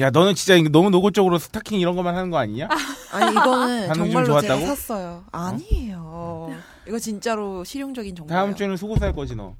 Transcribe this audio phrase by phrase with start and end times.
[0.00, 2.68] 야, 너는 진짜 너무 노골적으로 스타킹 이런 것만 하는 거 아니냐?
[3.12, 4.66] 아니 이거는 정말로 제가 좋았다고?
[4.66, 5.24] 샀어요.
[5.30, 6.56] 아니에요.
[6.88, 8.38] 이거 진짜로 실용적인 정보예요.
[8.40, 9.54] 다음 주에는 속옷 살 거지 너.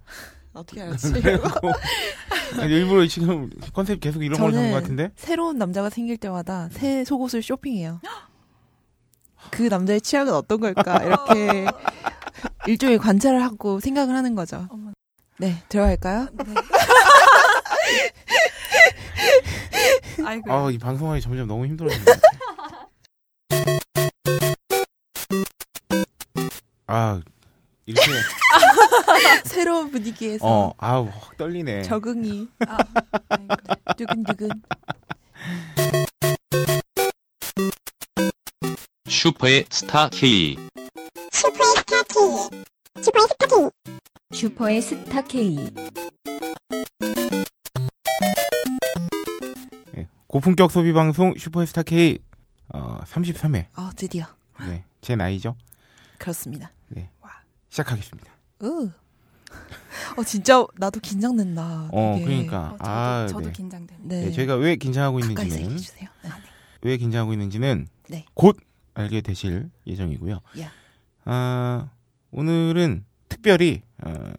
[0.55, 1.13] 어떻게 알았지?
[2.61, 5.11] 아니, 일부러 지금 컨셉 계속 이런 걸 저는 하는 것 같은데?
[5.17, 8.01] 새로운 남자가 생길 때마다 새 속옷을 쇼핑해요.
[9.51, 11.03] 그 남자의 취향은 어떤 걸까?
[11.05, 11.67] 이렇게
[12.67, 14.69] 일종의 관찰을 하고 생각을 하는 거죠.
[15.39, 16.29] 네, 들어갈까요?
[20.25, 20.53] 아이고.
[20.53, 22.21] 아, 이 방송하기 점점 너무 같아.
[26.87, 27.21] 아,
[27.87, 28.07] 이렇게,
[29.45, 31.83] 새로운 분위기에서 어, 아우, 확 떨리네.
[31.83, 32.79] 적응이 아,
[33.29, 33.55] 아이고.
[33.97, 34.49] 두근두근.
[39.09, 40.57] 슈퍼의 스타 K.
[44.33, 45.57] 슈퍼의 스타 K.
[45.57, 46.32] 네,
[50.33, 52.19] 고품격 소비 방송 슈퍼스타 K,
[52.73, 53.67] 어, 33회.
[53.75, 54.25] 아 드디어
[54.61, 55.55] 네, 제 나이죠.
[56.17, 56.73] 그렇습니다.
[57.69, 58.33] 시작하겠습니다.
[58.63, 58.91] 으.
[60.17, 61.91] 어 진짜 나도 긴장된다.
[61.93, 62.25] 어, 되게.
[62.25, 62.71] 그러니까.
[62.71, 63.53] 어, 저도, 아, 저도 네.
[63.53, 64.09] 긴장됩니다.
[64.09, 64.25] 네.
[64.25, 65.77] 네, 저희가 왜 긴장하고 있는지는.
[65.77, 66.09] 네.
[66.81, 68.25] 왜 긴장하고 있는지는 네.
[68.33, 68.57] 곧
[68.95, 70.41] 알게 되실 예정이고요.
[70.61, 70.73] 야.
[71.27, 71.91] 아,
[72.31, 74.33] 오늘은 특별히 어,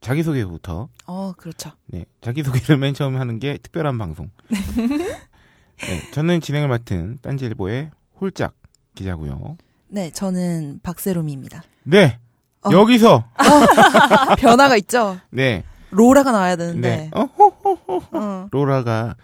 [0.00, 1.72] 자기소개부터 어 그렇죠.
[1.84, 4.30] 네, 자기소개를 맨 처음 하는 게 특별한 방송.
[5.80, 8.54] 네, 저는 진행을 맡은 딴지일보의 홀짝
[8.94, 9.56] 기자고요.
[9.88, 11.62] 네, 저는 박세롬입니다.
[11.84, 12.18] 네,
[12.62, 12.70] 어.
[12.72, 13.24] 여기서
[14.38, 15.18] 변화가 있죠.
[15.30, 17.10] 네, 로라가 나와야 네, 되는데.
[17.14, 18.02] 어, 호, 호, 호.
[18.12, 18.48] 어.
[18.50, 19.16] 로라가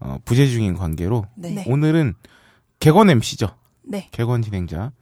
[0.00, 1.50] 어, 부재 중인 관계로 네.
[1.50, 1.64] 네.
[1.66, 2.14] 오늘은
[2.80, 3.48] 개건 MC죠.
[3.82, 4.08] 네.
[4.12, 4.92] 개건 진행자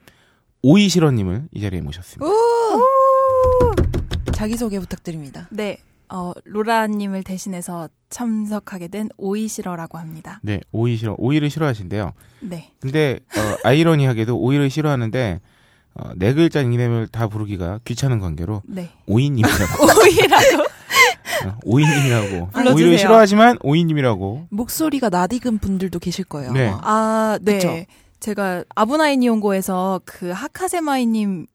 [0.62, 2.24] 오이시러님을 이 자리에 모셨습니다.
[4.32, 5.48] 자기 소개 부탁드립니다.
[5.50, 5.78] 네.
[6.08, 10.40] 어, 로라님을 대신해서 참석하게 된 오이시러라고 합니다.
[10.42, 12.12] 네, 오이 싫어, 오이를 싫어하신대요.
[12.40, 12.70] 네.
[12.80, 15.40] 근데 어, 아이러니하게도 오이를 싫어하는데
[15.94, 18.90] 어, 네 글자 닉네임을 다 부르기가 귀찮은 관계로 네.
[19.06, 20.62] 오이님이라고 오이라고.
[21.48, 22.50] 어, 오이님이라고.
[22.74, 26.52] 오이를 싫어하지만 오이님이라고 목소리가 낯익은 분들도 계실 거예요.
[26.52, 26.72] 네.
[26.82, 27.54] 아, 네.
[27.54, 27.84] 그쵸?
[28.20, 31.46] 제가 아브나이니온고에서 그 하카세마이님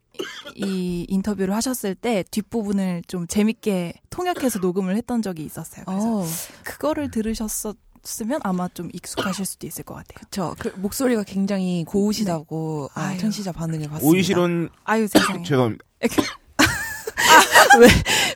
[0.56, 5.86] 이 인터뷰를 하셨을 때 뒷부분을 좀 재밌게 통역해서 녹음을 했던 적이 있었어요.
[5.86, 6.26] 그래서 어,
[6.64, 10.16] 그거를 들으셨었으면 아마 좀 익숙하실 수도 있을 것 같아요.
[10.20, 10.56] 그쵸.
[10.60, 13.18] 그 목소리가 굉장히 고우시다고 아, 아유.
[13.20, 14.08] 청취자 반응을 봤습니다.
[14.08, 15.44] 오이시런 아유 세상에.
[15.44, 15.86] 죄송합니다.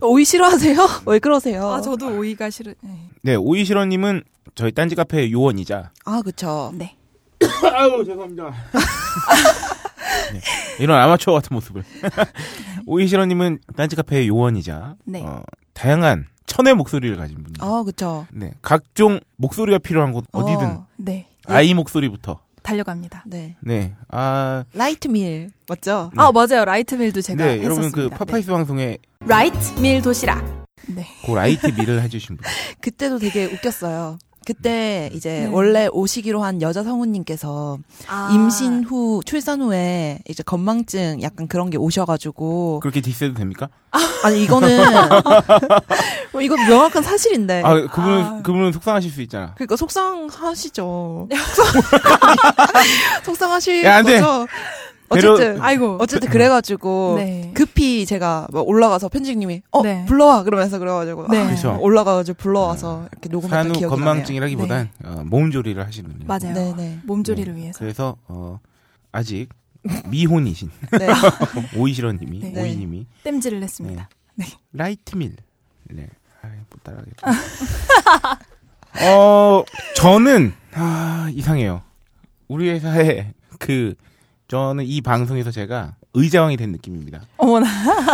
[0.01, 0.87] 오이 싫어하세요?
[1.07, 1.69] 왜 그러세요?
[1.69, 2.75] 아 저도 오이가 싫은.
[2.81, 3.09] 네.
[3.21, 4.23] 네 오이시런님은
[4.55, 6.71] 저희 딴지 카페 요원이자 아, 그쵸.
[6.75, 6.95] 네.
[7.73, 8.53] 아유 죄송합니다.
[10.33, 10.39] 네,
[10.79, 11.83] 이런 아마추어 같은 모습을
[12.85, 15.21] 오이시런님은 딴지 카페 요원이자 네.
[15.23, 15.43] 어,
[15.73, 17.65] 다양한 천의 목소리를 가진 분입니다.
[17.65, 18.27] 아, 그쵸.
[18.31, 21.27] 네 각종 목소리가 필요한 곳 어디든 어, 네.
[21.47, 23.23] 아이 목소리부터 달려갑니다.
[23.27, 23.55] 네.
[23.61, 23.93] 네.
[24.09, 25.51] 아, 라이트 밀.
[25.69, 26.09] 맞죠?
[26.15, 26.21] 네.
[26.21, 26.65] 아 맞아요.
[26.65, 27.63] 라이트밀도 제가 네, 했었습니다.
[27.65, 28.97] 여러분 그 파파이스 방송에 네.
[29.19, 30.65] 라이트밀 도시락.
[30.87, 31.05] 네.
[31.25, 32.45] 그 라이트 밀을 해주신 분.
[32.81, 34.17] 그때도 되게 웃겼어요.
[34.45, 35.45] 그때 이제 네.
[35.51, 38.29] 원래 오시기로 한 여자 성우님께서 아.
[38.31, 43.69] 임신 후 출산 후에 이제 건망증 약간 그런 게 오셔가지고 그렇게 디스해도 됩니까?
[44.23, 44.79] 아니 이거는
[46.31, 48.41] 뭐 이거 명확한 사실인데 아, 그분은, 아.
[48.43, 49.53] 그분은 속상하실 수 있잖아.
[49.55, 51.29] 그러니까 속상하시죠.
[53.25, 54.19] 속상하실 야, 안 돼.
[54.19, 54.47] 거죠.
[55.09, 55.97] 어쨌든 아이고.
[56.01, 57.51] 어쨌든 그래가지고 네.
[57.53, 60.05] 급히 제가 막 올라가서 편집님이 어 네.
[60.07, 61.39] 불러와 그러면서 그래가지고 네.
[61.39, 61.77] 아, 그쵸.
[61.79, 66.25] 올라가가지고 불러와서 이렇게 녹음했던 산후 기억이 건망증이라기보단 어, 몸조리를 하시는군요.
[66.25, 66.53] 맞아요.
[66.53, 66.99] 네네.
[67.03, 67.61] 몸조리를 네.
[67.61, 67.79] 위해서.
[67.79, 68.59] 그래서 어,
[69.11, 69.49] 아직
[70.07, 71.07] 미혼이신 네.
[71.77, 72.61] 오이시런님이 네.
[72.61, 74.09] 오이님이 땜질을 했습니다.
[74.73, 75.35] 라이트 밀.
[75.91, 76.07] 네.
[76.41, 77.31] 아이, 못 따라하겠다.
[79.07, 79.63] 어,
[79.95, 81.81] 저는 아, 이상해요.
[82.47, 83.93] 우리 회사에 그
[84.47, 87.21] 저는 이 방송에서 제가 의자왕이 된 느낌입니다.
[87.37, 87.65] 어머나.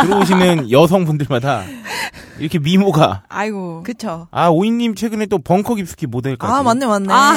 [0.02, 1.64] 들어오시는 여성분들마다
[2.38, 3.82] 이렇게 미모가 아이고.
[3.84, 4.28] 그쵸.
[4.30, 7.12] 아 오이님 최근에 또 벙커 깁스키 모델까지 아 맞네 맞네.
[7.12, 7.34] 아.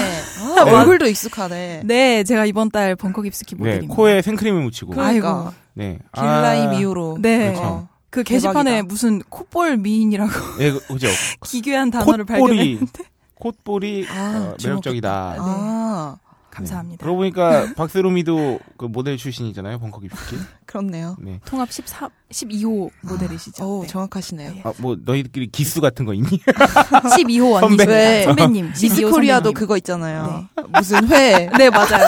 [0.57, 1.81] 아, 얼굴도 익숙하네.
[1.83, 3.93] 네, 제가 이번 달 벙커 깁스키 네 모델입니다.
[3.93, 5.53] 코에 생크림을 묻히고 그러니까 아이고.
[5.73, 7.17] 네 길라임 아, 이후로.
[7.21, 7.51] 네.
[7.51, 7.87] 그렇죠.
[8.09, 8.87] 그 게시판에 대박이다.
[8.87, 11.07] 무슨 콧볼 미인이라고 네 그- 그죠
[11.43, 13.03] 기괴한 단어를 콧볼이 발견했는데
[13.35, 15.35] 콧볼이 아, 어, 매력적이다.
[15.37, 16.15] 아
[16.55, 17.03] 감사합니다.
[17.03, 20.37] 그러고 보니까 박세롬이도 그 모델 출신이잖아요 벙커 깁스키.
[20.65, 21.15] 그렇네요.
[21.19, 21.39] 네.
[21.45, 23.63] 통합 14, 12호 모델이시죠.
[23.65, 23.87] 오 네.
[23.87, 24.51] 정확하시네요.
[24.51, 24.63] 네.
[24.63, 26.27] 아뭐 너희들끼리 기수 같은 거 있니?
[26.47, 27.65] 12호 선배.
[27.65, 27.85] 언니십니다.
[27.85, 28.23] 네.
[28.23, 28.67] 선배님.
[28.69, 29.53] 미스 12호 코리아도 선배님.
[29.53, 30.47] 그거 있잖아요.
[30.73, 32.07] 무슨 회 네, 맞아요.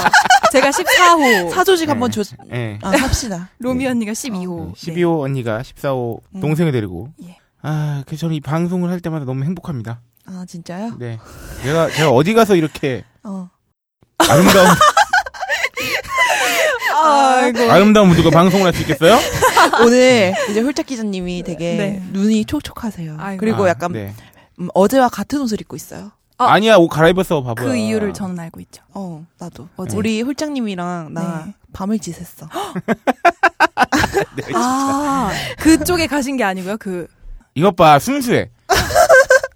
[0.52, 1.50] 제가 14호.
[1.52, 2.24] 사조직 한번 네.
[2.24, 2.36] 줘.
[2.54, 2.80] 예.
[2.82, 3.50] 아 합시다.
[3.60, 3.90] 로미 네.
[3.90, 4.74] 언니가 12호.
[4.76, 6.40] 12호 언니가 14호 음.
[6.42, 7.10] 동생을 데리고.
[7.24, 7.38] 예.
[7.62, 10.02] 아, 그래서 저는 이 방송을 할 때마다 너무 행복합니다.
[10.26, 10.96] 아 진짜요?
[11.00, 11.18] 네.
[11.64, 13.50] 제가 제가 어디 가서 이렇게 어.
[14.18, 14.68] 아름다운
[17.00, 17.72] 아이고.
[17.72, 19.18] 아름다운 무드가 방송을 할 수 있겠어요?
[19.84, 22.02] 오늘 이제 홀짝 기자님이 되게 네.
[22.12, 23.18] 눈이 촉촉하세요.
[23.19, 23.40] 아이고.
[23.40, 24.14] 그리고 아, 약간 네.
[24.60, 26.12] 음, 어제와 같은 옷을 입고 있어요.
[26.40, 26.52] 아.
[26.52, 27.66] 아니야 옷 갈아입었어 바보야.
[27.66, 28.84] 그 이유를 저는 알고 있죠.
[28.94, 29.68] 어, 나도.
[29.75, 29.96] 어제.
[29.98, 31.54] 우리 홀짝님이랑 나 네.
[31.74, 32.48] 밤을 지샜어.
[34.36, 36.78] 네, 아, 그쪽에 가신 게 아니고요.
[36.78, 37.08] 그
[37.56, 38.50] 이것 봐 순수해.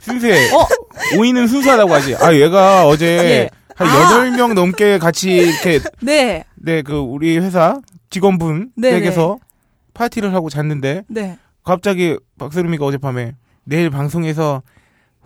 [0.01, 0.51] 순수해.
[0.53, 0.67] 어?
[1.17, 2.15] 오이는 순수하다고 하지.
[2.19, 3.49] 아 얘가 어제 예.
[3.81, 4.01] 한 아.
[4.03, 6.43] 여덟 명 넘게 같이 이렇게 네.
[6.55, 7.79] 네 그 우리 회사
[8.09, 9.37] 직원분 네, 댁에서
[9.93, 11.37] 파티를 하고 잤는데 네.
[11.63, 14.61] 갑자기 박세롬이가 어젯밤에 내일 방송에서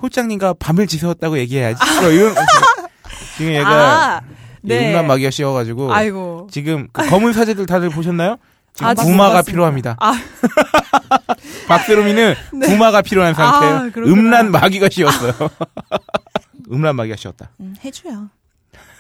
[0.02, 1.80] 홀장님과 밤을 지새웠다고 얘기해야지.
[2.02, 2.36] 뭐 이런
[3.38, 3.70] 지금 얘가
[4.18, 4.22] 아,
[4.62, 4.90] 네.
[4.90, 6.48] 음란 마귀가 씌워가지고 아이고.
[6.52, 8.38] 지금 그 검은 사제들 다들 보셨나요?
[8.74, 9.42] 지금 부마가 봤습니다.
[9.52, 9.96] 필요합니다.
[10.00, 10.14] 아,
[11.68, 12.68] 박세롬이는 네.
[12.68, 13.76] 부마가 필요한 상태예요.
[13.76, 13.92] 아.
[13.98, 15.32] 음란 마귀가 씌웠어요.
[16.72, 17.50] 음란 마귀가 씌웠다.
[17.62, 18.30] 음, 해줘요.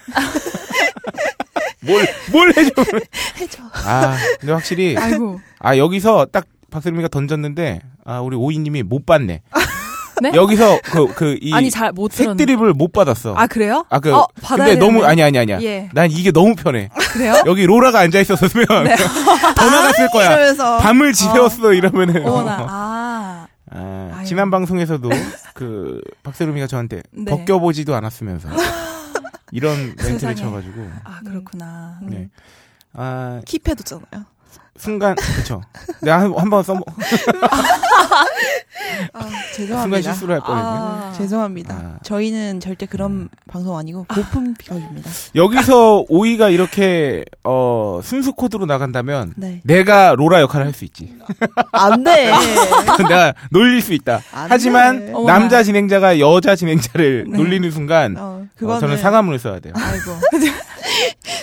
[1.81, 2.71] 뭘, 뭘 해줘.
[3.39, 3.63] 해줘.
[3.85, 5.39] 아, 근데 확실히, 아이고.
[5.59, 9.41] 아, 여기서 딱 박세롬이가 던졌는데, 아, 우리 오이님이 못 받네.
[10.21, 10.31] 네?
[10.33, 12.41] 여기서 그, 그, 이, 아니 잘못 들었는데.
[12.41, 13.35] 색드립을 못 받았어.
[13.35, 13.85] 아, 그래요?
[13.89, 15.03] 아, 그, 어, 근데 너무.
[15.03, 15.61] 아니, 아니, 아니야.
[15.61, 15.89] 예.
[15.93, 16.89] 난 이게 너무 편해.
[17.11, 17.35] 그래요?
[17.45, 18.95] 여기 로라가 앉아 있었으면, 네.
[18.95, 20.27] 더 나갔을 거야.
[20.31, 22.25] 이러면서 밤을 지새웠어, 이러면은.
[22.25, 22.65] 어머나.
[22.69, 23.47] 아.
[23.71, 24.25] 아, 아유.
[24.25, 25.09] 지난 방송에서도
[25.53, 27.29] 그 박세롬이가 저한테 네.
[27.29, 28.47] 벗겨보지도 않았으면서
[29.51, 30.35] 이런 멘트를.
[30.35, 31.99] 쳐가지고 아, 그렇구나.
[32.03, 32.09] 음.
[32.09, 32.29] 네.
[32.93, 34.25] 아 킵해뒀잖아요.
[34.77, 35.61] 순간 그쵸
[36.01, 36.83] 내가 한- 한번 써먹
[39.13, 40.01] 아, 순간 죄송합니다.
[40.01, 41.13] 실수를 할 뻔했네 아.
[41.15, 41.73] 죄송합니다.
[41.75, 41.97] 아.
[42.03, 45.09] 저희는 절대 그런 방송 아니고 고품 비각입니다.
[45.35, 49.61] 여기서 오이가 이렇게 어 순수 코드로 나간다면 네.
[49.63, 51.15] 내가 로라 역할을 할 수 있지
[51.71, 52.33] 안 돼.
[52.97, 55.13] 내가 놀릴 수 있다 안 하지만 돼.
[55.25, 57.37] 남자 진행자가 여자 진행자를 네.
[57.37, 60.11] 놀리는 순간 어, 어, 그거는 저는 상하문을 써야 돼요 아이고.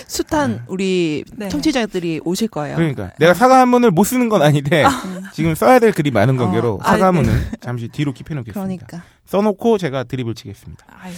[0.07, 1.49] 숱한 우리 네.
[1.49, 2.75] 청취자들이 오실 거예요.
[2.75, 6.79] 그러니까 내가 사과문을 못 쓰는 건 아닌데 음, 지금 써야 될 글이 많은 관계로 어,
[6.81, 7.31] 아, 사과문은
[7.61, 8.53] 잠시 뒤로 킵해놓겠습니다.
[8.53, 9.03] 그러니까.
[9.25, 10.85] 써놓고 제가 드립을 치겠습니다.
[10.89, 11.17] 아이고.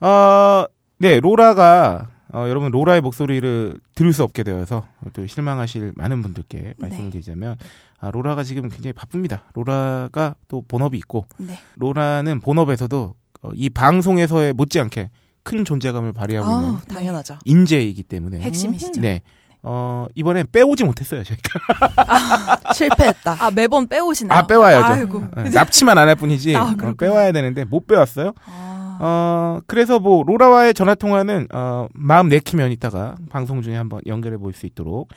[0.00, 0.66] 어,
[0.98, 7.10] 네 로라가 어, 여러분 로라의 목소리를 들을 수 없게 되어서 또 실망하실 많은 분들께 말씀을
[7.10, 7.56] 드리자면
[8.00, 9.44] 아, 로라가 지금 굉장히 바쁩니다.
[9.54, 11.58] 로라가 또 본업이 있고 네.
[11.76, 15.10] 로라는 본업에서도 어, 이 방송에서의 못지않게
[15.42, 17.38] 큰 존재감을 발휘하고 있는 아, 당연하죠.
[17.44, 19.00] 인재이기 때문에 핵심이시죠.
[19.00, 19.22] 네.
[19.62, 22.72] 어, 이번엔 빼오지 못했어요, 저희가.
[22.74, 23.36] 실패했다.
[23.40, 24.38] 아, 매번 빼오시나요?
[24.38, 24.84] 아, 빼와야죠.
[24.86, 25.18] 아이고.
[25.36, 26.54] 어, 납치만 안 할 뿐이지.
[26.56, 26.92] 아, 어.
[26.98, 28.32] 빼와야 되는데 못 빼왔어요.
[28.46, 28.98] 아.
[29.00, 34.52] 어, 그래서 뭐 로라와의 전화 통화는 어, 마음 내키면 이따가 방송 중에 한번 연결해 볼
[34.54, 35.08] 수 있도록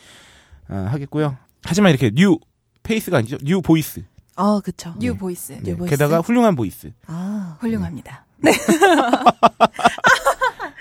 [0.70, 1.38] 어, 하겠고요.
[1.64, 2.38] 하지만 이렇게 new
[2.84, 3.38] face가 아니죠.
[3.44, 4.04] new voice.
[4.42, 4.94] 아, 그쵸.
[4.98, 5.54] new voice.
[5.62, 5.90] 네, voice?
[5.92, 6.92] 게다가 훌륭한 voice.
[7.08, 8.26] 아, 훌륭합니다.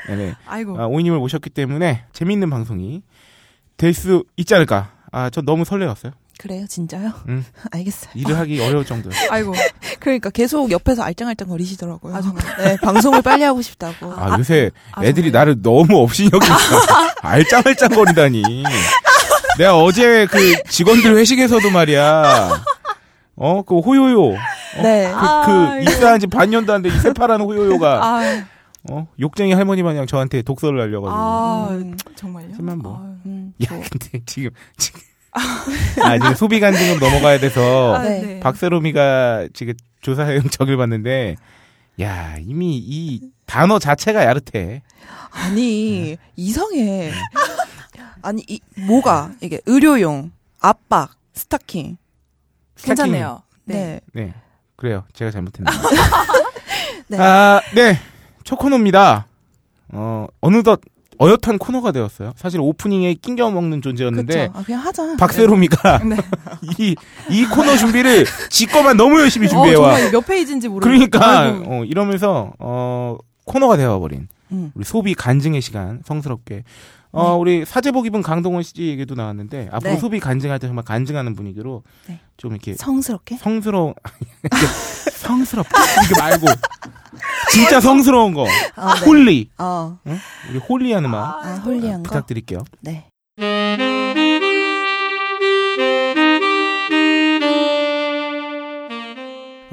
[0.08, 0.34] 네, 네.
[0.46, 0.80] 아이고.
[0.80, 3.02] 아, 오이님을 모셨기 때문에 재미있는 방송이
[3.76, 4.92] 될 수 있지 않을까.
[5.12, 6.12] 아, 저 너무 설레었어요.
[6.38, 6.64] 그래요?
[6.66, 7.12] 진짜요?
[7.28, 7.44] 음.
[7.70, 8.12] 알겠어요.
[8.14, 9.28] 일을 하기 어려울 정도였어요.
[9.32, 9.54] 아이고.
[10.00, 12.14] 그러니까 계속 옆에서 알짱알짱 거리시더라고요.
[12.16, 12.42] 아, 정말.
[12.58, 14.12] 네, 방송을 빨리 하고 싶다고.
[14.14, 15.38] 아, 요새 아, 애들이 정말요?
[15.38, 18.64] 나를 너무 업신여기니까 알짱알짱거리다니.
[19.58, 22.62] 내가 어제 그 직원들 회식에서도 말이야.
[23.40, 24.34] 어, 그 호요요.
[24.34, 24.36] 어?
[24.82, 25.10] 네.
[25.10, 25.90] 그, 아, 그 이거.
[25.90, 26.90] 입사한 지 반년도 안 돼.
[26.90, 28.44] 이 새파란 호요요가 아,
[28.90, 29.08] 어?
[29.18, 31.18] 욕쟁이 할머니 마냥 저한테 독서를 날려가지고.
[31.18, 31.96] 아, 음.
[32.14, 32.48] 정말요?
[32.50, 32.98] 하지만 뭐.
[32.98, 33.10] 아유.
[33.26, 35.00] 음, 야, 근데 지금 지금
[35.32, 38.20] 아 지금 소비 간증으로 넘어가야 돼서 아, 네.
[38.20, 38.40] 네.
[38.40, 41.36] 박세롬이가 지금 조사 행적을 봤는데
[42.00, 44.82] 야 이미 이 단어 자체가 야릇해.
[45.32, 47.12] 아니, 이상해.
[48.22, 51.96] 아니, 이, 뭐가, 이게, 의료용, 압박, 스타킹.
[52.82, 53.42] 괜찮네요.
[53.64, 54.00] 네.
[54.12, 54.24] 네.
[54.24, 54.34] 네
[54.76, 55.04] 그래요.
[55.12, 55.74] 제가 잘못했네요.
[57.08, 57.18] 네.
[57.18, 57.98] 아, 네.
[58.44, 59.26] 첫 코너입니다.
[59.88, 60.80] 어, 어느덧
[61.22, 62.32] 어엿한 코너가 되었어요.
[62.34, 64.58] 사실 오프닝에 낑겨 먹는 존재였는데 그쵸.
[64.58, 65.16] 아, 그냥 하자.
[65.16, 66.16] 박세롬이가 네.
[66.78, 66.96] 이,
[67.28, 69.92] 이 코너 준비를 지 거만 너무 열심히 어, 준비해와.
[69.96, 71.10] 정말 몇 페이지인지 모르겠어요.
[71.10, 71.62] 그러니까.
[71.66, 74.72] 어, 이러면서 어 코너가 되어 버린 음.
[74.74, 76.64] 우리 소비 간증의 시간 성스럽게
[77.12, 79.98] 어 우리 사제복 입은 강동원 씨 얘기도 나왔는데 앞으로 네.
[79.98, 82.20] 소비 간증할 때 정말 간증하는 분위기로 네.
[82.36, 83.36] 좀 이렇게 성스럽게?
[83.36, 83.94] 성스러운
[85.14, 85.70] 성스럽게
[86.06, 86.46] 이게 말고
[87.50, 89.06] 진짜 성스러운 거 아, 네.
[89.06, 89.98] holy 어,
[90.50, 92.08] 우리 holy한 음악 아, 홀리한 거?
[92.10, 92.60] 부탁드릴게요.
[92.80, 93.06] 네.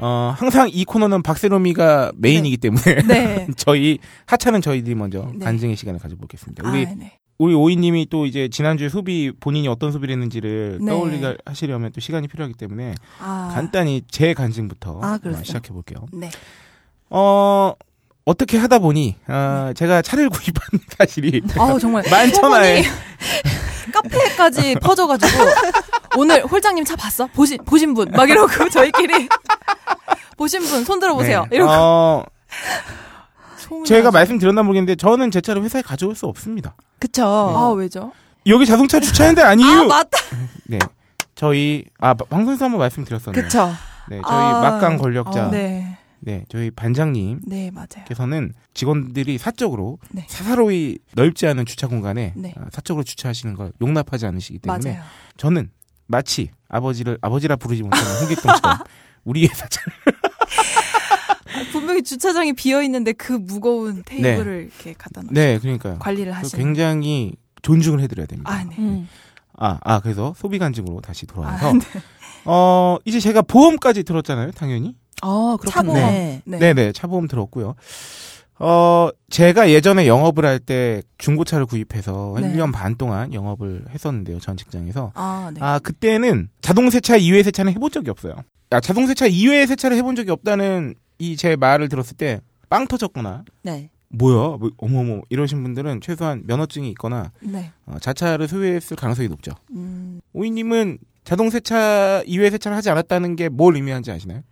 [0.00, 3.46] 어 항상 이 코너는 박세롬이가 메인이기 때문에 네.
[3.56, 5.44] 저희 하차는 저희들이 먼저 네.
[5.44, 6.68] 간증의 시간을 가져보겠습니다.
[6.68, 7.18] 우리 아, 네.
[7.38, 10.90] 우리 오이님이 또 이제 지난주에 소비 본인이 어떤 소비를 했는지를 네.
[10.90, 15.18] 떠올리게 하시려면 또 시간이 필요하기 때문에 아, 간단히 제 간증부터 아?
[15.44, 16.04] 시작해 볼게요.
[16.12, 16.30] 네.
[17.10, 17.72] 어,
[18.24, 22.82] 어떻게 하다 보니, 어, 제가 차를 구입한 사실이 아우 정말 만천하에
[23.92, 25.44] 카페까지 퍼져가지고
[26.18, 27.26] 오늘 홀장님 차 봤어?
[27.28, 29.28] 보신 보신 분 막 이러고 저희끼리
[30.36, 31.46] 보신 분 손 들어보세요.
[31.50, 31.56] 네.
[31.56, 32.24] 이러고 어,
[33.86, 34.10] 제가.
[34.10, 36.74] 말씀드렸나 모르겠는데 저는 제 차를 회사에 가져올 수 없습니다.
[36.98, 37.24] 그쵸.
[37.24, 38.12] 아 왜죠?
[38.46, 39.82] 여기 자동차 주차하는 데 아니에요.
[39.82, 40.18] 아 맞다.
[40.66, 40.78] 네.
[41.34, 43.42] 저희 아 방송에서 한번 말씀드렸었네요.
[43.42, 43.70] 그쵸.
[44.08, 48.04] 네, 저희 아, 막강 권력자 어, 네, 네, 저희 반장님 네 맞아요.
[48.08, 50.24] 께서는 직원들이 사적으로 네.
[50.28, 52.54] 사사로이 넓지 않은 주차 공간에 네.
[52.56, 55.02] 어, 사적으로 주차하시는 걸 용납하지 않으시기 때문에 맞아요.
[55.36, 55.70] 저는
[56.06, 58.78] 마치 아버지를 아버지라 부르지 못하는 홍길동처럼
[59.24, 59.92] 우리 회사 차를
[61.78, 65.28] 분명히 주차장이 비어 있는데 그 무거운 테이블을 이렇게 갖다 놓.
[65.32, 65.98] 네, 그러니까요.
[65.98, 66.64] 관리를 그 하시는.
[66.64, 67.32] 굉장히
[67.62, 68.50] 존중을 해드려야 됩니다.
[68.52, 68.76] 아 네.
[68.78, 69.08] 음.
[69.60, 71.80] 아, 아, 그래서 소비 간증으로 다시 돌아와서 아, 네.
[72.44, 74.94] 어 이제 제가 보험까지 들었잖아요, 당연히.
[75.22, 75.96] 아, 차보험.
[75.98, 76.42] 그렇겠네.
[76.44, 76.58] 네.
[76.58, 77.74] 네, 네, 차보험 들었고요.
[78.60, 82.52] 어, 제가 예전에 영업을 할 때 중고차를 구입해서 한 네.
[82.56, 85.12] 1년 반 동안 영업을 했었는데요, 전 직장에서.
[85.14, 85.60] 아 네.
[85.62, 88.34] 아, 그때는 자동 세차 이외의 세차는 해본 적이 없어요.
[88.70, 93.44] 아, 자동 세차 이외의 세차를 해본 적이 없다는 이 제 말을 들었을 때 빵 터졌거나
[93.62, 93.90] 네.
[94.10, 97.72] 뭐야, 뭐, 어머머 이러신 분들은 최소한 면허증이 있거나 네.
[97.86, 99.52] 어, 자차를 소유했을 가능성이 높죠.
[99.70, 104.42] 음, 오이님은 자동 세차 이외의 세차를 하지 않았다는 게 뭘 의미하는지 아시나요?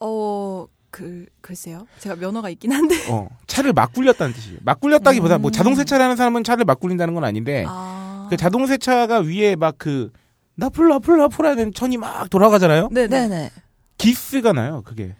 [0.00, 1.86] 어, 그, 글쎄요.
[2.00, 2.94] 제가 면허가 있긴 한데.
[3.10, 4.58] 어, 차를 막 굴렸다는 뜻이에요.
[4.62, 5.52] 막 굴렸다기보다 뭐 음.
[5.52, 8.26] 자동 세차를 하는 사람은 차를 막 굴린다는 건 아닌데 아.
[8.30, 10.10] 그 자동 세차가 위에 막 그
[10.54, 12.88] 나풀 나풀 나풀 하는 천이 막 돌아가잖아요.
[12.90, 13.08] 네네.
[13.28, 13.50] 네네.
[13.98, 14.82] 기스가 나요.
[14.84, 15.14] 그게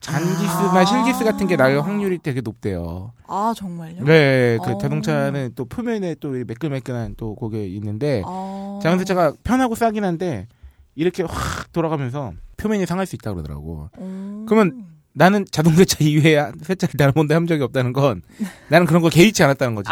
[0.00, 0.84] 잔기스나 아.
[0.84, 3.12] 실기스 같은 게 날 확률이 되게 높대요.
[3.26, 4.04] 아, 정말요?
[4.04, 4.78] 네, 그 어.
[4.78, 8.80] 자동차는 또 표면에 또 매끈매끈한 또 그게 있는데 아.
[8.82, 10.48] 자동 세차가 편하고 싸긴 한데
[10.94, 13.90] 이렇게 확 돌아가면서 표면이 상할 수 있다 고 그러더라고.
[13.98, 14.46] 음.
[14.48, 18.22] 그러면 나는 자동 세차 이외에 세차를 다른 번도 한 적이 없다는 건
[18.68, 19.90] 나는 그런 걸 개의치 않았다는 거지.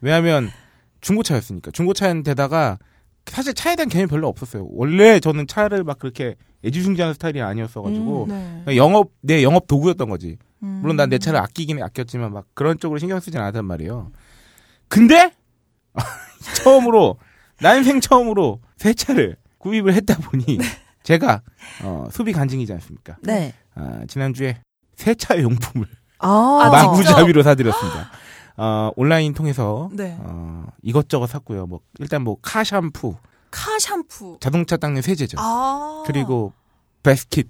[0.00, 0.50] 왜냐하면
[1.00, 1.70] 중고차였으니까.
[1.70, 2.78] 중고차인데다가
[3.26, 4.66] 사실 차에 대한 개념이 별로 없었어요.
[4.70, 8.62] 원래 저는 차를 막 그렇게 애지중지하는 스타일이 아니었어가지고 네.
[8.64, 10.36] 그냥 영업 내 영업 도구였던 거지.
[10.62, 10.78] 음.
[10.82, 14.10] 물론 난 내 차를 아끼긴 아꼈지만 막 그런 쪽으로 신경 쓰진 않았단 말이에요.
[14.88, 15.32] 근데
[16.62, 17.18] 처음으로
[17.60, 20.58] 난생 처음으로 새 차를 구입을 했다 보니
[21.02, 21.42] 제가
[21.82, 23.16] 어, 소비 간증이지 않습니까?
[23.22, 23.54] 네.
[23.74, 24.60] 아, 지난주에
[24.96, 25.86] 세차 용품을
[26.18, 26.28] 아,
[26.64, 28.10] 아, 마구잡이로 사드렸습니다.
[28.56, 30.16] 어, 온라인 통해서 네.
[30.20, 31.66] 어, 이것저것 샀고요.
[31.66, 33.16] 뭐 일단 뭐 카 샴푸,
[33.50, 34.36] 카 샴푸.
[34.40, 35.36] 자동차 닦는 세제죠.
[35.40, 36.02] 아.
[36.06, 36.52] 그리고
[37.02, 37.48] 베스킷,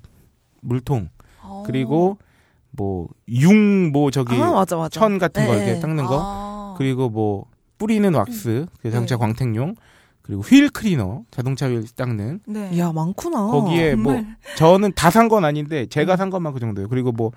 [0.62, 1.08] 물통,
[1.42, 1.62] 어.
[1.66, 2.18] 그리고
[2.72, 4.88] 뭐융뭐 저기 아, 맞아, 맞아.
[5.00, 5.64] 천 같은 거 네.
[5.66, 6.74] 이렇게 닦는 거, 아.
[6.78, 7.46] 그리고 뭐
[7.78, 9.20] 뿌리는 왁스, 그 자동차 네.
[9.20, 9.74] 광택용,
[10.22, 12.70] 그리고 wheel cleaner, 자동차 휠 닦는 네.
[12.72, 13.46] 이야, 많구나.
[13.48, 14.36] 거기에 뭐 정말.
[14.56, 16.88] 저는 다 산 건 아닌데 제가 산 것만 그 정도예요.
[16.88, 17.30] 그리고 뭐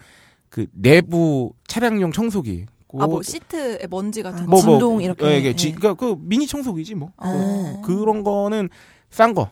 [0.49, 2.67] 그 내부 차량용 청소기.
[2.99, 4.47] 아, 뭐 시트에 먼지 같은 아, 거.
[4.51, 5.25] 뭐, 뭐, 진동 이렇게.
[5.25, 5.71] 어, 이게 지, 예.
[5.73, 7.11] 그러니까 그 미니 청소기지 뭐.
[7.17, 7.81] 아.
[7.85, 8.69] 그런 거는
[9.09, 9.41] 싼 거.
[9.43, 9.49] 어,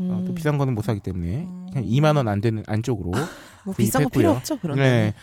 [0.00, 0.24] 음.
[0.26, 1.66] 또 비싼 거는 못 사기 때문에 음.
[1.72, 3.12] 그냥 2만 원 안 되는 안쪽으로.
[3.64, 4.32] 뭐 비싼 거 필요.
[4.32, 5.14] 없죠, 그런 네.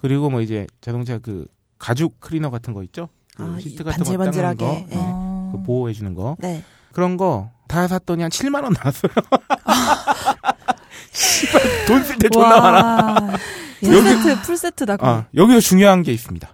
[0.00, 1.46] 그리고 뭐 이제 자동차 그
[1.78, 3.08] 가죽 클리너 같은 거 있죠?
[3.36, 4.64] 그 아, 시트 이 같은 반질반질하게.
[4.64, 4.72] 거.
[4.92, 4.96] 예.
[4.96, 5.50] 어, 어.
[5.52, 6.36] 그 보호해 주는 거.
[6.40, 6.62] 네.
[6.92, 9.12] 그런 거 다 샀더니 한 7만 원 나왔어요.
[11.12, 13.36] 씨발 돈쓸 때 존나 많아.
[13.80, 14.96] 풀세트, 풀세트다.
[14.96, 15.14] 그럼.
[15.18, 16.48] 아, 여기서 중요한 게 있습니다.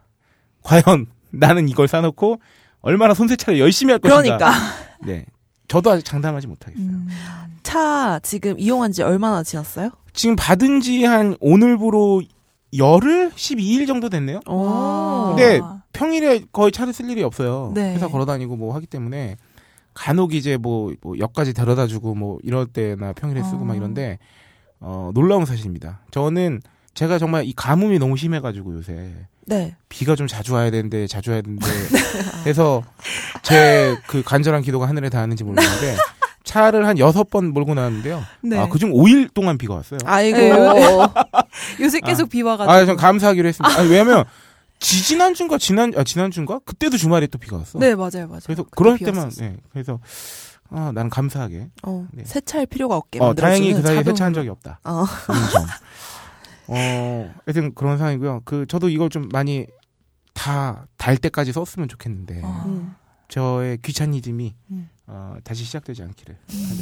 [0.66, 2.40] 과연 나는 이걸 사놓고
[2.82, 4.37] 얼마나 손세차를 열심히 할 것인가.
[4.37, 4.52] 그러니까.
[5.04, 5.25] 네.
[5.68, 6.87] 저도 아직 장담하지 못하겠어요.
[6.87, 7.08] 음.
[7.62, 9.90] 차 지금 이용한 지 얼마나 지났어요?
[10.12, 12.23] 지금 받은 지 한 오늘부로
[12.76, 13.30] 열흘?
[13.32, 14.40] 12일 정도 됐네요.
[14.46, 15.35] 오.
[15.37, 15.61] 근데
[15.92, 17.73] 평일에 거의 차를 쓸 일이 없어요.
[17.75, 17.94] 네.
[17.94, 19.37] 회사 걸어 다니고 뭐 하기 때문에
[19.94, 23.64] 간혹 이제 뭐, 뭐 역까지 데려다 주고 뭐 이럴 때나 평일에 쓰고 어.
[23.64, 24.18] 막 이런데
[24.78, 26.00] 어, 놀라운 사실입니다.
[26.11, 26.61] 저는
[26.97, 29.12] 제가 정말 이 가뭄이 너무 심해가지고 요새
[29.47, 29.76] 네.
[29.88, 31.67] 비가 좀 자주 와야 되는데 자주 와야 되는데
[32.47, 32.83] 해서
[33.43, 35.97] 제 그 간절한 기도가 하늘에 닿았는지 모르겠는데
[36.45, 38.23] 차를 한 여섯 번 몰고 나왔는데요.
[38.43, 38.59] 네.
[38.59, 39.99] 아, 그중 5일 동안 비가 왔어요.
[40.05, 40.38] 아이고.
[40.38, 40.99] 네.
[41.83, 42.73] 요새 계속 비 와가지고.
[42.73, 43.79] 아, 전 감사하기로 했습니다.
[43.79, 44.25] 아니, 왜냐면
[44.79, 47.79] 지지난주인가 지난 아 지난주인가 그때도 주말에 또 비가 왔어.
[47.81, 48.41] 네, 맞아요, 맞아요.
[48.45, 49.50] 그래서 그럴 비 때만 왔었어요.
[49.50, 49.57] 네.
[49.73, 49.99] 그래서
[50.71, 51.69] 아, 나는 감사하게.
[51.83, 52.25] 어, 네.
[52.25, 54.81] 세차할 필요가 없게 어, 다행히 그 사이에 세차한 적이 없다.
[54.85, 55.05] 어.
[56.68, 58.42] 어, 하여튼 그런 상황이고요.
[58.44, 59.66] 그 저도 이걸 좀 많이
[60.35, 62.64] 다 달 때까지 썼으면 좋겠는데 아.
[62.66, 62.94] 음.
[63.28, 64.88] 저의 귀차니즘이 음.
[65.06, 66.37] 어, 다시 시작되지 않기를.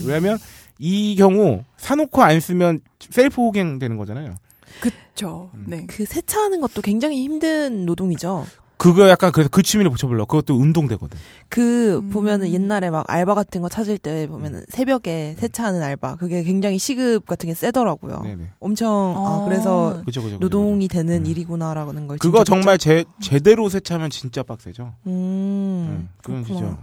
[0.07, 0.39] 왜냐하면
[0.79, 4.35] 이 경우 사놓고 안 쓰면 셀프 호갱 되는 거잖아요.
[4.81, 5.51] 그쵸.
[5.53, 5.65] 음.
[5.69, 5.85] 네.
[5.87, 8.47] 그 세차하는 것도 굉장히 힘든 노동이죠.
[8.85, 11.19] 그거 약간 그래서 그 취미를 붙여보려고 그것도 운동되거든.
[11.49, 12.11] 그 음.
[12.11, 17.25] 보면은 옛날에 막 알바 같은 거 찾을 때 보면은 새벽에 세차하는 알바 그게 굉장히 시급
[17.25, 18.21] 같은 게 세더라고요.
[18.21, 18.51] 네네.
[18.61, 19.45] 엄청 아, 어.
[19.47, 20.35] 그래서 그죠 그죠.
[20.35, 20.39] 그죠.
[20.39, 21.27] 노동이 되는 음.
[21.27, 24.93] 일이구나라는 걸 그거 정말 제 제대로 세차면 진짜 빡세죠.
[25.07, 26.45] 음, 음, 그건.
[26.45, 26.77] 진짜.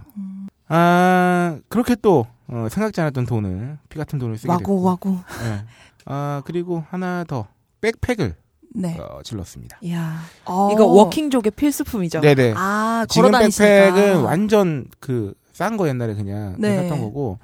[0.66, 4.82] 아 그렇게 또 어, 생각지 않았던 돈을 피 같은 돈을 쓰게 와구 됐고.
[4.82, 5.18] 와구.
[5.44, 5.64] 예.
[6.06, 7.46] 아 그리고 하나 더
[7.80, 8.34] 백팩을
[8.74, 8.96] 네.
[8.98, 9.78] 어, 질렀습니다.
[9.82, 10.20] 이야.
[10.46, 10.70] 어.
[10.72, 12.20] 이거 워킹족의 필수품이죠.
[12.20, 12.54] 네네.
[12.56, 13.94] 아, 지금 걸어 다니시니까.
[13.94, 16.76] 백팩은 완전 그 싼 거 옛날에 그냥 네.
[16.88, 17.38] 샀던 거고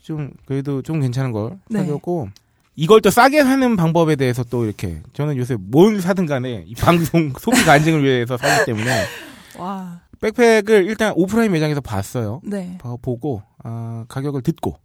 [0.00, 1.80] 좀 그래도 좀 괜찮은 걸 네.
[1.80, 2.28] 사줬고
[2.76, 7.32] 이걸 또 싸게 사는 방법에 대해서 또 이렇게 저는 요새 뭘 사든 간에 이 방송
[7.38, 9.04] 소비 간증을 위해서 사기 때문에
[9.58, 10.00] 와.
[10.20, 12.40] 백팩을 일단 오프라인 매장에서 봤어요.
[12.42, 12.78] 네.
[12.80, 14.78] 봐- 보고 아, 가격을 듣고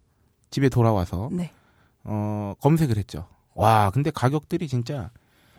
[0.49, 1.51] 집에 돌아와서 네.
[2.03, 3.27] 어, 검색을 했죠.
[3.55, 5.09] 와 근데 가격들이 진짜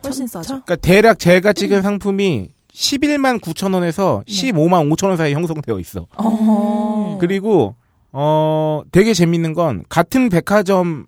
[0.03, 0.61] 훨씬 참- 싸죠.
[0.65, 4.33] 그러니까 대략 제가 찍은 상품이 11만 9천 원에서 네.
[4.51, 6.07] 15만 5천 원 사이에 형성되어 있어.
[6.17, 7.17] 어.
[7.21, 7.75] 그리고
[8.11, 11.05] 어 되게 재밌는 건 같은 백화점의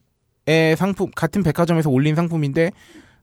[0.77, 2.71] 상품 같은 백화점에서 올린 상품인데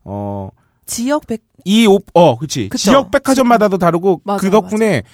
[0.04, 0.50] 어
[0.86, 2.68] 지역 백이 옷, 어, 그치.
[2.68, 2.90] 그쵸.
[2.90, 5.04] 지역 백화점마다도 다르고, 맞아요, 그 덕분에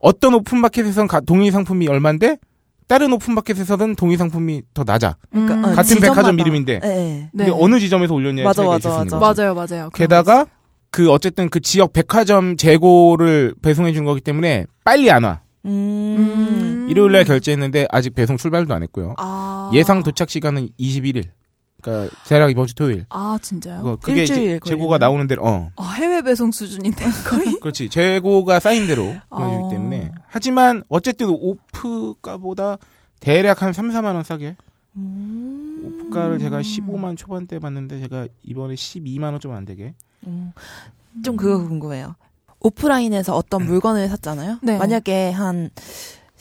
[0.00, 2.38] 어떤 오픈마켓에서는 가- 동일 상품이 얼만데,
[2.86, 5.16] 다른 오픈마켓에서는 동일 상품이 더 낮아.
[5.30, 5.64] 그러니까, 음.
[5.64, 6.12] 어, 같은 지점마다.
[6.14, 6.88] 백화점 이름인데, 네.
[6.88, 7.30] 네.
[7.32, 7.44] 네.
[7.44, 9.18] 이게 어느 지점에서 올렸냐에 맞아, 차이가 맞아.
[9.18, 9.18] 거죠.
[9.18, 9.90] 맞아요, 맞아요.
[9.90, 10.46] 게다가,
[10.90, 15.40] 그 어쨌든 그 지역 백화점 재고를 배송해 준 거기 때문에 빨리 안 와.
[15.64, 16.86] 음.
[16.90, 19.14] 일요일 날 결제했는데 아직 배송 출발도 안 했고요.
[19.16, 19.70] 아.
[19.72, 21.24] 예상 도착 시간은 21일.
[21.82, 23.04] 그러니까 대략 이번 주 토요일.
[23.10, 23.98] 아, 진짜요?
[24.00, 24.98] 그게 이제 일주일 재고가.
[24.98, 25.70] 나오는 대로 어.
[25.76, 27.58] 아, 해외 배송 수준인데 거의.
[27.60, 27.88] 그렇지.
[27.90, 29.68] 재고가 쌓인 대로 보내주기 어.
[29.68, 30.12] 때문에.
[30.28, 32.78] 하지만 어쨌든 오프가보다
[33.20, 34.56] 대략 한 3, 4만 원 싸게.
[34.96, 35.82] 음.
[36.04, 39.94] 오프가를 제가 15만 초반대 봤는데 제가 이번에 12만 원 좀 안 되게.
[40.26, 40.52] 음.
[41.24, 42.14] 좀 그거 궁금해요.
[42.60, 44.58] 오프라인에서 어떤 물건을 샀잖아요.
[44.62, 44.78] 네.
[44.78, 45.70] 만약에 한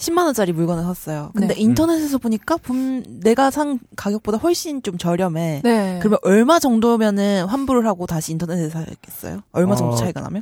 [0.01, 1.31] 10만 원짜리 물건을 샀어요.
[1.36, 1.62] 근데 네.
[1.62, 5.62] 인터넷에서 보니까 분 내가 산 가격보다 훨씬 좀 저렴해.
[5.63, 6.00] 네.
[6.00, 9.41] 그러면 얼마 정도면은 환불을 하고 다시 인터넷에서 사겠어요?
[9.51, 10.41] 얼마 정도 어, 차이가 나면?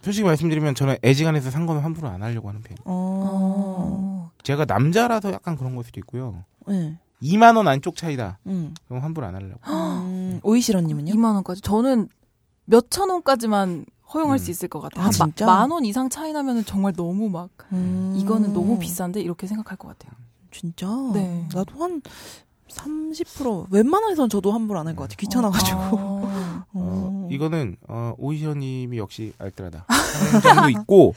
[0.00, 2.78] 솔직히 말씀드리면 저는 애지간해서 산 거는 환불을 안 하려고 하는 편이에요.
[2.84, 3.28] 어.
[3.28, 4.30] 어.
[4.42, 6.44] 제가 남자라서 약간 그런 걸 수도 있고요.
[6.66, 6.96] 네.
[7.22, 8.38] 2만 원 안쪽 차이다.
[8.46, 8.74] 음.
[8.88, 9.60] 그럼 환불 안 하려고.
[9.68, 10.40] 음.
[10.42, 11.12] 오이시러님은요?
[11.12, 11.60] 2만 원까지.
[11.60, 12.08] 저는
[12.64, 14.38] 몇천 원까지만 허용할 음.
[14.38, 15.02] 수 있을 것 같아요.
[15.02, 15.46] 아, 한 마- 진짜?
[15.46, 18.14] 만원 이상 차이 나면은 정말 너무 막 음.
[18.16, 20.12] 이거는 너무 비싼데 이렇게 생각할 것 같아요.
[20.50, 20.86] 진짜?
[21.12, 21.46] 네.
[21.54, 22.00] 나도 한
[22.68, 25.14] 30% 웬만해선 저도 환불 안 할 것 같아.
[25.16, 25.78] 귀찮아가지고.
[26.28, 26.64] 아.
[26.74, 31.14] 어, 이거는 어, 오이시어님이 역시 알뜰하다 하는 점도 있고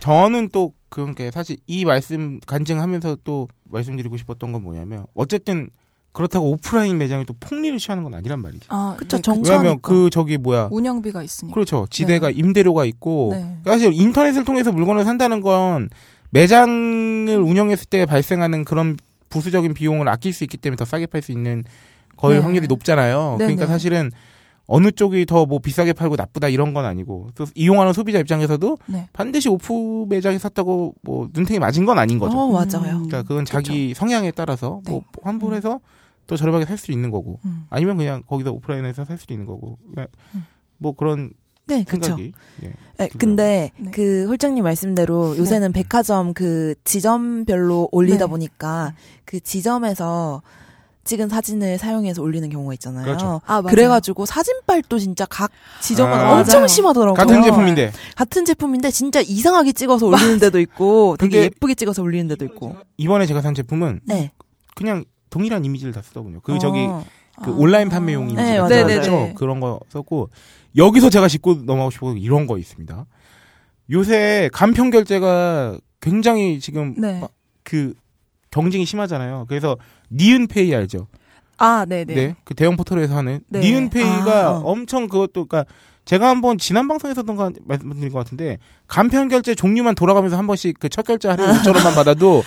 [0.00, 5.70] 저는 또게 사실 이 말씀 간증하면서 또 말씀드리고 싶었던 건 뭐냐면 어쨌든
[6.16, 8.64] 그렇다고 오프라인 매장이 또 폭리를 취하는 건 아니란 말이죠.
[8.70, 9.78] 아, 그쵸, 네, 정- 왜냐하면.
[9.82, 11.52] 그 저기 뭐야 운영비가 있으니까.
[11.52, 13.58] 그렇죠 지대가 임대료가 있고 네.
[13.66, 15.90] 사실 인터넷을 통해서 물건을 산다는 건
[16.30, 18.96] 매장을 운영했을 때 발생하는 그런
[19.28, 21.64] 부수적인 비용을 아낄 수 있기 때문에 더 싸게 팔 수 있는
[22.16, 22.42] 거의 네.
[22.42, 23.36] 확률이 높잖아요.
[23.38, 23.68] 네, 그러니까 네.
[23.72, 24.10] 사실은
[24.68, 29.08] 어느 쪽이 더 뭐 비싸게 팔고 나쁘다 이런 건 아니고 또 이용하는 소비자 입장에서도 네.
[29.12, 32.36] 반드시 오프 매장에 샀다고 뭐 눈탱이 맞은 건 아닌 거죠.
[32.38, 32.96] 어, 맞아요.
[32.96, 33.06] 음.
[33.06, 35.20] 그러니까 그건 자기 성향에 따라서 뭐 네.
[35.22, 35.78] 환불해서
[36.26, 37.66] 또 저렴하게 살 수도 있는 거고 음.
[37.70, 40.44] 아니면 그냥 거기서 오프라인에서 살 수도 있는 거고 그냥 음.
[40.78, 41.30] 뭐 그런
[41.66, 42.02] 네, 그쵸.
[42.04, 42.72] 생각이 예.
[42.98, 43.90] 네, 근데 네.
[43.90, 48.30] 그 홀장님 말씀대로 요새는 백화점 그 지점별로 올리다 네.
[48.30, 50.42] 보니까 그 지점에서
[51.02, 53.04] 찍은 사진을 사용해서 올리는 경우가 있잖아요.
[53.04, 53.40] 그렇죠.
[53.46, 53.74] 아, 맞아요.
[53.74, 56.38] 그래가지고 사진빨도 진짜 각 지점마다 아.
[56.38, 56.66] 엄청 맞아요.
[56.66, 57.14] 심하더라고요.
[57.14, 62.44] 같은 제품인데 같은 제품인데 진짜 이상하게 찍어서 올리는 데도 있고 되게 예쁘게 찍어서 올리는 데도
[62.46, 62.76] 있고.
[62.96, 64.32] 이번에 제가 산 제품은 네.
[64.74, 65.04] 그냥
[65.36, 66.40] 동일한 이미지를 다 쓰더군요.
[66.42, 67.04] 그 저기 어.
[67.44, 67.54] 그 아.
[67.54, 69.12] 온라인 판매용 이미지 네, 같은 맞아요, 거죠.
[69.12, 69.34] 맞아요.
[69.34, 70.30] 그런 거 썼고
[70.76, 73.04] 여기서 제가 짚고 넘어가고 싶은 건 이런 거 있습니다.
[73.90, 77.20] 요새 간편 결제가 굉장히 지금 네.
[77.20, 77.92] 막그
[78.50, 79.44] 경쟁이 심하잖아요.
[79.48, 79.76] 그래서
[80.10, 81.06] 니은페이 알죠?
[81.58, 82.14] 아, 네, 네.
[82.14, 82.34] 네.
[82.44, 83.60] 그 대형 포털에서 하는 네.
[83.60, 84.62] 니은페이가 아, 어.
[84.64, 85.70] 엄청 그것도 그러니까
[86.06, 91.04] 제가 한번 지난 방송에서던가 말씀드린 것 같은데 간편 결제 종류만 돌아가면서 한 번씩 그 첫
[91.06, 92.42] 결제 할인 5천 원만 받아도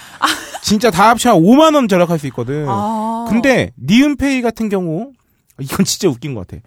[0.69, 2.65] 진짜 다 합치면 5만 원 절약할 수 있거든.
[2.69, 3.25] 아.
[3.27, 5.11] 근데 니은페이 같은 경우
[5.59, 6.61] 이건 진짜 웃긴 것 같아.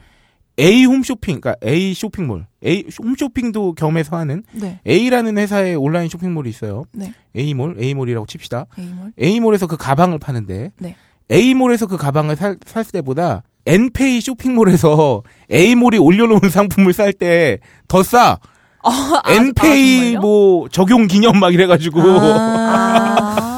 [0.59, 4.81] A 홈쇼핑, 그러니까 A 쇼핑몰, A 홈쇼핑도 겸해서 하는 네.
[4.87, 6.85] A라는 회사의 온라인 쇼핑몰이 있어요.
[6.93, 7.15] 네.
[7.37, 8.67] A몰, A몰이라고 칩시다.
[8.79, 9.13] A몰.
[9.23, 10.97] A몰에서 그 가방을 파는데 네.
[11.31, 18.39] A몰에서 그 가방을 살, 살 때보다 N페이 쇼핑몰에서 A몰이 올려놓은 상품을 살 때 더 싸.
[18.85, 20.21] 아, N페이 아?
[20.21, 23.52] 뭐 적용 기념 막 이래가지고 아.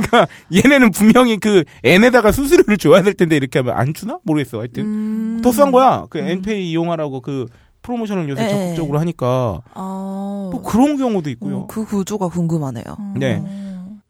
[0.00, 4.58] 그러니까 얘네는 분명히 그 N에다가 수수료를 줘야 될 텐데 이렇게 하면 안 주나 모르겠어.
[4.58, 5.40] 하여튼 음.
[5.42, 6.06] 더싼 거야.
[6.10, 6.26] 그 음.
[6.26, 7.46] N페이 이용하라고 그
[7.82, 8.50] 프로모션을 요새 네.
[8.50, 10.50] 적극적으로 하니까 어.
[10.52, 11.58] 뭐 그런 경우도 있고요.
[11.58, 12.84] 어, 그 구조가 궁금하네요.
[12.98, 13.14] 음.
[13.18, 13.42] 네.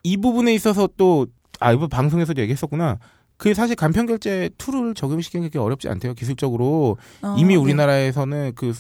[0.03, 1.27] 이 부분에 있어서 또,
[1.61, 2.99] 아, 이번 방송에서도 얘기했었구나.
[3.37, 6.15] 그게 사실 간편결제 tool을 적용시키는 게 어렵지 않대요.
[6.15, 6.97] 기술적으로.
[7.23, 7.61] 어, 이미 네.
[7.61, 8.73] 우리나라에서는 그,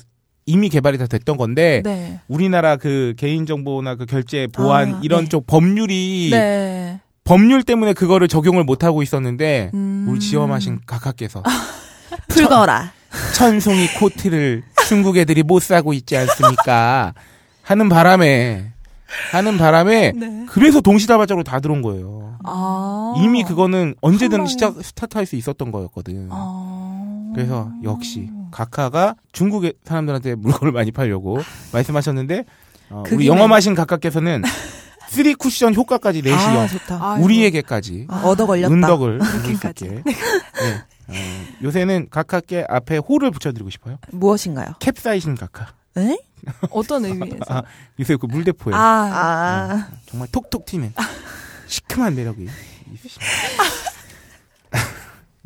[0.48, 2.20] 이미 개발이 다 됐던 건데, 네.
[2.26, 5.28] 우리나라 그 개인 정보나 그 결제 보안 아, 이런 네.
[5.28, 7.00] 쪽 법률이, 네.
[7.24, 10.06] 법률 때문에 그거를 적용을 못 하고 있었는데, 음.
[10.08, 11.42] 우리 지엄하신 각하께서
[12.28, 12.92] 풀거라.
[13.34, 17.12] 천송이 코트를 중국 애들이 못 사고 있지 않습니까?
[17.62, 18.72] 하는 바람에,
[19.32, 20.46] 하는 바람에, 네.
[20.48, 22.38] 그래서 동시다발적으로 다 들어온 거예요.
[22.44, 23.14] 아.
[23.18, 26.28] 이미 그거는 언제든 시작 스타트할 수 있었던 거였거든.
[26.30, 27.07] 아.
[27.38, 31.38] 그래서 역시 각하가 중국의 사람들한테 물건을 많이 팔려고
[31.72, 32.44] 말씀하셨는데
[32.90, 34.42] 어, 그 우리 영험하신 각하께서는
[35.10, 36.66] 3 쿠션 효과까지 내시어
[36.98, 37.16] 아.
[37.20, 38.74] 우리에게까지 아, 얻어 걸렸다.
[38.74, 39.20] 은덕을.
[39.54, 39.88] 있게.
[39.88, 40.02] 네.
[41.08, 41.12] 어,
[41.62, 43.98] 요새는 각하께 앞에 호를 붙여드리고 싶어요.
[44.10, 44.74] 무엇인가요?
[44.80, 45.68] 캡사이신 각하.
[45.96, 46.18] 에?
[46.70, 47.38] 어떤 의미에서?
[47.48, 47.62] 아,
[48.00, 48.78] 요새 그 물대포에 아.
[48.80, 50.92] 아, 정말 톡톡 튀는
[51.66, 52.48] 시큼한 매력이
[52.94, 53.87] 있으십니다.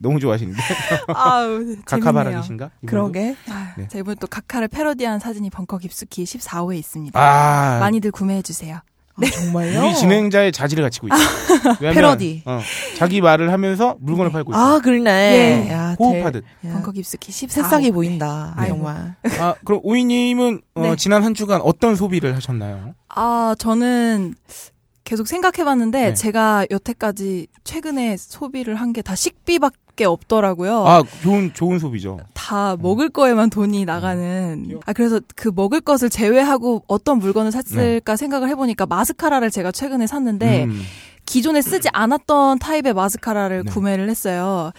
[0.03, 0.59] 너무 좋아하시는데
[1.15, 1.77] 아우?
[1.87, 2.71] 이분도?
[2.87, 3.37] 그러게.
[3.49, 3.89] 아, 네.
[3.89, 7.19] 자, 이번 또 각하를 패러디한 사진이 벙커 깊숙이 14호에 있습니다.
[7.19, 8.81] 아 많이들 구매해 주세요.
[9.19, 9.29] 네.
[9.31, 9.83] 정말요?
[9.85, 11.17] 우리 진행자의 자질을 갖추고 있어.
[11.81, 12.43] 왜냐면, 패러디.
[12.47, 12.61] 어,
[12.97, 14.59] 자기 말을 하면서 물건을 팔고 있어.
[14.59, 15.67] 아, 그러네.
[15.69, 15.71] 예.
[15.71, 16.45] 야, 호흡하듯.
[16.63, 17.51] 대- 야, 벙커 깊숙이 14호.
[17.51, 18.55] 새싹이 보인다.
[18.57, 18.77] 아이고.
[18.77, 19.15] 정말.
[19.39, 20.97] 아, 그럼 오이님은 어, 네.
[20.97, 22.95] 지난 한 주간 어떤 소비를 하셨나요?
[23.11, 24.35] 아, 저는
[25.05, 26.15] 계속 생각해봤는데 네.
[26.15, 30.87] 제가 여태까지 최근에 소비를 한 게 다 식비밖에 없더라고요.
[30.87, 32.19] 아, 좋은 좋은 소비죠.
[32.35, 34.81] 다 먹을 거에만 돈이 나가는.
[34.87, 40.07] 아 그래서 그 먹을 것을 제외하고 어떤 물건을 샀을까 생각을 해 보니까 마스카라를 제가 최근에
[40.07, 40.83] 샀는데 음.
[41.27, 43.71] 기존에 쓰지 않았던 타입의 마스카라를 네.
[43.71, 44.73] 구매를 했어요.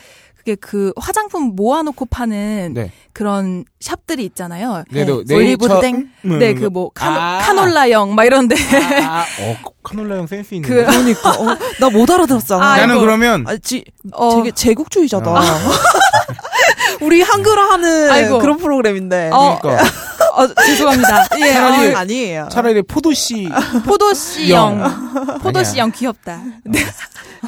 [0.43, 2.91] 그게 그 화장품 모아놓고 파는 네.
[3.13, 4.83] 그런 샵들이 있잖아요.
[4.91, 6.09] 네, 네, 네, 올리브 저- 땡.
[6.25, 7.39] 음, 네, 그뭐 아.
[7.41, 8.55] 카놀라형 막 이런데
[9.07, 10.67] 아, 어, 카놀라형 센스 있는.
[10.67, 11.29] 그- 그러니까.
[11.31, 12.61] 어, 나 못 알아들었잖아.
[12.73, 15.31] 아, 나는 이거- 그러면 아, 지, 어, 되게 제국주의자다.
[15.31, 15.39] 어.
[17.01, 18.39] 우리 한글화 하는 아이고.
[18.39, 19.29] 그런 프로그램인데.
[19.31, 19.85] 어, 그러니까
[20.35, 21.27] 어, 죄송합니다.
[21.39, 22.47] 예, 차라리- 어, 아니에요.
[22.51, 23.47] 차라리 포도씨
[23.85, 26.41] 포도씨형 포도씨형 귀엽다.
[26.65, 26.79] 네.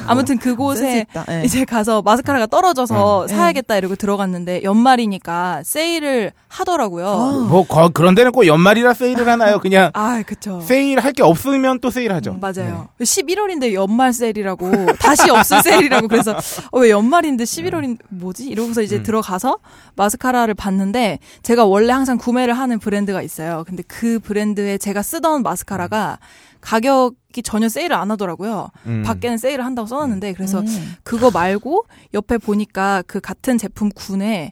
[0.07, 1.05] 아무튼 센스 그곳에.
[1.29, 1.41] 예.
[1.45, 3.27] 이제 가서 마스카라가 떨어져서 음.
[3.27, 7.07] 사야겠다 이러고 들어갔는데 연말이니까 세일을 하더라고요.
[7.07, 7.45] 아.
[7.49, 9.59] 뭐 거- 그런 데는 꼭 연말이라 세일을 하나요?
[9.59, 10.61] 그냥 아, 그쵸.
[10.61, 12.31] 세일 할 게 없으면 또 세일하죠.
[12.31, 12.89] 음, 맞아요.
[13.01, 14.69] 11월인데 연말 세일이라고
[14.99, 16.35] 다시 없을 세일이라고 그래서
[16.71, 18.47] 어, 왜 연말인데 11월인 뭐지?
[18.49, 19.03] 이러고서 이제 음.
[19.03, 19.59] 들어가서
[19.95, 23.63] 마스카라를 봤는데 제가 원래 항상 구매를 하는 브랜드가 있어요.
[23.67, 26.19] 근데 그 브랜드에 제가 쓰던 마스카라가
[26.61, 28.69] 가격이 전혀 세일을 안 하더라고요.
[28.87, 29.03] 음.
[29.05, 30.95] 밖에는 세일을 한다고 써놨는데 그래서 음.
[31.03, 34.51] 그거 말고 옆에 보니까 그 같은 제품 군에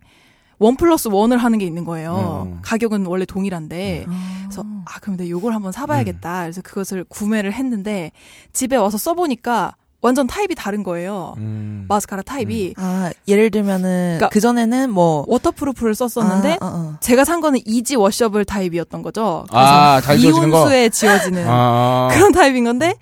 [0.60, 2.48] one plus one을 하는 게 있는 거예요.
[2.48, 2.60] 음.
[2.62, 4.06] 가격은 원래 동일한데.
[4.44, 6.44] 그래서 아 그럼 내가 요걸 한번 사봐야겠다.
[6.44, 8.12] 그래서 그것을 구매를 했는데
[8.54, 11.34] 집에 와서 써보니까 완전 타입이 다른 거예요.
[11.38, 11.86] 음.
[11.88, 16.94] 마스카라 타입이 아, 예를 들면은 그러니까- 그 전에는 뭐 waterproof를 썼었는데 아, 어, 어.
[17.00, 19.46] 제가 산 거는 easy washable 타입이었던 거죠.
[19.50, 20.58] 아, 잘 지워지는 거?
[20.60, 22.10] 미온수에 지워지는 아.
[22.12, 22.96] 그런 타입인 건데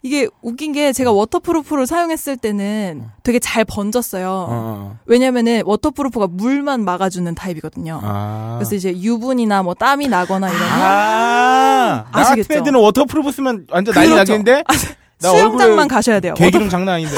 [0.00, 4.46] 이게 웃긴 게 제가 waterproof를 사용했을 때는 되게 잘 번졌어요.
[4.48, 4.98] 어.
[5.04, 8.00] 왜냐면은 waterproof가 물만 막아주는 타입이거든요.
[8.02, 8.54] 아.
[8.58, 12.54] 그래서 이제 유분이나 뭐 땀이 나거나 이러면 아, 나 같은 아시겠죠?
[12.60, 14.32] 애들은 waterproof 쓰면 완전 난리 그렇죠.
[14.32, 14.64] 나겠는데?
[15.20, 16.34] 나 수영장만 가셔야 돼요.
[16.34, 17.14] 개기름 장난 아닌데.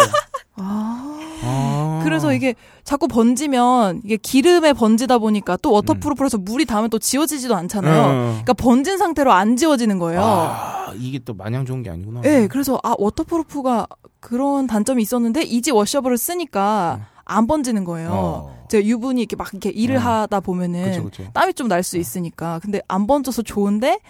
[0.57, 1.05] 아.
[1.43, 2.01] 아.
[2.05, 8.07] 그래서 이게 자꾸 번지면 이게 기름에 번지다 보니까 또 waterproof라서 물이 닿으면 또 지워지지도 않잖아요.
[8.11, 8.27] 음.
[8.31, 10.21] 그러니까 번진 상태로 안 지워지는 거예요.
[10.23, 12.23] 아, 이게 또 마냥 좋은 게 아니구나.
[12.23, 13.87] 네, 그래서 아 waterproof가
[14.21, 18.09] 그런 단점이 있었는데 easy washable을 쓰니까 안 번지는 거예요.
[18.09, 18.15] 음.
[18.15, 18.67] 어.
[18.69, 20.01] 제가 유분이 이렇게 막 이렇게 일을 어.
[20.01, 21.25] 하다 보면은 그쵸, 그쵸.
[21.35, 22.59] 땀이 좀 날 수 있으니까.
[22.63, 24.01] 근데 안 번져서 좋은데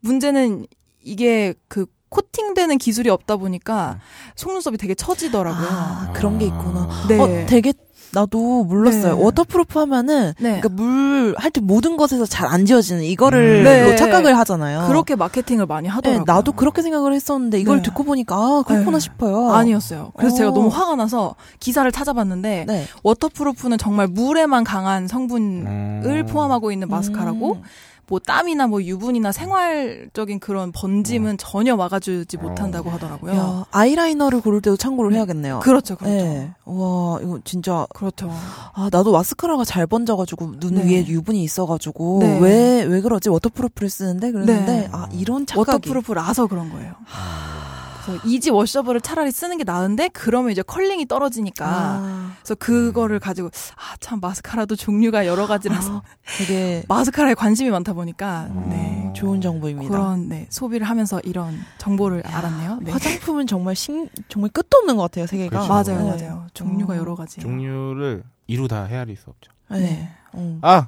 [0.00, 0.66] 문제는
[1.02, 3.98] 이게 그 코팅되는 기술이 없다 보니까
[4.36, 5.68] 속눈썹이 되게 처지더라고요.
[5.70, 6.88] 아, 그런 게 있구나.
[7.08, 7.18] 네.
[7.18, 7.72] 어, 되게
[8.10, 9.16] 나도 몰랐어요.
[9.16, 9.22] 네.
[9.22, 10.60] waterproof 하면은 네.
[10.60, 13.64] 그러니까 물할때 모든 것에서 잘 안 지워지는 이거를 음.
[13.64, 13.90] 네.
[13.90, 14.86] 로 착각을 하잖아요.
[14.88, 16.24] 그렇게 마케팅을 많이 네, 하더라고요.
[16.26, 17.82] 나도 그렇게 생각을 했었는데 이걸 네.
[17.82, 19.00] 듣고 보니까 아, 그렇구나 네.
[19.00, 19.50] 싶어요.
[19.52, 20.12] 아니었어요.
[20.16, 20.38] 그래서 어.
[20.38, 22.86] 제가 너무 화가 나서 기사를 찾아봤는데 네.
[23.02, 26.26] waterproof는 정말 물에만 강한 성분을 음.
[26.30, 27.62] 포함하고 있는 마스카라고 음.
[28.08, 32.40] 뭐 땀이나 뭐 유분이나 생활적인 그런 번짐은 전혀 막아주지 어.
[32.40, 33.32] 못한다고 하더라고요.
[33.34, 35.60] 야, 아이라이너를 고를 때도 참고를 해야겠네요.
[35.60, 36.14] 그렇죠, 그렇죠.
[36.14, 36.50] 네.
[36.64, 38.30] 와, 이거 진짜 그렇죠.
[38.72, 40.84] 아, 나도 마스카라가 잘 번져가지고 눈 네.
[40.84, 42.38] 위에 유분이 있어가지고 네.
[42.40, 44.88] 왜왜 그러지 waterproof를 쓰는데 그랬는데 네.
[44.92, 46.94] 아 이런 착각이 waterproof라서 그런 거예요.
[47.04, 53.18] 그래서 그래서 easy washable을 차라리 쓰는 게 나은데 그러면 이제 curling이 떨어지니까 아, 그래서 그거를
[53.20, 56.02] 가지고 아 참 마스카라도 종류가 여러 가지라서
[56.38, 58.66] 되게 마스카라에 관심이 많다 보니까 음.
[58.70, 59.12] 네.
[59.14, 59.90] 좋은 정보입니다.
[59.90, 62.78] 그런 네, 소비를 하면서 이런 정보를 알았네요.
[62.82, 62.92] 네.
[62.92, 65.50] 화장품은 정말 신 정말 끝도 없는 것 같아요 세계가.
[65.66, 65.68] 그렇죠.
[65.68, 66.22] 맞아요, 네.
[66.24, 66.46] 맞아요.
[66.54, 66.96] 종류가 어.
[66.96, 67.40] 여러 가지.
[67.40, 69.50] 종류를 이루 다 헤아릴 수 없죠.
[69.70, 69.78] 네.
[69.80, 70.10] 네.
[70.32, 70.58] 어.
[70.62, 70.86] 아,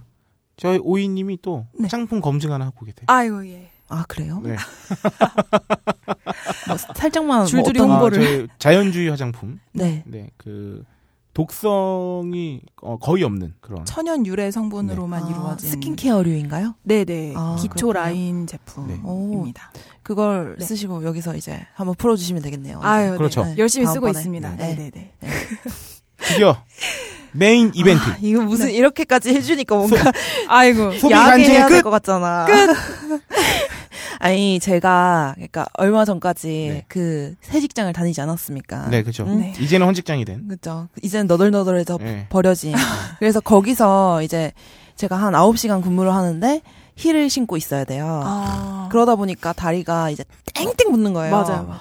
[0.56, 1.82] 저희 오이님이 또 네.
[1.84, 3.04] 화장품 검증 하나 하고 계세요.
[3.08, 3.69] 아이고 예.
[3.90, 4.40] 아 그래요?
[4.42, 4.56] 네.
[6.68, 8.48] 뭐 살짝만 줄줄이 뭐 어떤- 홍보를.
[8.50, 9.60] 아, 자연주의 화장품.
[9.72, 10.02] 네.
[10.06, 10.84] 네, 그
[11.34, 13.84] 독성이 어, 거의 없는 그런.
[13.84, 16.74] 천연 유래 성분으로만 아, 이루어진 스킨케어류인가요?
[16.82, 17.92] 네네 아, 기초 그렇군요.
[17.92, 18.58] 라인 네.
[18.58, 19.72] 제품입니다.
[20.02, 20.64] 그걸 네.
[20.64, 22.80] 쓰시고 여기서 이제 한번 풀어주시면 되겠네요.
[22.82, 23.44] 아유, 그렇죠.
[23.44, 23.54] 네.
[23.58, 24.18] 열심히 쓰고 다음번에.
[24.20, 24.56] 있습니다.
[24.56, 24.74] 네.
[24.74, 25.12] 네네네.
[26.18, 26.56] 드디어
[27.32, 28.02] 메인 이벤트.
[28.02, 30.12] 아, 이거 무슨 이렇게까지 해주니까 뭔가
[30.48, 31.74] 아이고 소비 야하게 해야 끝!
[31.74, 32.46] 될것 같잖아.
[34.20, 36.84] 아니 제가 그러니까 얼마 전까지 네.
[36.88, 38.88] 그새 직장을 다니지 않았습니까?
[38.90, 39.24] 네, 그렇죠.
[39.24, 39.40] 음?
[39.40, 39.54] 네.
[39.58, 40.46] 이제는 헌직장이 된.
[40.46, 40.88] 그죠.
[41.02, 42.26] 이제는 너덜너덜해져 네.
[42.28, 42.74] 버려진.
[43.18, 44.52] 그래서 거기서 이제
[44.96, 46.60] 제가 한 9시간 근무를 하는데
[46.96, 48.20] 힐을 신고 있어야 돼요.
[48.22, 51.34] 아 그러다 보니까 다리가 이제 땡땡 붓는 거예요.
[51.34, 51.74] 맞아요.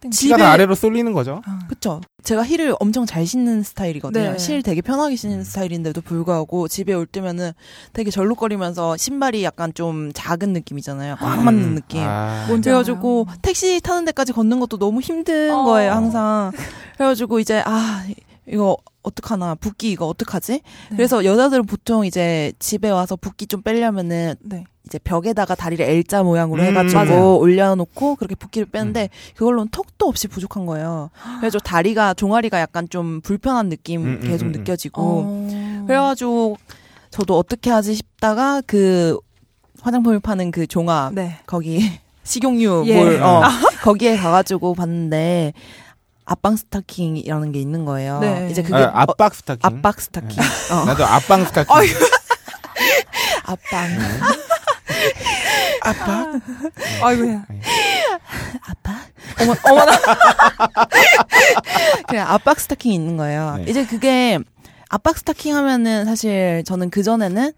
[0.00, 0.10] 땡땡.
[0.10, 1.42] 집에- 아래로 쏠리는 거죠.
[1.46, 1.58] 아.
[1.68, 2.00] 그쵸.
[2.22, 4.32] 제가 힐을 엄청 잘 신는 스타일이거든요.
[4.32, 4.38] 네.
[4.38, 5.16] 힐 되게 편하게 음.
[5.16, 7.52] 신는 스타일인데도 불구하고 집에 올 때면은
[7.92, 11.16] 되게 절룩거리면서 신발이 약간 좀 작은 느낌이잖아요.
[11.20, 11.74] 꽉 맞는 음.
[11.76, 12.02] 느낌.
[12.04, 12.46] 아.
[12.48, 15.64] 그래가지고 택시 타는 데까지 걷는 것도 너무 힘든 어.
[15.64, 16.52] 거예요, 항상.
[16.96, 18.04] 그래가지고 이제, 아,
[18.46, 18.76] 이거
[19.08, 20.52] 어떡하나, 붓기 이거 어떡하지?
[20.52, 20.62] 네.
[20.96, 24.64] 그래서 여자들은 보통 이제 집에 와서 붓기 좀 빼려면은 네.
[24.88, 27.36] 이제 벽에다가 다리를 L자 모양으로 음, 해가지고 맞아요.
[27.36, 31.10] 올려놓고 그렇게 붓기를 빼는데 그걸로는 턱도 없이 부족한 거예요.
[31.40, 34.52] 그래서 다리가 종아리가 약간 좀 불편한 느낌 음, 음, 계속 음, 음.
[34.52, 35.84] 느껴지고 어.
[35.86, 36.56] 그래가지고
[37.10, 39.18] 저도 어떻게 하지 싶다가 그
[39.82, 41.38] 화장품을 파는 그 종합 네.
[41.46, 41.80] 거기
[42.24, 42.96] 식용유 예.
[42.96, 43.42] 뭘 어,
[43.82, 45.52] 거기에 가가지고 봤는데
[46.30, 48.20] 압방 스타킹이라는 게 있는 거예요.
[48.20, 48.48] 네.
[48.50, 49.60] 이제 그게 아, 어, 압박 스타킹.
[49.62, 50.42] 압박 스타킹.
[50.72, 51.72] 어, 나도 압박 스타킹.
[53.44, 53.88] 압박.
[55.82, 56.40] 압박.
[57.02, 57.46] 아이고야.
[58.60, 58.94] 압박.
[59.40, 59.92] 어머 어머나.
[62.06, 63.56] 그냥 압박 스타킹이 있는 거예요.
[63.56, 63.64] 네.
[63.70, 64.38] 이제 그게
[64.90, 67.52] 압박 스타킹 하면은 사실 저는 그 전에는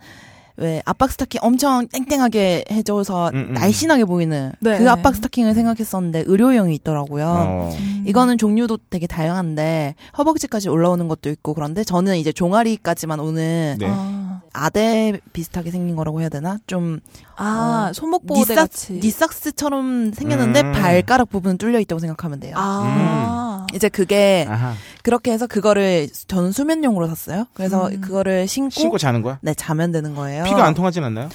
[0.61, 3.53] 왜 압박 스타킹 엄청 땡땡하게 해줘서 음, 음.
[3.55, 4.79] 날씬하게 보이는 네.
[4.79, 7.27] 그 압박 스타킹을 생각했었는데 의료용이 있더라고요.
[7.27, 7.77] 어.
[8.05, 13.87] 이거는 종류도 되게 다양한데 허벅지까지 올라오는 것도 있고 그런데 저는 이제 종아리까지만 오는 네.
[13.89, 16.59] 아, 아대 비슷하게 생긴 거라고 해야 되나?
[16.67, 17.01] 좀
[17.43, 18.93] 아 어, 손목 보호대 니삭, 같이.
[19.03, 20.73] 니삭스처럼 생겼는데 음.
[20.73, 22.55] 발가락 부분은 뚫려 있다고 생각하면 돼요.
[22.57, 23.67] 아.
[23.75, 24.75] 이제 그게 아하.
[25.03, 27.47] 그렇게 해서 그거를 저는 수면용으로 샀어요.
[27.55, 28.03] 그래서 음.
[28.03, 29.39] 그거를 신고, 신고 자는 거야?
[29.41, 30.45] 네 자면 되는 거예요.
[30.45, 31.31] 피가 안 통하진 않나요?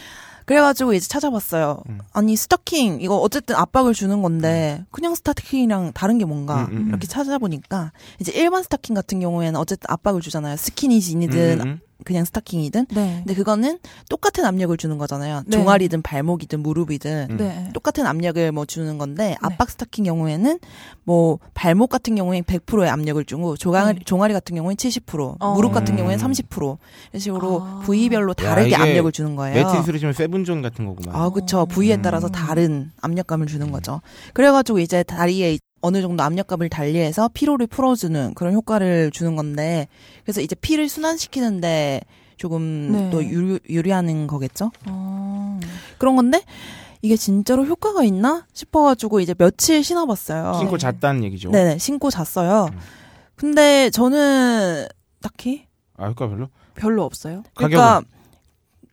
[0.45, 1.81] 그래가지고 이제 찾아봤어요.
[1.89, 1.97] 음.
[2.13, 6.87] 아니 스타킹 이거 어쨌든 압박을 주는 건데 그냥 스타킹이랑 다른 게 뭔가 음, 음, 음.
[6.89, 10.55] 이렇게 찾아보니까 이제 일반 스타킹 같은 경우에는 어쨌든 압박을 주잖아요.
[10.57, 11.79] 스키니진이든 음, 음.
[12.03, 12.87] 그냥 스타킹이든.
[12.93, 13.21] 네.
[13.25, 13.79] 근데 그거는
[14.09, 15.43] 똑같은 압력을 주는 거잖아요.
[15.45, 15.57] 네.
[15.57, 17.37] 종아리든 발목이든 무릎이든 음.
[17.37, 17.69] 네.
[17.73, 20.59] 똑같은 압력을 뭐 주는 건데 압박 스타킹 경우에는
[21.03, 24.03] 뭐 발목 같은 경우에 100%의 압력을 주고 종아리, 네.
[24.05, 25.53] 종아리 같은 경우에 70% 어.
[25.53, 25.97] 무릎 같은 음.
[25.97, 26.77] 경우에는 30%
[27.11, 27.81] 이런 식으로 아.
[27.85, 29.55] 부위별로 야, 다르게 이게 압력을 주는 거예요.
[29.55, 31.15] 매트리스로 치면 seven zone 같은 거구만.
[31.15, 31.65] 아, 그쵸.
[31.65, 32.01] 부위에 음.
[32.01, 34.01] 따라서 다른 압력감을 주는 거죠.
[34.33, 39.87] 그래 가지고 이제 다리에 어느 정도 압력감을 달리해서 피로를 풀어주는 그런 효과를 주는 건데,
[40.23, 42.01] 그래서 이제 피를 순환시키는데
[42.37, 43.09] 조금 네.
[43.11, 44.71] 더 유리, 유리하는 거겠죠?
[44.87, 45.59] 어.
[45.97, 46.41] 그런 건데,
[47.01, 50.55] 이게 진짜로 효과가 있나 싶어가지고 이제 며칠 신어봤어요.
[50.57, 51.51] 신고 잤다는 얘기죠.
[51.51, 52.69] 네네, 신고 잤어요.
[52.73, 52.79] 음.
[53.35, 54.87] 근데 저는
[55.21, 55.67] 딱히
[55.97, 56.49] 아, 효과 별로?
[56.73, 57.43] 별로 없어요.
[57.53, 58.01] 그러니까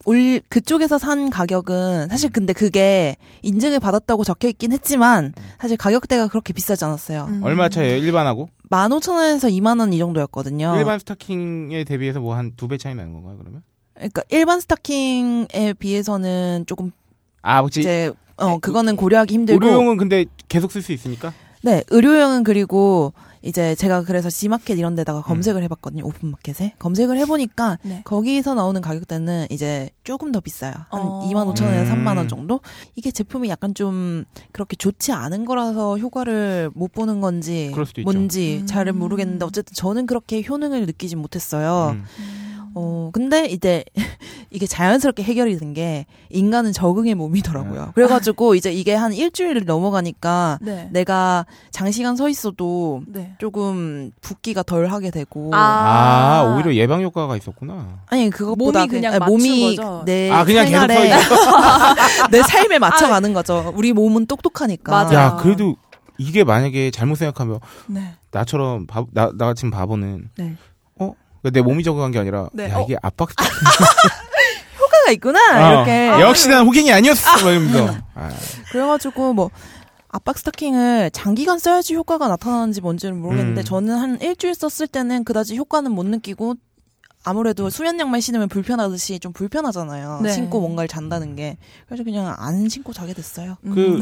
[0.04, 2.32] 올 그쪽에서 산 가격은 사실 음.
[2.32, 7.26] 근데 그게 인증을 받았다고 적혀 있긴 했지만 사실 가격대가 그렇게 비싸지 않았어요.
[7.28, 7.40] 음.
[7.42, 7.96] 얼마 차이에요?
[7.98, 8.48] 일반하고?
[8.70, 10.74] 15,000원에서 2만 원 이 정도였거든요.
[10.76, 13.62] 일반 스타킹에 대비해서 뭐 한 두 배 차이 나는 건가요, 그러면?
[13.94, 16.90] 그러니까 일반 스타킹에 비해서는 조금
[17.42, 21.32] 아, 혹시 이제 어 그거는 고려하기 힘들고 의료용은 근데 계속 쓸 수 있으니까?
[21.62, 26.04] 네, 의료용은 그리고 이제 제가 그래서 지마켓 이런 데다가 검색을 해봤거든요.
[26.06, 26.74] 오픈마켓에.
[26.78, 28.02] 검색을 해보니까 네.
[28.04, 30.72] 거기서 나오는 가격대는 이제 조금 더 비싸요.
[30.72, 31.28] 한 어.
[31.30, 32.04] 2만 5천 원에서 음.
[32.04, 32.60] 3만 원 정도?
[32.94, 37.72] 이게 제품이 약간 좀 그렇게 좋지 않은 거라서 효과를 못 보는 건지.
[38.04, 38.66] 뭔지 음.
[38.66, 41.96] 잘은 모르겠는데 어쨌든 저는 그렇게 효능을 느끼진 못했어요.
[41.96, 42.04] 음.
[42.74, 43.84] 어, 근데 이제
[44.50, 47.84] 이게 자연스럽게 해결이 된 게 인간은 적응의 몸이더라고요.
[47.86, 47.90] 네.
[47.94, 50.88] 그래가지고 이제 이게 한 일주일을 넘어가니까 네.
[50.92, 53.34] 내가 장시간 서 있어도 네.
[53.38, 58.00] 조금 붓기가 덜 하게 되고 아, 오히려 예방 효과가 있었구나.
[58.08, 60.02] 아니 그것보다 몸이 그냥 아니, 맞춘 몸이 거죠?
[60.04, 61.10] 내 아, 그냥 생활에.
[62.30, 63.72] 내 삶에 맞춰가는 거죠.
[63.74, 64.92] 우리 몸은 똑똑하니까.
[64.92, 65.14] 맞아.
[65.14, 65.76] 야, 그래도
[66.18, 68.14] 이게 만약에 잘못 생각하면 네.
[68.30, 70.44] 나처럼 바, 나, 나 같은 바보는 네.
[70.44, 70.71] 어?
[71.50, 72.70] 내 몸이 적응한 게 아니라 네.
[72.70, 72.84] 야 어.
[72.84, 73.52] 이게 압박 스타킹
[74.78, 78.30] 효과가 있구나 어, 이렇게 역시 난 호갱이 아니었어 막 이러면서 아,
[78.70, 79.50] 그래가지고 뭐
[80.08, 83.64] 압박 스타킹을 장기간 써야지 효과가 나타나는지 뭔지는 모르겠는데 음.
[83.64, 86.54] 저는 한 일주일 썼을 때는 그다지 효과는 못 느끼고
[87.24, 90.20] 아무래도 수면 양말 신으면 불편하듯이 좀 불편하잖아요.
[90.22, 90.32] 네.
[90.32, 93.56] 신고 뭔가를 잔다는 게 그래서 그냥 안 신고 자게 됐어요.
[93.64, 93.74] 음.
[93.74, 94.00] 그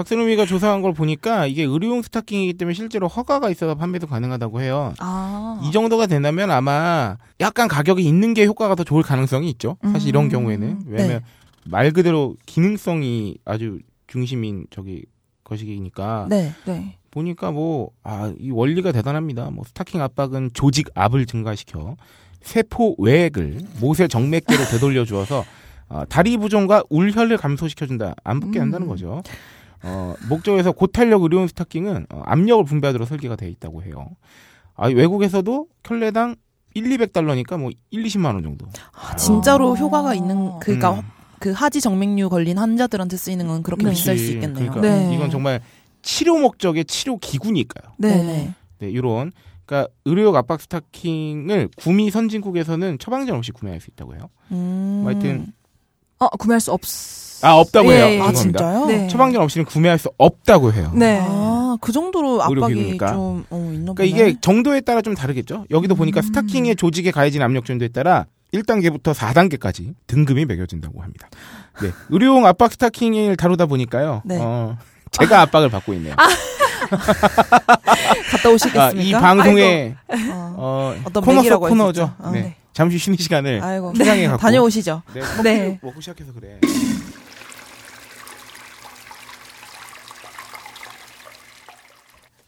[0.00, 4.92] 박세롬이가 조사한 걸 보니까 이게 의료용 스타킹이기 때문에 실제로 허가가 있어서 판매도 가능하다고 해요.
[4.98, 5.58] 아.
[5.64, 9.78] 이 정도가 된다면 아마 약간 가격이 있는 게 효과가 더 좋을 가능성이 있죠.
[9.82, 10.28] 사실 이런 음.
[10.28, 11.22] 경우에는 왜냐면
[11.64, 15.02] 말 그대로 기능성이 아주 중심인 저기
[15.44, 16.52] 거시기니까 네.
[16.66, 16.98] 네.
[17.10, 19.48] 보니까 뭐 아 이 원리가 대단합니다.
[19.50, 21.96] 뭐 스타킹 압박은 조직 압을 증가시켜
[22.42, 25.42] 세포 외액을 모세 정맥계로 되돌려 주어서
[25.88, 28.14] 어, 다리 부종과 울혈을 감소시켜준다.
[28.24, 28.52] 안 음.
[28.60, 29.22] 한다는 거죠.
[29.82, 34.08] 어, 목적에서 고탄력 의료용 스타킹은 어, 압력을 분배하도록 설계가 되어 있다고 해요.
[34.74, 36.36] 아, 외국에서도 켤레당
[36.74, 38.66] 1, 200달러니까 뭐 1, 20만 원 정도.
[38.92, 39.76] 아, 진짜로 아.
[39.76, 41.02] 효과가 있는 그니까 음.
[41.38, 43.90] 그 하지 정맥류 걸린 환자들한테 쓰이는 건 그렇게 네.
[43.90, 44.34] 비쌀 수 그치.
[44.34, 44.70] 있겠네요.
[44.70, 45.14] 그러니까 네.
[45.14, 45.60] 이건 정말
[46.02, 47.94] 치료 목적의 치료 기구니까요.
[47.98, 48.54] 네.
[48.78, 49.32] 네, 이런
[49.64, 54.28] 그러니까 의료용 압박 스타킹을 구미 선진국에서는 처방전 없이 구매할 수 있다고 해요.
[54.52, 55.00] 음.
[55.02, 55.52] 뭐 하여튼
[56.18, 56.82] 어, 구매할 수 없.
[57.42, 58.04] 아 없다고 예, 해요.
[58.06, 58.20] 예.
[58.20, 58.58] 아 죄송합니다.
[58.58, 58.86] 진짜요?
[58.86, 59.08] 네.
[59.08, 60.90] 처방전 없이는 구매할 수 없다고 해요.
[60.94, 61.20] 네.
[61.22, 62.98] 아, 그 정도로 압박이.
[62.98, 64.06] 좀 어, 있나 그러니까 보네.
[64.08, 65.66] 이게 정도에 따라 좀 다르겠죠.
[65.70, 66.22] 여기도 보니까 음.
[66.22, 71.28] 스타킹의 조직에 가해진 압력 정도에 따라 1단계부터 4단계까지 등급이 매겨진다고 합니다.
[71.82, 71.90] 네.
[72.08, 74.22] 의료용 압박 스타킹을 다루다 보니까요.
[74.24, 74.38] 네.
[74.40, 74.78] 어,
[75.10, 76.14] 제가 압박을 받고 있네요.
[78.30, 78.84] 갔다 오시겠습니까?
[78.86, 80.54] 아, 이 방송의 어.
[80.56, 82.14] 어, 어떤 코너 속 코너죠.
[82.18, 82.40] 아, 네.
[82.40, 82.56] 네.
[82.72, 83.92] 잠시 쉬는 시간을 아이고.
[83.92, 85.02] 갖고 다녀오시죠.
[85.14, 85.20] 네.
[85.20, 85.42] 네.
[85.42, 85.78] 네.
[85.82, 86.60] 먹고 시작해서 그래.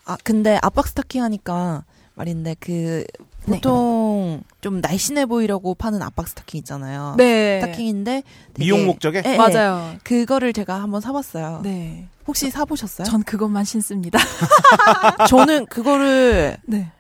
[0.09, 3.05] 아 근데 압박 스타킹 하니까 말인데 그
[3.44, 3.57] 네.
[3.57, 7.14] 보통 좀 날씬해 보이려고 파는 압박 스타킹 있잖아요.
[7.18, 7.61] 네.
[7.61, 8.23] 스타킹인데
[8.55, 9.37] 되게- 미용 목적에 예, 예.
[9.37, 9.97] 맞아요.
[10.05, 11.61] 그거를 제가 한번 사봤어요.
[11.62, 12.09] 네.
[12.27, 13.07] 혹시 사보셨어요?
[13.07, 14.18] 전 그것만 신습니다.
[15.29, 16.90] 저는 그거를 네.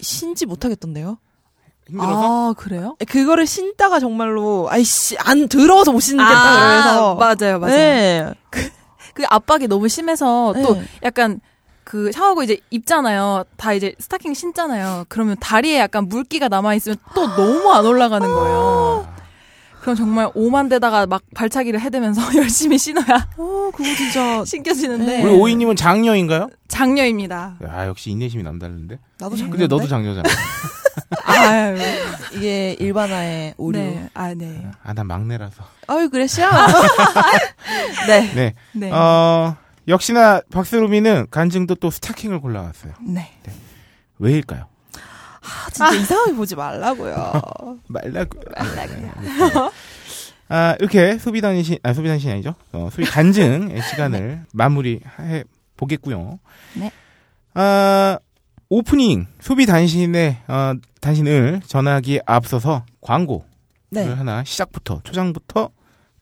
[0.00, 1.18] 신지 못하겠던데요.
[1.88, 2.96] 힘들어서 아, 그래요?
[3.06, 6.28] 그거를 신다가 정말로 아이씨 안 더러워서 못 신겠다
[6.68, 7.76] 그래서 맞아요, 맞아요.
[7.76, 8.34] 네.
[9.14, 10.82] 그 압박이 너무 심해서 또 네.
[11.04, 11.40] 약간
[11.86, 13.44] 그 샤워하고 이제 입잖아요.
[13.56, 15.04] 다 이제 스타킹 신잖아요.
[15.08, 19.06] 그러면 다리에 약간 물기가 남아 있으면 또 너무 안 올라가는 거예요.
[19.82, 25.22] 그럼 정말 오만데다가 막 발차기를 해대면서 열심히 신어야 어 그거 진짜 신겨지는데 네.
[25.22, 26.50] 우리 오이님은 장녀인가요?
[26.66, 27.58] 장녀입니다.
[27.68, 28.98] 아 역시 인내심이 남다른데.
[29.20, 30.28] 나도 장녀인데 근데 너도 장녀잖아.
[31.24, 31.76] 아유,
[32.34, 33.78] 이게 일반화의 오류.
[33.78, 35.62] 네, 아 네, 아 난 막내라서.
[35.86, 36.42] 아유 그랬어.
[38.08, 38.32] 네.
[38.34, 38.54] 네.
[38.72, 39.54] 네, 어
[39.88, 42.94] 역시나 박세롬이는 간증도 또 스타킹을 골라왔어요.
[43.06, 43.30] 네.
[44.18, 44.66] 왜일까요?
[45.42, 47.78] 아, 진짜 이상하게 보지 말라고요.
[47.86, 48.40] 말라고.
[48.58, 49.70] 말라고.
[50.48, 52.54] 아 이렇게 소비 단신 아 소비 단신이 아니죠?
[52.72, 55.44] 어, 소비 간증의 시간을 마무리해
[55.76, 56.38] 보겠고요.
[56.74, 56.90] 네.
[57.54, 58.18] 아
[58.68, 63.44] 오프닝 소비 단신의 어, 단신을 전하기에 앞서서 광고를
[63.90, 64.04] 네.
[64.12, 65.70] 하나 시작부터 초장부터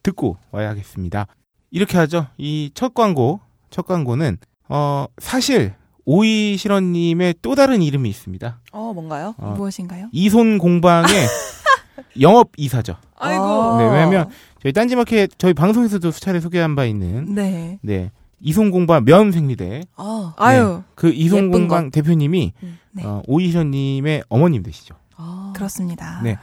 [0.02, 1.26] 듣고 와야 하겠습니다.
[1.70, 2.26] 이렇게 하죠.
[2.38, 3.40] 이 첫 광고
[3.74, 8.60] 첫 광고는 어 사실 오이 실원님의 또 다른 이름이 있습니다.
[8.70, 9.34] 어 뭔가요?
[9.36, 10.10] 어, 무엇인가요?
[10.12, 11.08] 이손 공방의
[12.20, 12.94] 영업 이사죠.
[13.16, 13.78] 아이고.
[13.78, 14.30] 네, 왜냐면
[14.62, 17.80] 저희 딴지마켓 저희 방송에서도 수차례 소개한 바 있는 네.
[17.82, 23.04] 네 이손 공방 면 생리대 아, 아유, 그 이손 공방 대표님이 음, 네.
[23.04, 24.94] 어, 오이현님의 어머님 되시죠.
[25.16, 25.52] 아.
[25.56, 26.20] 그렇습니다.
[26.22, 26.38] 네.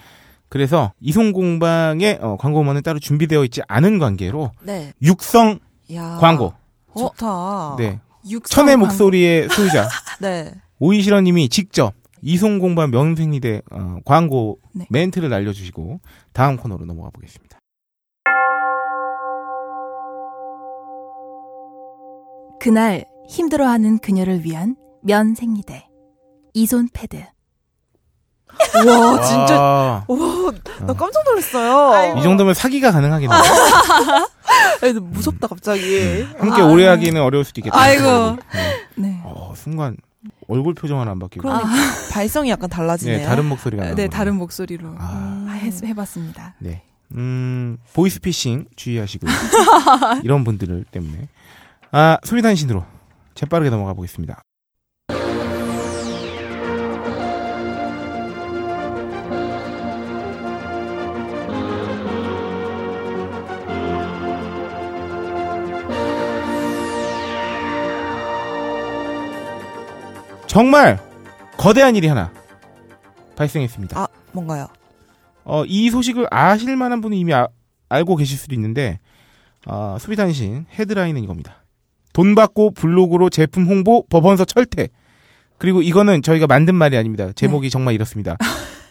[0.50, 4.92] 그래서 이손 공방의 어, 광고문은 따로 준비되어 있지 않은 관계로 네.
[5.02, 5.60] 육성
[5.94, 6.18] 야.
[6.20, 6.54] 광고.
[6.98, 7.76] 좋다.
[7.78, 8.00] 네.
[8.46, 8.78] 천의.
[8.78, 9.90] 목소리의 소유자
[10.22, 10.54] 네.
[10.80, 14.86] 오이실원님이 직접 이손 공방 면 생리대 어, 광고 네.
[14.90, 16.00] 멘트를 날려주시고
[16.34, 17.58] 다음 코너로 넘어가 보겠습니다.
[22.60, 25.88] 그날 힘들어하는 그녀를 위한 면 생리대
[26.54, 27.26] 이손 패드.
[28.88, 29.60] 와 진짜.
[29.60, 30.52] 와, 와,
[30.86, 32.18] 나 깜짝 놀랐어요.
[32.20, 33.40] 이 정도면 사기가 가능하겠네요.
[34.82, 36.24] 아니, 무섭다 갑자기.
[36.38, 36.66] 함께 아.
[36.66, 37.78] 오래 하기는 어려울 수도 있겠다.
[37.78, 38.38] 아이고.
[38.96, 39.10] 네.
[39.10, 39.22] 네.
[39.24, 39.98] 어, 순간
[40.48, 41.48] 얼굴 표정 하나 안 바뀌고.
[41.48, 41.70] 그러니까
[42.12, 43.18] 발성이 약간 달라지네요.
[43.20, 43.96] 네, 다른 목소리가.
[43.96, 45.48] 네, 다른 목소리로 아, 음.
[45.50, 46.56] 아, 해, 해봤습니다.
[46.60, 46.84] 네.
[47.14, 49.32] 음, 보이스피싱 주의하시고요.
[50.24, 51.28] 이런 분들을 때문에.
[51.92, 52.86] 아, 소비단신으로
[53.36, 54.42] 재빠르게 넘어가 보겠습니다.
[70.56, 71.00] 정말
[71.56, 72.30] 거대한 일이 하나
[73.38, 73.98] 발생했습니다.
[73.98, 74.68] 아, 뭔가요?
[75.46, 77.48] 어, 이 소식을 아실 만한 분은 이미 아-
[77.88, 79.00] 알고 계실 수도 있는데
[79.66, 81.64] 어, 수비단신 헤드라인은 이겁니다.
[82.12, 84.90] 돈 받고 블로그로 제품 홍보 법원서 철퇴.
[85.58, 87.32] 그리고 이거는 저희가 만든 말이 아닙니다.
[87.34, 88.36] 제목이 정말 이렇습니다.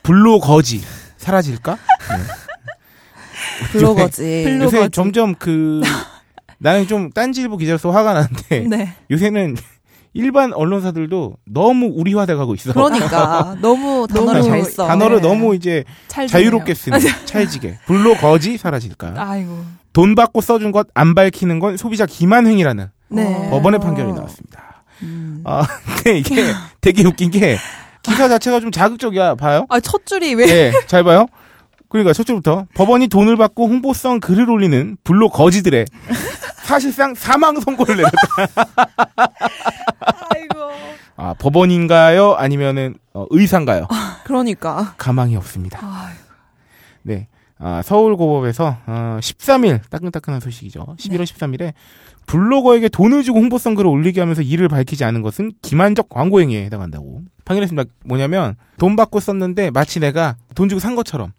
[0.03, 0.81] 블로거지
[1.19, 1.75] 사라질까?
[1.75, 3.69] 네.
[3.73, 4.23] 블로거지.
[4.47, 4.91] 블로- 요새 블로거지.
[4.93, 5.83] 점점 그
[6.57, 8.95] 나는 좀 딴지일보 기자로서 화가 나는데 네.
[9.11, 9.57] 요새는
[10.13, 12.73] 일반 언론사들도 너무 우리화돼 가고 있어.
[12.73, 14.87] 그러니까 너무 단어를 너무 잘 써.
[14.87, 15.29] 단어를 네.
[15.29, 15.85] 너무 이제.
[16.09, 19.15] 자유롭게 쓰는 찰지게 블로거지 사라질까?
[19.17, 19.65] 아이고.
[19.93, 23.35] 돈 받고 써준 것 안 밝히는 건 소비자 기만행위라는 네.
[23.47, 23.51] 어.
[23.51, 24.85] 법원의 판결이 나왔습니다.
[25.03, 25.43] 음.
[25.45, 25.63] 아,
[26.03, 26.45] 근데 이게
[26.81, 27.57] 되게 웃긴 게
[28.03, 29.35] 기사 자체가 좀 자극적이야.
[29.37, 29.67] 봐요?
[29.69, 31.27] 아, 첫 줄이 왜 예, 잘 봐요.
[31.91, 35.85] 그러니까 첫째부터 법원이 돈을 받고 홍보성 글을 올리는 블로 거지들의
[36.65, 38.17] 사실상 사망 선고를 내렸다.
[40.31, 40.71] 아이고.
[41.17, 42.35] 아, 법원인가요?
[42.35, 43.89] 아니면은 어, 의사인가요?
[44.25, 44.95] 그러니까.
[44.97, 45.81] 가망이 없습니다.
[45.83, 46.21] 아이고.
[47.03, 47.27] 네.
[47.59, 50.95] 아, 서울고법에서 어, 13일 따끈따끈한 소식이죠.
[50.97, 51.25] 11월 네.
[51.25, 51.73] 13일에
[52.27, 57.23] 블로거에게 돈을 주고 홍보성 글을 올리게 하면서 이를 밝히지 않은 것은 기만적 광고 행위에 해당한다고
[57.45, 57.91] 판결했습니다.
[58.05, 61.33] 뭐냐면 돈 받고 썼는데 마치 내가 돈 주고 산 것처럼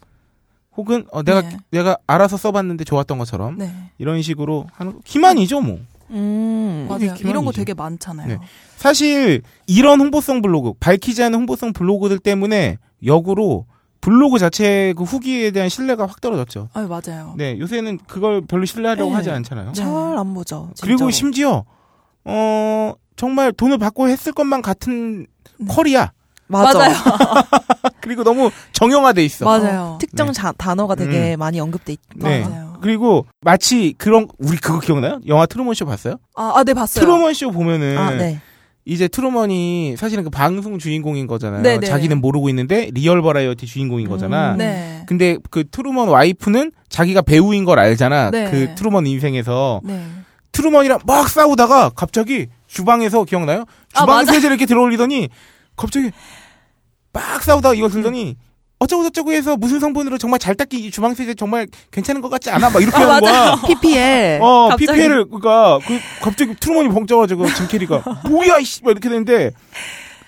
[0.81, 1.57] 혹은 어, 내가 네.
[1.69, 3.71] 내가 알아서 써봤는데 좋았던 것처럼 네.
[3.99, 5.79] 이런 식으로 하는 거 기만이죠 뭐.
[6.09, 6.87] 음.
[6.97, 7.19] 이게 맞아요.
[7.19, 7.57] 이런 거 기만이죠.
[7.61, 8.27] 되게 많잖아요.
[8.27, 8.37] 네.
[8.77, 13.65] 사실 이런 홍보성 블로그 밝히지 않은 홍보성 블로그들 때문에 역으로
[14.01, 16.69] 블로그 자체 그 후기에 대한 신뢰가 확 떨어졌죠.
[16.73, 17.35] 아유, 맞아요.
[17.37, 19.15] 네, 요새는 그걸 별로 신뢰하려고 네.
[19.15, 19.67] 하지 않잖아요.
[19.67, 19.73] 네.
[19.73, 20.71] 잘안 보죠.
[20.81, 21.11] 그리고 진짜로.
[21.11, 21.63] 심지어
[22.25, 25.27] 어 정말 돈을 받고 했을 것만 같은
[25.59, 25.67] 네.
[25.69, 26.11] 컬이야.
[26.51, 26.77] 맞아.
[26.79, 26.95] 맞아요.
[28.01, 29.45] 그리고 너무 정형화돼 있어.
[29.45, 29.97] 맞아요.
[29.99, 30.33] 특정 네.
[30.33, 31.99] 자- 단어가 되게 많이 언급돼 있.
[32.15, 32.41] 네.
[32.43, 32.77] 맞아요.
[32.81, 35.19] 그리고 마치 그런 우리 그거 기억나요?
[35.27, 36.15] 영화 트루먼 쇼 봤어요?
[36.35, 37.03] 아, 아, 네, 봤어요.
[37.05, 38.39] 트루먼 쇼 보면은 아, 네.
[38.85, 41.61] 이제 트루먼이 사실은 그 방송 주인공인 거잖아요.
[41.61, 41.85] 네, 네.
[41.85, 44.53] 자기는 모르고 있는데 리얼 버라이어티 주인공인 거잖아.
[44.53, 44.57] 음.
[44.57, 45.03] 네.
[45.05, 48.31] 근데 그 트루먼 와이프는 자기가 배우인 걸 알잖아.
[48.31, 48.49] 네.
[48.49, 50.03] 그 트루먼 인생에서 네.
[50.51, 53.65] 트루먼이랑 막 싸우다가 갑자기 주방에서 기억나요?
[53.93, 54.31] 아, 주방 맞아.
[54.33, 55.29] 세제를 이렇게 들어올리더니
[55.81, 56.11] 갑자기
[57.11, 58.37] 막 싸우다가 이걸 들더니
[58.79, 62.49] 어쩌고 저쩌고 해서 무슨 성분으로 정말 잘 닦기 이 주방 세제 정말 괜찮은 것 같지
[62.49, 62.69] 않아?
[62.69, 63.55] 막 이렇게 아, 하는 거야.
[63.67, 64.39] PPL.
[64.41, 64.85] 어, 갑자기.
[64.87, 69.51] PPL을 그러니까 그 갑자기 트루먼이 벙쪄가지고 짐 캐리가 뭐야 이씨 막 이렇게 되는데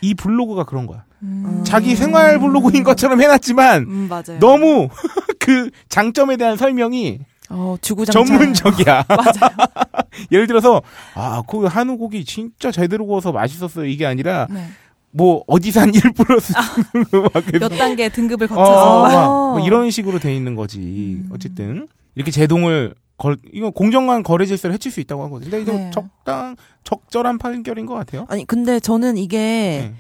[0.02, 1.06] 이 블로그가 그런 거야.
[1.24, 1.64] 음.
[1.66, 4.40] 자기 생활 블로그인 것처럼 해놨지만 음, 맞아요.
[4.40, 4.90] 너무
[5.40, 8.26] 그 장점에 대한 설명이 어, 주구장창.
[8.26, 9.06] 전문적이야.
[9.10, 9.56] 맞아요.
[10.32, 10.82] 예를 들어서
[11.16, 13.86] 아, 그 한우 고기 진짜 제대로 구워서 맛있었어요.
[13.86, 14.68] 이게 아니라 네.
[15.14, 16.54] 뭐 어디 산 1 플러스
[17.60, 19.02] 몇 단계 등급을 어, 거쳐서.
[19.04, 19.28] 막 아.
[19.28, 20.80] 뭐 이런 식으로 돼 있는 거지.
[20.80, 21.30] 음.
[21.32, 25.52] 어쨌든 이렇게 제동을 걸 이거 공정한 거래 질서를 해칠 수 있다고 하거든요.
[25.52, 25.92] 근데 이거 네.
[25.92, 28.26] 적당 적절한 판결인 것 같아요.
[28.28, 29.94] 아니 근데 저는 이게 네.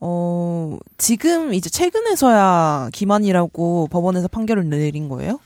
[0.00, 5.40] 어 지금 이제 최근에서야 기만이라고 법원에서 판결을 내린 거예요?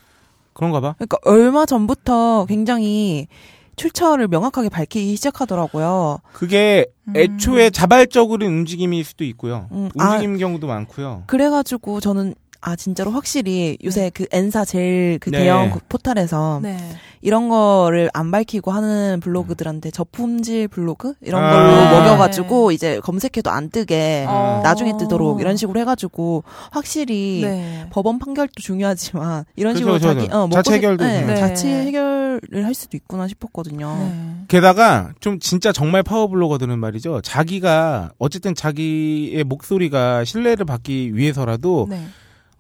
[0.53, 0.95] 그런가 봐.
[0.99, 3.29] 그러니까 얼마 전부터 굉장히
[3.77, 6.18] 출처를 명확하게 밝히기 시작하더라고요.
[6.33, 7.12] 그게 음.
[7.16, 9.68] 애초에 자발적으로 움직임일 수도 있고요.
[9.72, 10.14] 음, 아.
[10.14, 11.24] 움직임 경우도 많고요.
[11.27, 12.35] 그래가지고 저는
[12.69, 15.39] 아 진짜로 확실히 요새 그 엔사 제일 그 네.
[15.39, 16.77] 대형 그 포털에서 네.
[17.23, 21.51] 이런 거를 안 밝히고 하는 블로그들한테 저품질 블로그 이런 아.
[21.53, 21.91] 걸로 네.
[21.93, 24.62] 먹여가지고 이제 검색해도 안 뜨게 어.
[24.64, 26.43] 나중에 뜨도록 이런 식으로 해가지고
[26.73, 27.87] 확실히 네.
[27.91, 30.29] 법원 판결도 중요하지만 이런 그죠, 식으로 자기.
[30.35, 31.37] 어, 자체 살- 해결도 네.
[31.37, 33.97] 자체 해결을 할 수도 있구나 싶었거든요.
[33.97, 34.35] 네.
[34.49, 37.21] 게다가 좀 진짜 정말 파워 블로거들은 말이죠.
[37.23, 42.01] 자기가 어쨌든 자기의 목소리가 신뢰를 받기 위해서라도 네.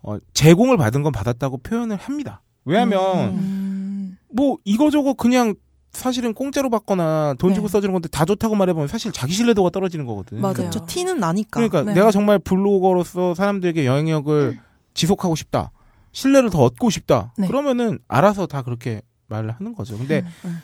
[0.02, 2.42] 어, 제공을 받은 건 받았다고 표현을 합니다.
[2.64, 4.18] 왜냐하면 음.
[4.32, 5.54] 뭐 이거저거 그냥
[5.92, 7.72] 사실은 공짜로 받거나 돈 주고 네.
[7.72, 10.40] 써주는 건데 다 좋다고 말해보면 사실 자기 신뢰도가 떨어지는 거거든.
[10.40, 10.54] 맞아요.
[10.54, 11.58] 그쵸 티는 나니까.
[11.58, 11.94] 그러니까 네.
[11.94, 14.58] 내가 정말 블로거로서 사람들에게 영향력을
[14.92, 15.70] 지속하고 싶다.
[16.12, 17.32] 신뢰를 더 얻고 싶다.
[17.38, 17.46] 네.
[17.46, 19.96] 그러면은 알아서 다 그렇게 말을 하는 거죠.
[19.96, 20.58] 근데 음.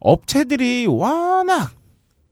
[0.00, 1.70] 업체들이 워낙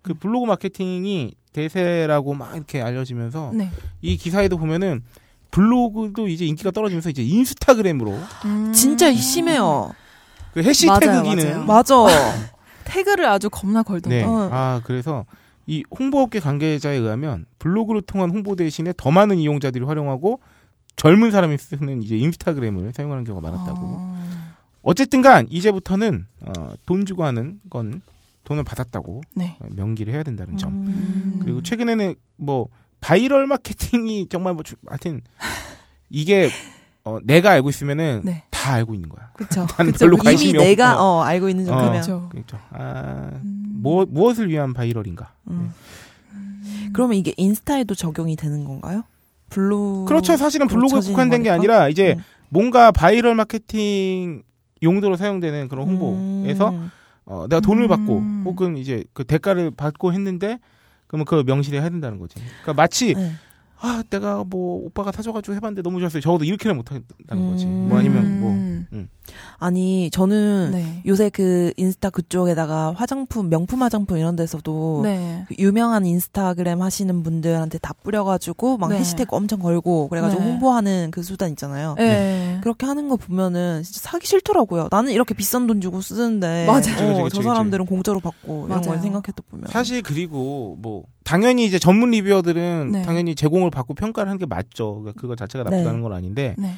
[0.02, 3.70] 그 블로그 마케팅이 대세라고 막 이렇게 알려지면서 네.
[4.00, 5.02] 이 기사에도 보면은
[5.50, 8.72] 블로그도 이제 인기가 떨어지면서 이제 인스타그램으로 음.
[8.72, 9.92] 진짜 심해요.
[10.52, 11.94] 그 해시태그 맞아요, 기능 맞아.
[12.84, 14.18] 태그를 아주 겁나 걸던데.
[14.18, 14.24] 네.
[14.24, 14.48] 어.
[14.52, 15.24] 아, 그래서
[15.66, 20.40] 이 홍보업계 관계자에 의하면 블로그를 통한 홍보 대신에 더 많은 이용자들이 활용하고
[20.96, 23.78] 젊은 사람이 쓰는 이제 인스타그램을 사용하는 경우가 많았다고.
[23.80, 24.20] 어.
[24.82, 28.02] 어쨌든 간 이제부터는 어, 돈 주고 하는 건
[28.44, 29.56] 돈을 받았다고 네.
[29.60, 30.72] 어, 명기를 해야 된다는 점.
[30.72, 31.40] 음.
[31.42, 32.68] 그리고 최근에는 뭐
[33.00, 35.20] 바이럴 마케팅이 정말 뭐 주- 하여튼
[36.08, 36.50] 이게
[37.04, 38.44] 어, 내가 알고 있으면은 네.
[38.50, 39.30] 다 알고 있는 거야.
[39.98, 41.02] 별로 이미 관심이 내가 없고.
[41.02, 41.68] 어, 알고 있는 어.
[41.68, 41.92] 정도면.
[41.92, 42.28] 그렇죠.
[42.30, 42.58] 그렇죠.
[42.70, 43.80] 아, 음.
[43.82, 45.32] 뭐 무엇을 위한 바이럴인가?
[45.48, 45.72] 음.
[46.92, 49.04] 그러면 이게 인스타에도 적용이 되는 건가요?
[49.48, 50.36] 블로 그렇죠.
[50.36, 51.54] 사실은 블로그에 국한된 게 거니까?
[51.54, 52.22] 아니라 이제 음.
[52.50, 54.42] 뭔가 바이럴 마케팅
[54.82, 56.90] 용도로 사용되는 그런 홍보에서 음.
[57.24, 57.88] 어, 내가 돈을 음.
[57.88, 60.58] 받고 혹은 이제 그 대가를 받고 했는데
[61.10, 62.36] 그러면 그걸 명시를 해야 된다는 거지.
[62.36, 63.32] 그러니까 마치 네.
[63.82, 66.20] 아 내가 뭐 오빠가 사줘가지고 해봤는데 너무 좋았어요.
[66.20, 67.64] 적어도 이렇게는 못한다는 거지.
[67.66, 67.88] 음.
[67.88, 69.08] 뭐 아니면 뭐 음.
[69.58, 71.02] 아니 저는 네.
[71.06, 75.44] 요새 그 인스타 그쪽에다가 화장품 명품 화장품 이런 데서도 네.
[75.48, 78.98] 그 유명한 인스타그램 하시는 분들한테 다 뿌려가지고 막 네.
[78.98, 80.50] 해시태그 엄청 걸고 그래가지고 네.
[80.50, 81.94] 홍보하는 그 수단 있잖아요.
[81.96, 82.58] 네.
[82.62, 84.88] 그렇게 하는 거 보면은 진짜 사기 싫더라고요.
[84.90, 86.80] 나는 이렇게 비싼 돈 주고 쓰는데 맞아요.
[86.80, 87.42] 그치, 어, 그치, 저 그치.
[87.42, 89.02] 사람들은 공짜로 받고 이런 걸 맞아요.
[89.02, 93.02] 생각해 도 보면 사실 그리고 뭐 당연히 이제 전문 리뷰어들은 네.
[93.02, 95.00] 당연히 제공을 받고 평가를 하는 게 맞죠.
[95.00, 95.76] 그러니까 그거 자체가 네.
[95.76, 96.74] 나쁘다는 건 아닌데 네.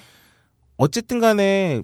[0.77, 1.81] 어쨌든 간에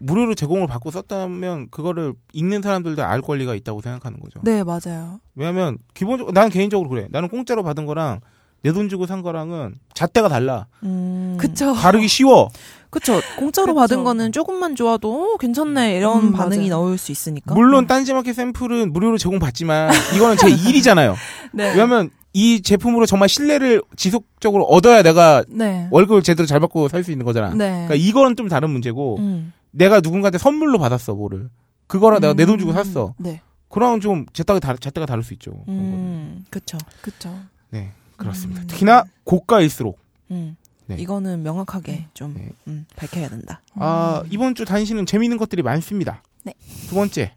[0.00, 4.40] 무료로 제공을 받고 썼다면 그거를 읽는 사람들도 알 권리가 있다고 생각하는 거죠.
[4.42, 5.20] 네, 맞아요.
[5.34, 7.06] 왜냐하면 기본적으로 난 개인적으로 그래.
[7.10, 8.20] 나는 공짜로 받은 거랑
[8.62, 10.66] 내 돈 주고 산 거랑은 잣대가 달라.
[10.84, 11.36] 음.
[11.38, 11.74] 그쵸.
[11.74, 12.48] 다르기 쉬워.
[12.94, 13.20] 그쵸.
[13.36, 13.80] 공짜로 그쵸.
[13.80, 16.70] 받은 거는 조금만 좋아도 어, 괜찮네 이런 음, 반응이 맞아요.
[16.70, 17.54] 나올 수 있으니까.
[17.54, 21.16] 물론 딴지마켓 샘플은 무료로 제공받지만 이거는 제 일이잖아요.
[21.52, 21.70] 네.
[21.70, 25.88] 왜냐하면 이 제품으로 정말 신뢰를 지속적으로 얻어야 내가 네.
[25.90, 27.50] 월급을 제대로 잘 받고 살 수 있는 거잖아.
[27.50, 27.86] 네.
[27.86, 29.52] 그러니까 이거는 좀 다른 문제고 음.
[29.72, 31.48] 내가 누군가한테 선물로 받았어 뭐를.
[31.88, 32.74] 그거랑 내가 내 돈 주고 음.
[32.74, 33.14] 샀어.
[33.18, 33.40] 네.
[33.68, 35.64] 그럼 좀 잣대가 다르, 잣대가 다를 수 있죠.
[35.68, 36.44] 음.
[36.48, 36.78] 그쵸.
[37.00, 37.34] 그쵸.
[37.70, 38.62] 네 그렇습니다.
[38.62, 38.66] 음.
[38.68, 39.98] 특히나 고가일수록
[40.30, 40.56] 음.
[40.86, 40.96] 네.
[40.98, 42.50] 이거는 명확하게 좀 네.
[42.68, 43.62] 음, 밝혀야 된다.
[43.74, 46.22] 아, 이번 주 단신은 재미있는 것들이 많습니다.
[46.42, 46.52] 네.
[46.88, 47.32] 두 번째.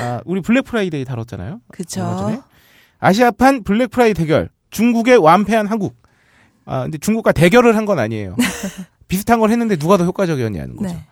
[0.00, 1.60] 아, 우리 블랙 프라이데이 다뤘잖아요.
[1.68, 2.00] 그쵸.
[2.00, 2.40] 전에.
[3.00, 4.48] 아시아판 블랙 프라이 대결.
[4.70, 5.96] 중국에 완패한 한국.
[6.66, 8.36] 아, 근데 중국과 대결을 한 건 아니에요.
[9.08, 10.94] 비슷한 걸 했는데 누가 더 효과적이었냐는 거죠.
[10.94, 11.04] 네.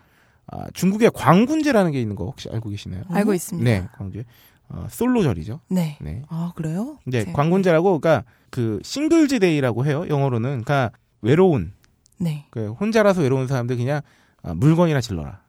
[0.48, 3.02] 아, 중국의 광군제라는 게 있는 거 혹시 알고 계시나요?
[3.08, 3.68] 알고 있습니다.
[3.68, 4.24] 네, 광군제.
[4.68, 5.60] 어, 솔로절이죠.
[5.68, 5.96] 네.
[6.00, 6.22] 네.
[6.28, 6.98] 아 그래요?
[7.04, 7.24] 네.
[7.32, 10.04] 광군제라고 그러니까 그 Singles Day라고 해요.
[10.08, 10.62] 영어로는.
[10.62, 10.90] 그러니까
[11.22, 11.72] 외로운
[12.18, 12.46] 네.
[12.50, 14.00] 그 혼자라서 외로운 사람들 그냥
[14.42, 15.40] 아, 물건이나 질러라.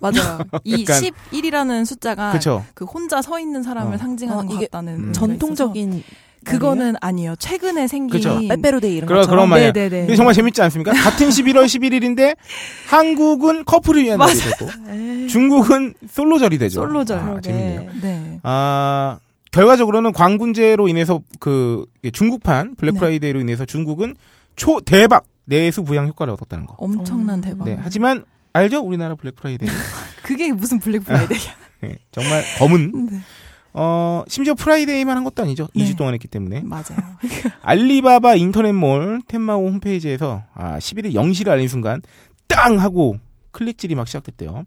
[0.00, 0.38] 맞아요.
[0.64, 2.64] 이 약간- 11이라는 숫자가 그렇죠.
[2.74, 3.98] 그 혼자 서 있는 사람을 어.
[3.98, 5.12] 상징하는 어, 것 같다는 음.
[5.12, 6.02] 전통적인
[6.42, 7.36] 그거는 아니에요.
[7.36, 8.40] 최근에 생긴 그쵸.
[8.48, 9.36] 빼빼로데이 이런 그런- 것처럼.
[9.36, 9.72] 그런 말이야.
[9.72, 10.00] 네네네.
[10.06, 10.92] 근데 정말 재밌지 않습니까?
[10.92, 12.34] 같은 11월 11일인데
[12.88, 15.28] 한국은 커플을 위한 날이 되고 에이.
[15.28, 16.80] 중국은 솔로절이 되죠.
[16.80, 17.18] 솔로절.
[17.18, 17.40] 아.
[17.42, 17.90] 재밌네요.
[18.00, 18.40] 네.
[18.42, 19.18] 아,
[19.52, 22.98] 결과적으로는 광군제로 인해서 그 중국판 블랙 네.
[23.00, 24.14] 프라이데이로 인해서 중국은
[24.60, 26.74] 초 대박 내수 부양 효과를 얻었다는 거.
[26.76, 27.40] 엄청난 음.
[27.40, 27.64] 대박.
[27.64, 27.78] 네.
[27.80, 28.80] 하지만 알죠?
[28.80, 29.66] 우리나라 블랙 프라이데이.
[30.22, 31.50] 그게 무슨 블랙 프라이데이야.
[31.80, 33.20] 네, 정말 검은 네.
[33.72, 35.66] 어, 심지어 프라이데이만 한 것도 아니죠.
[35.74, 35.84] 네.
[35.84, 36.60] 2주 동안 했기 때문에.
[36.60, 36.98] 맞아요.
[37.62, 42.02] 알리바바 인터넷몰 텐마오 홈페이지에서 아, 11일 0시를 알린 순간
[42.46, 43.16] 땅 하고
[43.52, 44.64] 클릭질이 막 시작됐대요.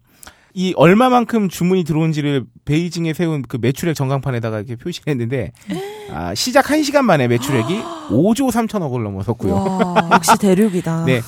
[0.56, 5.50] 이 얼마만큼 주문이 들어온지를 베이징에 세운 그 매출액 전광판에다가 이렇게 표시했는데
[6.12, 7.80] 아, 시작 1시간 만에 매출액이
[8.10, 9.52] 5조 3천억을 넘어섰고요.
[9.52, 10.08] 와.
[10.12, 11.04] 역시 대륙이다.
[11.06, 11.20] 네.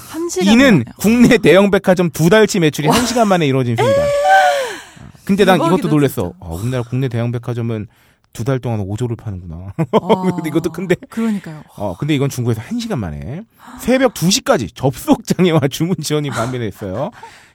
[0.44, 3.76] 이는 국내 대형 백화점 두 달치 매출이 1시간 만에 이루어진.
[3.80, 3.82] 아,
[5.24, 6.32] 근데 난 이것도 놀랬어.
[6.40, 7.88] 아, 우리나라 국내 대형 백화점은
[8.32, 9.56] 두 달 동안 5조를 파는구나.
[9.56, 10.22] 와.
[10.36, 10.70] 근데 이것도.
[10.70, 10.94] 그러니까.
[11.08, 11.62] 그러니까요.
[11.78, 13.42] 어, 근데 이건 중국에서 1시간 만에
[13.80, 17.10] 새벽 2시까지 접속 장애와 주문 지원이 판매됐어요.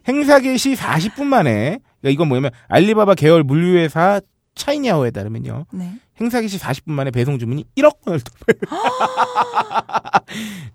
[0.07, 4.21] 행사 개시 40분 만에 그러니까 이건 뭐냐면 알리바바 계열 물류회사
[4.55, 5.65] 차이냐오에 따르면요.
[5.71, 5.93] 네.
[6.19, 8.59] 행사 개시 40분 만에 배송 주문이 1억 건을 돌파했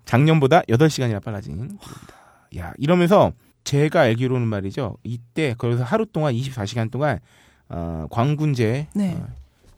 [0.05, 2.13] 작년보다 8시간이나 빨라진 기록이다.
[2.57, 3.31] 야, 이러면서
[3.63, 4.97] 제가 알기로는 말이죠.
[5.03, 7.19] 이때 그래서 하루 동안 24시간 동안
[7.69, 9.17] 어, 광군제 네.
[9.19, 9.27] 어,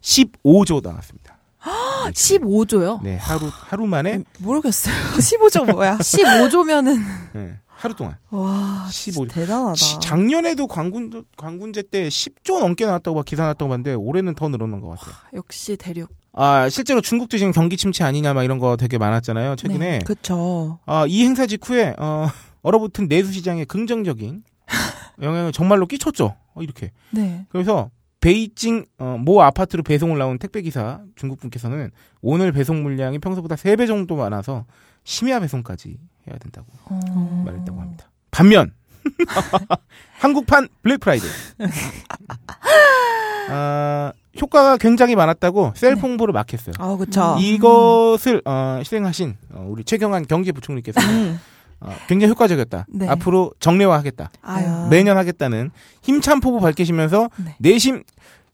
[0.02, 1.38] 15조 나왔습니다.
[2.14, 3.02] 15조요?
[3.04, 4.94] 네, 하루 하루 만에 모르겠어요.
[5.18, 5.98] 15조 뭐야?
[5.98, 6.98] 15조면은
[7.34, 9.28] 네, 하루 동안 와, 15.
[9.28, 9.76] 진짜 대단하다.
[9.76, 14.82] 시- 작년에도 광군 광군제 때 10조 넘게 나왔다고 막 기사 났다고 봤는데 올해는 더 늘어난
[14.82, 15.16] 것 같아요.
[15.34, 16.10] 역시 대륙.
[16.34, 20.00] 아 실제로 중국도 지금 경기 침체 아니냐 막 이런 거 되게 많았잖아요 최근에.
[20.06, 20.80] 그쵸.
[20.86, 22.28] 아, 이 행사 직후에 어,
[22.64, 24.44] 얼어붙은 내수 시장에 긍정적인
[25.22, 26.36] 영향을 정말로 끼쳤죠.
[26.54, 26.92] 어, 이렇게.
[27.12, 27.46] 네.
[27.50, 33.56] 그래서 베이징 어, 모 아파트로 배송을 나온 택배 기사 중국 분께서는 오늘 배송 물량이 평소보다
[33.56, 34.66] 3배 정도 많아서
[35.10, 35.98] 심야 배송까지
[36.28, 37.44] 해야 된다고 어...
[37.44, 38.12] 말했다고 합니다.
[38.30, 38.72] 반면
[40.20, 41.30] 한국판 블랙 프라이데이
[43.50, 46.02] 아, 효과가 굉장히 많았다고 셀프 네.
[46.02, 46.76] 홍보를 막 했어요.
[46.78, 47.38] 아, 그쵸.
[47.40, 51.40] 이것을 어, 실행하신 어, 우리 최경환 경제부총리께서 음.
[51.80, 52.86] 어, 굉장히 효과적이었다.
[52.90, 53.08] 네.
[53.10, 54.30] 앞으로 정례화하겠다.
[54.44, 54.66] 아유.
[54.68, 54.88] 아.
[54.92, 55.72] 매년 하겠다는
[56.04, 57.56] 힘찬 포부 밝히시면서 네.
[57.58, 58.04] 내심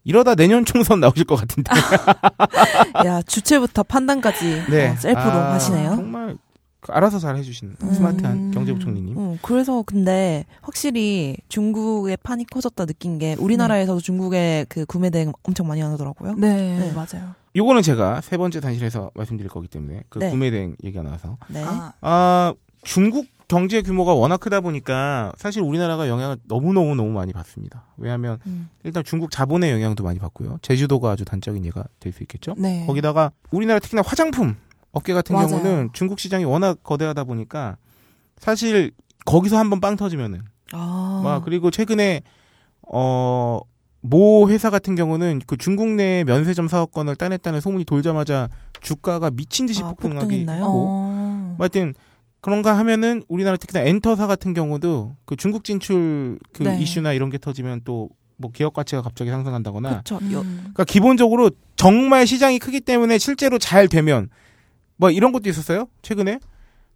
[0.05, 1.69] 이러다 내년 총선 나오실 것 같은데.
[3.05, 4.91] 야, 주체부터 판단까지 네.
[4.91, 5.95] 어, 셀프로 아, 하시네요.
[5.95, 6.44] 정말 그
[6.89, 7.93] 알아서 잘 해주시는 음.
[7.93, 9.17] 스마트한 경제부총리님.
[9.17, 15.67] 음, 그래서 근데 확실히 중국의 판이 커졌다 느낀 게 우리나라에서도 중국의 그 구매 대행 엄청
[15.67, 16.35] 많이 하더라고요.
[16.35, 16.93] 네, 네.
[16.93, 17.33] 맞아요.
[17.55, 20.29] 요거는 제가 세 번째 단실에서 말씀드릴 거기 때문에 그 네.
[20.29, 21.63] 구매 대행 얘기가 나와서 네.
[21.63, 27.31] 아, 아 중국 경제 규모가 워낙 크다 보니까 사실 우리나라가 영향을 너무 너무 너무 많이
[27.31, 27.85] 받습니다.
[27.97, 28.69] 왜냐하면 음.
[28.83, 30.57] 일단 중국 자본의 영향도 많이 받고요.
[30.61, 32.55] 제주도가 아주 단적인 예가 될 수 있겠죠.
[32.57, 32.85] 네.
[32.87, 34.55] 거기다가 우리나라 특히나 화장품
[34.95, 35.49] 업계 같은 맞아요.
[35.49, 37.77] 경우는 중국 시장이 워낙 거대하다 보니까
[38.37, 38.91] 사실
[39.25, 40.41] 거기서 한번 빵 터지면은
[40.71, 41.21] 아.
[41.23, 42.21] 와 그리고 최근에
[42.91, 43.59] 어.
[44.07, 49.81] 모 회사 같은 경우는 그 중국 내 면세점 사업권을 따냈다는 소문이 돌자마자 주가가 미친 듯이
[49.81, 50.45] 아, 폭등하기?
[50.45, 51.55] 하고 어.
[51.57, 51.95] 뭐 하여튼
[52.39, 56.79] 그런가 하면은 우리나라 특히나 엔터사 같은 경우도 그 중국 진출 그 네.
[56.79, 60.57] 이슈나 이런 게 터지면 또 뭐 기업 가치가 갑자기 상승한다거나 음.
[60.59, 64.29] 그러니까 기본적으로 정말 시장이 크기 때문에 실제로 잘 되면
[64.97, 66.39] 뭐 이런 것도 있었어요 최근에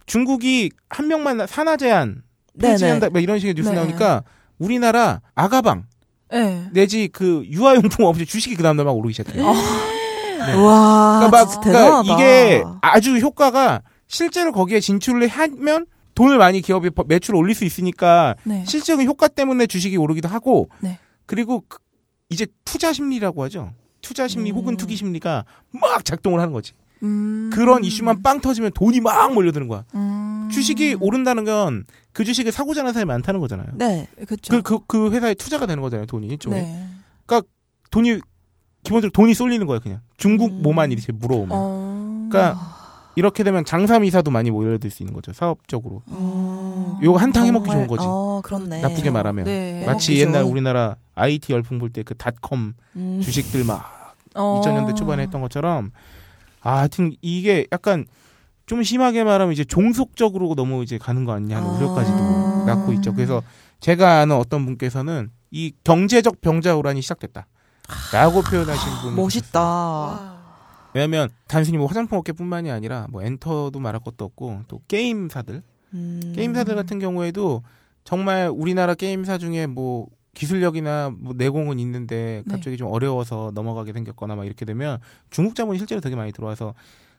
[0.06, 2.24] 중국이 한 명만 산하 제한
[2.54, 2.74] 네네.
[2.74, 3.76] 폐지한다 뭐 이런 식의 뉴스 네.
[3.76, 4.24] 나오니까
[4.58, 5.86] 우리나라 아가방
[6.32, 6.68] 네.
[6.74, 9.44] 내지 그 유아용품 업체 주식이 그 다음날 막 오르기 시작해요.
[9.44, 10.54] 네.
[10.56, 12.14] 와, 그러니까 막 그러니까.
[12.14, 15.86] 이게 아주 효과가 실제로 거기에 진출을 하면
[16.16, 18.64] 돈을 많이 기업이 버- 매출을 올릴 수 있으니까 네.
[18.68, 21.00] 실적인 효과 때문에 주식이 오르기도 하고 네.
[21.26, 21.80] 그리고 그-
[22.30, 23.74] 이제 투자 심리라고 하죠.
[24.02, 24.56] 투자 심리 음.
[24.58, 26.74] 혹은 투기 심리가 막 작동을 하는 거지.
[27.04, 27.50] 음.
[27.54, 29.84] 그런 이슈만 빵 터지면 돈이 막 몰려드는 거야.
[29.96, 30.50] 음.
[30.52, 33.68] 주식이 오른다는 건 그 주식을 사고자 하는 사람이 많다는 거잖아요.
[33.76, 34.08] 네.
[34.28, 34.62] 그쵸.
[34.62, 36.28] 그, 그, 그 회사에 투자가 되는 거잖아요, 돈이.
[36.28, 36.62] 일종의.
[36.64, 36.88] 네.
[37.92, 38.20] 돈이,
[38.84, 40.02] 기본적으로 돈이 쏠리는 거예요, 그냥.
[40.18, 40.62] 중국 음.
[40.62, 41.50] 뭐만 이렇게 물어오면.
[41.52, 42.28] 어.
[42.30, 42.60] 그러니까
[43.16, 46.02] 이렇게 되면 장사미사도 많이 몰려들 수 있는 거죠, 사업적으로.
[46.10, 46.96] 음.
[47.02, 48.04] 요거 한탕 해먹기 좋은 거지.
[48.06, 48.82] 어, 그렇네.
[48.82, 49.46] 나쁘게 말하면.
[49.46, 49.84] 네.
[49.86, 50.44] 마치 해먹기 옛날.
[50.44, 53.22] 우리나라 IT 열풍 볼 때 그 닷컴 음.
[53.24, 54.62] 주식들 막 어.
[54.64, 55.92] 2000년대 초반에 했던 것처럼
[56.62, 58.06] 아, 하여튼 이게 약간
[58.66, 61.72] 좀 심하게 말하면 이제 종속적으로 너무 이제 가는 거 아니냐 하는 아.
[61.74, 63.14] 우려까지도 낳고 있죠.
[63.14, 63.42] 그래서
[63.80, 67.48] 제가 아는 어떤 분께서는 이 경제적 병자 호란이 시작됐다.
[68.14, 69.60] 라고 표현하신 분이 멋있다.
[69.60, 70.40] 와.
[70.94, 75.62] 왜냐면 단순히 뭐 화장품 업계뿐만이 아니라 뭐 엔터도 말할 것도 없고 또 게임사들
[75.94, 76.34] 음.
[76.36, 77.64] 게임사들 같은 경우에도
[78.04, 82.52] 정말 우리나라 게임사 중에 뭐 기술력이나 뭐 내공은 있는데 네.
[82.52, 85.00] 갑자기 좀 어려워서 넘어가게 생겼거나 막 이렇게 되면
[85.30, 86.74] 중국 자본이 실제로 되게 많이 들어와서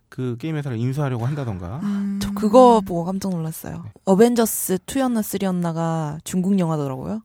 [0.08, 2.18] 그 게임 회사를 인수하려고 한다던가 음.
[2.22, 3.84] 저 그거 보고 깜짝 놀랐어요.
[4.04, 7.22] 어벤져스 2였나 3였나가 중국 영화더라고요.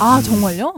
[0.00, 0.74] 아 정말요?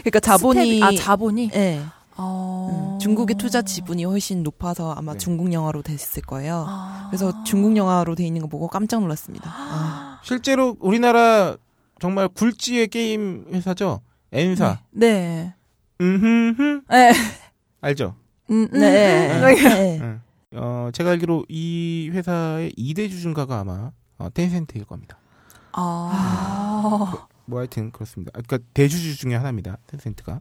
[0.00, 1.48] 그러니까 자본이 스텝이- 아 자본이.
[1.50, 1.82] 네.
[2.18, 2.94] 어.
[2.94, 5.18] 음, 중국의 투자 지분이 훨씬 높아서 아마 네.
[5.18, 6.64] 중국 영화로 됐을 거예요.
[6.66, 7.08] 아.
[7.10, 9.50] 그래서 중국 영화로 돼 있는 거 보고 깜짝 놀랐습니다.
[9.52, 10.20] 아.
[10.24, 11.56] 실제로 우리나라
[12.00, 14.00] 정말 굴지의 게임 회사죠
[14.32, 15.54] 엔사 네.
[16.00, 17.12] 음흠흠 네.
[17.80, 18.14] 알죠?
[18.50, 18.80] 음, 음.
[18.80, 19.40] 네.
[19.40, 19.54] 네.
[19.54, 19.98] 네.
[20.00, 20.20] 응.
[20.54, 25.18] 어 제가 알기로 이 회사의 2대 주주가가 아마 어, 텐센트일 겁니다.
[25.72, 27.26] 아.
[27.44, 28.30] 뭐 하여튼 그렇습니다.
[28.34, 29.76] 아, 그러니까 대주주 중에 하나입니다.
[29.86, 30.40] 텐센트가.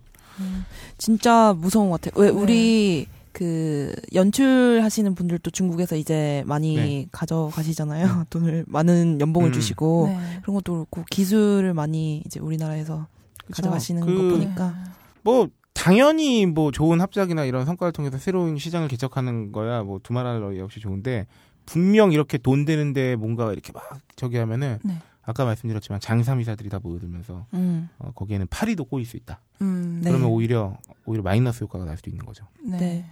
[0.98, 2.22] 진짜 무서운 것 같아요.
[2.22, 2.38] 왜 네.
[2.38, 7.08] 우리 그 연출하시는 분들도 중국에서 이제 많이 네.
[7.12, 8.24] 가져가시잖아요.
[8.32, 9.54] 돈을 많은 연봉을 음.
[9.54, 10.40] 주시고 네.
[10.42, 13.08] 그런 것도 그렇고 기술을 많이 이제 우리나라에서
[13.46, 13.62] 그쵸?
[13.62, 14.74] 가져가시는 그- 거 보니까
[15.22, 20.62] 뭐 당연히 뭐 좋은 합작이나 이런 성과를 통해서 새로운 시장을 개척하는 거야 뭐 두말할 나위
[20.62, 21.28] 없이 좋은데
[21.66, 24.94] 분명 이렇게 돈 되는데 뭔가 이렇게 막 저기 하면은 네.
[25.26, 27.90] 아까 말씀드렸지만 장사미사들이 다 모여들면서 음.
[27.98, 29.40] 어, 거기에는 파리도 꼬일 수 있다.
[29.62, 30.02] 음.
[30.04, 30.10] 네.
[30.12, 32.46] 그러면 오히려 오히려 마이너스 효과가 날 수도 있는 거죠.
[32.64, 32.78] 네.
[32.78, 33.06] 네.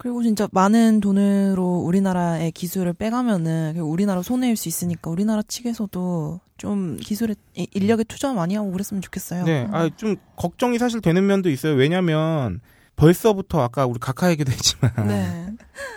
[0.00, 7.34] 그리고 진짜 많은 돈으로 우리나라의 기술을 빼가면은 우리나라 손해일 수 있으니까 우리나라 측에서도 좀 기술에
[7.56, 9.44] 이- 인력에 투자 많이 하고 그랬으면 좋겠어요.
[9.44, 11.74] 네, 아좀 걱정이 사실 되는 면도 있어요.
[11.74, 12.60] 왜냐하면
[12.94, 15.46] 벌써부터 아까 우리 각하 얘기도 했지만 네.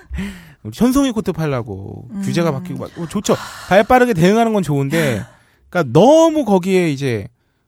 [0.63, 2.21] 우리 현송이 코트 팔라고 음.
[2.21, 3.35] 규제가 바뀌고 막 어, 좋죠.
[3.69, 5.23] 발 빠르게 대응하는 건 좋은데,
[5.71, 7.27] 그러니까 너무 거기에 이제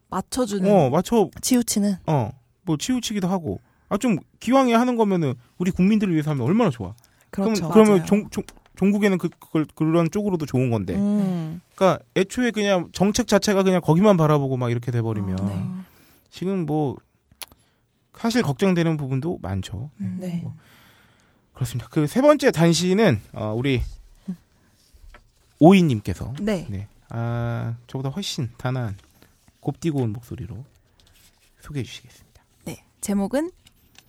[0.10, 0.70] 맞춰주는.
[0.72, 6.46] 어 맞춰 치우치는 어뭐 치우치기도 하고 아 좀 기왕에 하는 거면은 우리 국민들을 위해서 하면
[6.46, 6.94] 얼마나 좋아.
[7.32, 7.70] 그렇죠.
[7.70, 8.06] 그럼 그러면.
[8.06, 8.44] 종, 종,
[8.76, 10.96] 종국에는 그 그걸 그런 쪽으로도 좋은 건데.
[10.96, 11.62] 음.
[11.76, 15.64] 그러니까 애초에 그냥 정책 자체가 그냥 거기만 바라보고 막 이렇게 돼버리면 어, 네.
[16.32, 16.96] 지금 뭐
[18.18, 19.90] 사실 걱정되는 부분도 많죠.
[20.02, 20.18] 음.
[20.20, 20.44] 네.
[21.54, 21.88] 그렇습니다.
[21.90, 23.82] 그 세 번째 단신은 어, 우리
[25.60, 26.66] 오이님께서 네.
[26.70, 26.88] 네.
[27.14, 28.98] 아 저보다 훨씬 단아한
[29.60, 30.66] 곱디고운 목소리로
[31.62, 32.44] 소개해 주시겠습니다.
[32.66, 32.84] 네.
[33.02, 33.52] 제목은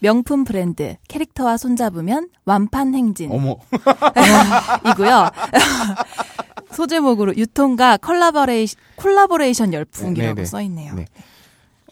[0.01, 3.31] 명품 브랜드 캐릭터와 손잡으면 완판 행진.
[3.31, 3.57] 어머,
[4.91, 5.31] 이고요.
[6.73, 10.45] 소제목으로 유통과 콜라보레이션, 콜라보레이션 열풍이라고 네네.
[10.47, 10.95] 써 있네요.
[10.95, 11.07] 네.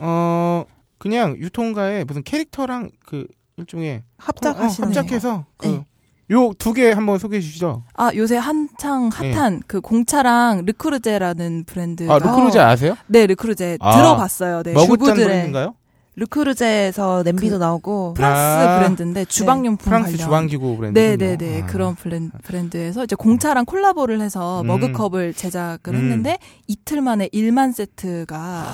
[0.01, 0.65] 어
[0.99, 3.27] 그냥 유통가에 무슨 캐릭터랑 그
[3.59, 5.85] 일종의 합작하시는 어, 합작해서 네.
[6.29, 7.83] 그 요 두 개 한번 소개해 주시죠.
[7.95, 12.97] 아, 요새 한창 핫한 그 공차랑 르크루제라는 브랜드가 아 르크루제 아세요?
[13.07, 14.63] 네, 르크루제 아, 들어봤어요.
[14.63, 14.73] 네.
[14.73, 15.75] 머그잔 브랜드인가요?
[16.15, 18.79] 르크루제에서 냄비도 그 나오고 프랑스 아.
[18.79, 20.19] 브랜드인데 주방용품 프랑스 관련.
[20.27, 20.99] 주방기구 브랜드.
[20.99, 21.67] 네네네 아.
[21.67, 24.67] 그런 브랜, 브랜드 에서 이제 공차랑 콜라보를 해서 음.
[24.67, 25.99] 머그컵을 제작을 음.
[25.99, 28.67] 했는데 이틀 만에 1만 세트가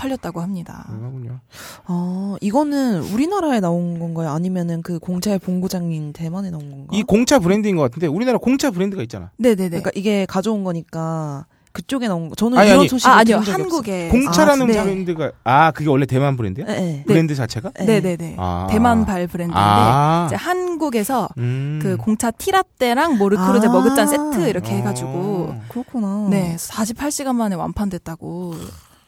[0.00, 0.86] 팔렸다고 합니다.
[0.88, 1.40] 그렇군요.
[1.84, 4.30] 아, 이거는 우리나라에 나온 건가요?
[4.30, 6.86] 아니면은 그 공차의 본고장인 대만에 나온 건가?
[6.92, 9.30] 이 공차 브랜드인 것 같은데 우리나라 공차 브랜드가 있잖아.
[9.36, 9.68] 네네네.
[9.68, 12.34] 그러니까 이게 가져온 거니까 그쪽에 나온 거.
[12.34, 12.88] 저는 아니, 이런 아니.
[12.88, 14.82] 소식을 아 아니요 한국에 공차라는 아, 네.
[14.82, 16.64] 브랜드가 아 그게 원래 대만 브랜드야?
[16.64, 16.80] 없어요.
[16.80, 17.04] 네.
[17.06, 17.70] 브랜드 자체가?
[17.78, 17.84] 네.
[18.00, 18.66] 네네네 아.
[18.70, 20.24] 대만 발 브랜드인데 아.
[20.28, 21.78] 이제 한국에서 음.
[21.82, 23.70] 그 공차 티라떼랑 모르크르제 아.
[23.70, 24.76] 머그잔 세트 이렇게 어.
[24.76, 26.28] 해가지고 그렇구나.
[26.30, 28.54] 네 48시간 만에 완판됐다고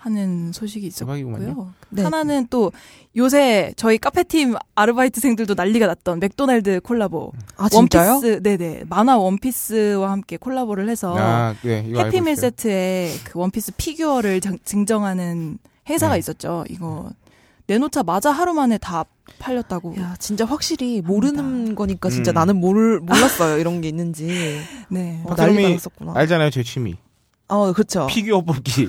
[0.07, 0.89] 하는 소식이.
[0.89, 1.73] 있었고요.
[1.91, 2.03] 네.
[2.03, 2.73] 하나는 또
[3.17, 8.15] 요새 저희 카페팀 아르바이트생들도 난리가 났던 맥도날드 콜라보 아 진짜요?
[8.15, 12.35] 원피스 네네 만화 원피스와 함께 콜라보를 해서 아, 네, 해피밀.
[12.35, 16.19] 세트에 그 원피스 피규어를 장- 증정하는 행사가 네.
[16.19, 16.65] 있었죠.
[16.69, 17.11] 이거
[17.69, 19.05] 내놓자마자 하루 만에 다
[19.39, 19.95] 팔렸다고.
[20.01, 22.35] 야 진짜 확실히 모르는 거니까 진짜 음.
[22.35, 24.27] 나는 모를 몰랐어요 이런 게 있는지.
[24.91, 25.23] 네.
[25.27, 26.13] 어, 난리가 났었구나.
[26.17, 26.97] 알잖아요, 제 취미.
[27.47, 28.09] 어 그렇죠.
[28.09, 28.89] 피규어 뽑기.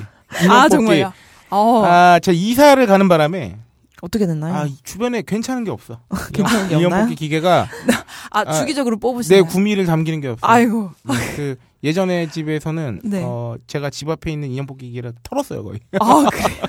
[0.49, 0.69] 아.
[0.69, 1.13] 정말요.
[1.49, 1.83] 어.
[1.85, 3.57] 아, 제가 이사를 가는 바람에
[4.01, 4.53] 어떻게 됐나요?
[4.53, 5.99] 아, 이 주변에 괜찮은 게 없어.
[6.33, 7.03] 괜찮은 게 없나요?
[7.03, 7.67] 뽑기 기계가
[8.31, 9.45] 아, 아, 주기적으로 내 뽑으시나요?
[9.45, 10.45] 구미를 담기는 게 없어.
[10.45, 10.91] 아이고.
[11.35, 13.21] 그 예전에 집에서는 네.
[13.23, 15.79] 어 제가 집 앞에 있는 인형 뽑기 기계를 털었어요 거의.
[15.99, 16.63] 아 그래요.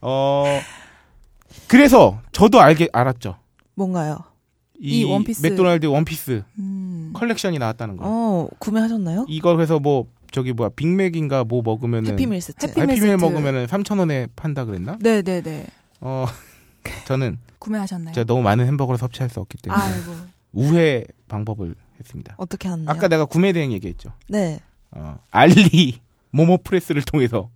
[0.00, 0.44] 어
[1.68, 3.36] 그래서 저도 알게 알았죠.
[3.74, 4.18] 뭔가요?
[4.80, 5.46] 이, 이 원피스.
[5.46, 7.12] 맥도날드 원피스 음.
[7.14, 8.04] 컬렉션이 나왔다는 거.
[8.06, 9.26] 어 구매하셨나요?
[9.28, 12.66] 이걸 해서 뭐 저기 뭐야 빅맥인가 뭐 먹으면은 해피밀 세트.
[12.66, 13.24] 해피- 해피밀 해피밀 세트.
[13.24, 14.98] 먹으면은 3,000원에 판다 그랬나?
[15.00, 15.66] 네 네 네.
[16.00, 16.26] 어
[17.06, 18.12] 저는 구매하셨나요?
[18.12, 20.12] 제가 너무 많은 햄버거를 섭취할 수 없기 때문에 아이고.
[20.52, 22.34] 우회 방법을 했습니다.
[22.36, 22.86] 어떻게 하나요?
[22.88, 24.10] 아까 내가 구매 대행 얘기했죠.
[24.28, 24.58] 네.
[24.90, 27.48] 어, 알리 모모 프레스를 통해서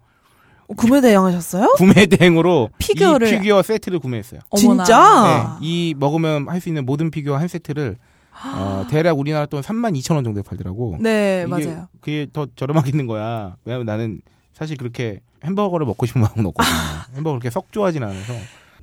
[0.69, 1.75] 어, 구매 대행하셨어요?
[1.77, 4.41] 구매 대행으로 피규어를- 이 피규어 세트를 구매했어요.
[4.51, 4.85] 어머나.
[4.85, 5.59] 진짜?
[5.61, 7.97] 네, 이 먹으면 할 수 있는 모든 피규어 한 세트를
[8.45, 10.97] 어, 대략 우리나라 돈 3만 2천 원 정도에 팔더라고.
[11.01, 11.89] 네 이게- 맞아요.
[12.01, 13.57] 그게 더 저렴하겠는 거야.
[13.65, 14.21] 왜냐면 나는
[14.53, 16.75] 사실 그렇게 햄버거를 먹고 싶은 마음은 없거든요.
[17.17, 18.33] 햄버거 그렇게 썩 좋아하진 않아서.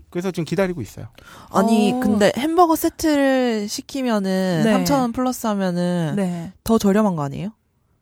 [0.09, 1.07] 그래서 지금 기다리고 있어요.
[1.51, 1.99] 아니 어.
[1.99, 4.73] 근데 햄버거 세트를 시키면은 네.
[4.85, 6.53] 3,000원 플러스 하면은 네.
[6.63, 7.49] 더 저렴한 거 아니에요?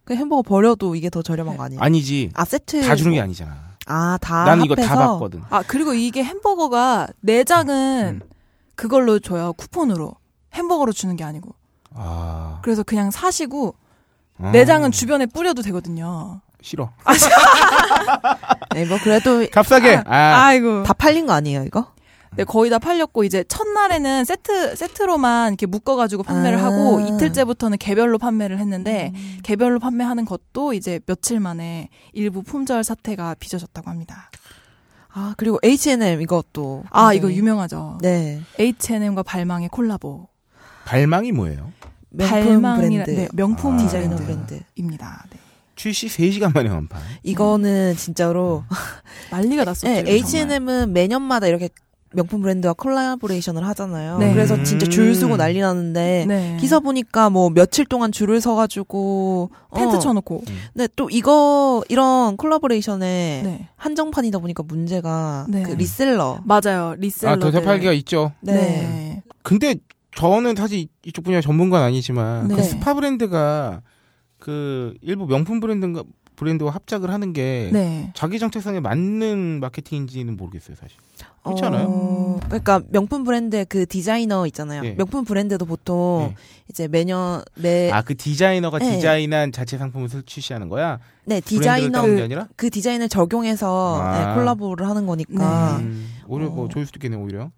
[0.06, 1.82] 그 햄버거 버려도 이게 더 저렴한 거 아니에요?
[1.82, 2.30] 아니지.
[2.36, 3.74] 아 세트 다 주는 게 뭐- 아니잖아.
[3.86, 4.96] 아, 다난 이거 다?
[4.96, 5.42] 봤거든.
[5.50, 8.28] 아 그리고 이게 햄버거가 내장은 음.
[8.76, 10.14] 그걸로 줘요 쿠폰으로
[10.54, 11.54] 햄버거로 주는 게 아니고
[11.96, 12.60] 아.
[12.64, 13.76] 그래서 그냥 사시고
[14.40, 14.50] 어.
[14.52, 16.42] 내장은 주변에 뿌려도 되거든요.
[16.62, 16.92] 싫어.
[18.74, 20.04] 네, 뭐 그래도 값싸게.
[20.06, 20.46] 아, 아.
[20.46, 20.84] 아이고.
[20.84, 21.94] 다 팔린 거 아니에요, 이거?
[22.36, 26.64] 네, 거의 다 팔렸고 이제 첫날에는 세트 세트로만 이렇게 묶어 가지고 판매를 아.
[26.64, 29.40] 하고 이틀째부터는 개별로 판매를 했는데 음.
[29.44, 34.32] 개별로 판매하는 것도 이제 며칠 만에 일부 품절 사태가 빚어졌다고 합니다.
[35.14, 36.86] 아, 그리고 H&M 이것도.
[36.90, 38.00] 아 이거 유명하죠.
[38.02, 38.42] 네.
[38.60, 40.28] H&M과 발망의 콜라보.
[40.86, 41.72] 발망이 뭐예요?
[42.10, 43.12] 명품 발망이라- 브랜드.
[43.12, 43.78] 네, 명품 아.
[43.78, 45.24] 디자이너 브랜드입니다.
[45.28, 45.36] 브랜드.
[45.36, 45.40] 네.
[45.76, 47.02] 출시 3시간 만에 완판.
[47.24, 48.64] 이거는 진짜로
[49.32, 49.88] 난리가 났었죠.
[49.88, 51.70] 네, H&M은 매년마다 이렇게
[52.16, 54.20] 명품 브랜드와 콜라보레이션을 하잖아요.
[54.20, 54.32] 네.
[54.34, 55.38] 그래서 진짜 줄 서고 음.
[55.40, 56.26] 난리 나는데.
[56.28, 56.58] 네.
[56.62, 60.44] 기사 보니까 뭐 며칠 동안 줄을 서가지고 텐트 어, 쳐놓고.
[60.74, 63.68] 근데 또 이거 이런 콜라보레이션에 네.
[63.78, 65.64] 한정판이다 보니까 문제가 네.
[65.64, 66.42] 그 리셀러.
[66.46, 66.94] 맞아요.
[67.00, 67.34] 리셀러.
[67.34, 68.32] 아, 더 되팔기가 있죠.
[68.42, 68.54] 네.
[68.54, 69.24] 네.
[69.42, 69.76] 근데
[70.16, 72.56] 저는 사실 이쪽 분야 전문가는 아니지만 네.
[72.56, 73.82] 그 스파 브랜드가
[74.40, 76.04] 그 일부 명품 브랜드가
[76.36, 78.12] 브랜드와 합작을 하는 게 네.
[78.16, 80.98] 자기 정체성에 맞는 마케팅인지는 모르겠어요, 사실.
[81.44, 81.88] 그렇지 않아요?
[81.90, 84.82] 어, 그러니까 명품 브랜드의 그 디자이너 있잖아요.
[84.82, 84.96] 네.
[84.96, 86.36] 명품 브랜드도 보통 네.
[86.70, 88.96] 이제 매년 매 아, 그 디자이너가 네.
[88.96, 91.00] 디자인한 자체 상품을 출시하는 거야?
[91.26, 92.48] 네, 디자이너 아니라?
[92.56, 94.18] 그 디자인을 적용해서 아.
[94.30, 96.70] 네, 콜라보를 하는 거니까 네, 음, 오히려 뭐 어.
[96.70, 97.52] 좋을 수도 있겠네, 오히려.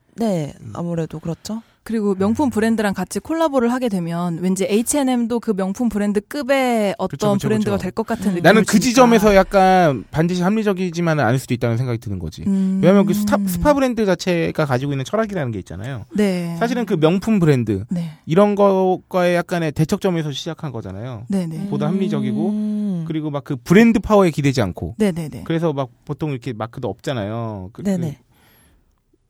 [0.74, 1.62] 아무래도 그렇죠.
[1.86, 7.48] 그리고 명품 브랜드랑 같이 콜라보를 하게 되면 왠지 H&M도 그 명품 브랜드급의 어떤 그쵸, 그쵸,
[7.48, 7.78] 브랜드가.
[7.78, 8.30] 될 것 같은 음.
[8.32, 8.80] 느낌이 나는 그.
[8.80, 12.42] 지점에서 약간 반드시 합리적이지만은 않을 수도 있다는 생각이 드는 거지.
[12.48, 12.80] 음.
[12.82, 16.06] 왜냐면 그 스타, 스파 브랜드 자체가 가지고 있는 철학이라는 게 있잖아요.
[16.16, 16.56] 네.
[16.58, 18.14] 사실은 그 명품 브랜드, 네.
[18.26, 21.26] 이런 것과의 약간의 대척점에서 시작한 거잖아요.
[21.30, 21.68] 네, 네.
[21.70, 23.06] 보다 합리적이고, 음.
[23.08, 24.96] 그리고 막 그 브랜드 파워에 기대지 않고.
[24.98, 25.44] 네, 네, 네.
[25.46, 27.70] 그래서 막 보통 이렇게 마크도 없잖아요.
[27.74, 28.18] 그, 네네.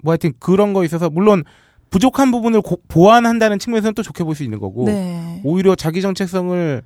[0.02, 1.44] 그뭐 하여튼 그런 거 있어서 물론
[1.90, 5.42] 부족한 부분을 고- 보완한다는 측면에서는 또 좋게 볼 수 있는 거고 네.
[5.44, 6.82] 오히려 자기 정체성을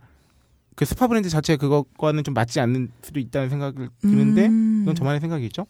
[0.76, 4.80] 그 스파 브랜드 자체 그것과는 좀 맞지 않는 수도 있다는 생각을 드는데 음.
[4.84, 5.66] 이건 저만의 생각이겠죠?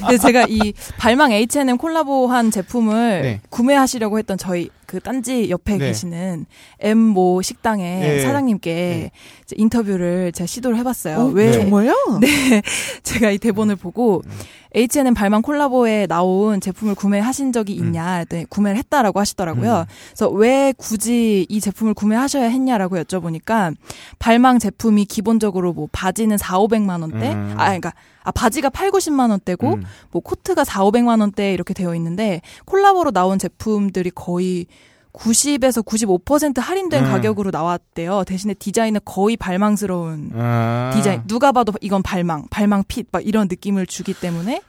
[0.00, 3.40] 근데 제가 이 발망 H&M 콜라보한 제품을 네.
[3.50, 5.86] 구매하시려고 했던 저희 그 딴지 옆에 네.
[5.86, 6.44] 계시는
[6.78, 8.20] 엠모 식당의 네.
[8.20, 9.10] 사장님께 네.
[9.56, 11.16] 인터뷰를 제가 시도를 해봤어요.
[11.16, 11.94] 어, 왜 정말요?
[12.20, 12.60] 네,
[13.02, 14.30] 제가 이 대본을 보고 음.
[14.74, 17.86] H&M 발망 콜라보에 나온 제품을 구매하신 적이 음.
[17.86, 19.78] 있냐 했더니 구매를 했다라고 하시더라고요.
[19.78, 19.84] 음.
[20.08, 23.74] 그래서 왜 굳이 이 제품을 구매하셔야 했냐라고 여쭤보니까
[24.18, 27.54] 발망 제품이 기본적으로 뭐 바지는 4, 500만 원대, 음.
[27.56, 29.82] 아 그러니까 아 바지가 8, 90만 원대고 음.
[30.10, 34.66] 뭐 코트가 4, 500만 원대 이렇게 되어 있는데 콜라보로 나온 제품들이 거의
[35.12, 37.10] 90에서 95% 할인된 음.
[37.10, 38.24] 가격으로 나왔대요.
[38.24, 40.90] 대신에 디자인은 거의 발망스러운 아.
[40.94, 44.62] 디자인 누가 봐도 이건 발망, 발망 핏 막 이런 느낌을 주기 때문에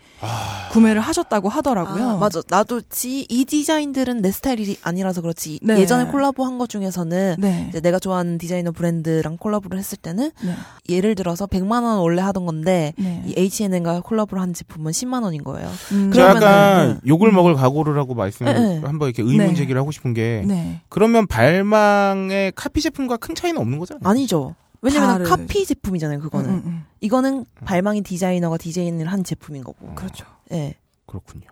[0.72, 2.10] 구매를 하셨다고 하더라고요.
[2.10, 2.42] 아, 맞아.
[2.50, 5.60] 나도 지, 이 디자인들은 내 스타일이 아니라서 그렇지.
[5.62, 5.80] 네.
[5.80, 7.66] 예전에 콜라보 한 것 중에서는 네.
[7.70, 10.54] 이제 내가 좋아하는 디자이너 브랜드랑 콜라보를 했을 때는 네.
[10.90, 13.24] 예를 들어서 100만 원 원래 하던 건데 네.
[13.26, 15.68] 이 H&M과 콜라보를 한 제품은 10만 원인 거예요.
[15.92, 17.00] 음, 저 그러면은, 약간 음.
[17.08, 18.82] 욕을 먹을 각오를 하고 말씀을 네.
[18.84, 19.54] 한번 이렇게 의문 네.
[19.56, 20.82] 제기를 하고 싶은 게 네.
[20.90, 24.02] 그러면 발망의 카피 제품과 큰 차이는 없는 거잖아요.
[24.04, 24.56] 아니죠.
[24.84, 26.50] 왜냐면 다른- 카피 제품이잖아요, 그거는.
[26.50, 26.86] 음, 음, 음.
[27.00, 29.96] 이거는 발망이 디자이너가 디자인을 한 제품인 거고.
[29.96, 30.26] 그렇죠.
[30.52, 30.76] 예.
[31.08, 31.48] 그렇군요.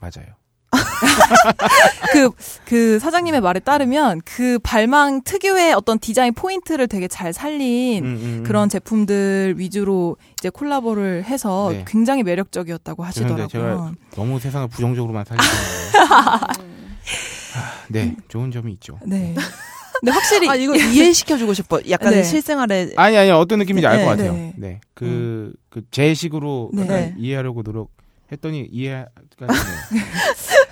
[0.00, 0.34] 맞아요.
[2.12, 2.30] 그,
[2.66, 8.20] 그 사장님의 말에 따르면 그 발망 특유의 어떤 디자인 포인트를 되게 잘 살린 음, 음,
[8.38, 8.42] 음.
[8.44, 11.84] 그런 제품들 위주로 이제 콜라보를 해서 네.
[11.86, 13.94] 굉장히 매력적이었다고 하시더라고요.
[14.16, 16.40] 너무 세상을 부정적으로만 살리는 거예요.
[17.88, 18.98] 네, 좋은 점이 있죠.
[19.04, 19.34] 네.
[20.00, 21.80] 근데 확실히 아, 이거 이해시켜주고 싶어.
[21.88, 22.22] 약간 네.
[22.22, 22.92] 실생활에.
[22.96, 24.32] 아니 아니 어떤 느낌인지 알것 네, 같아요.
[24.32, 24.52] 네.
[24.56, 26.82] 네, 그, 그, 제 식으로 네.
[26.82, 27.14] 약간 네.
[27.18, 29.08] 이해하려고 노력했더니 이해가.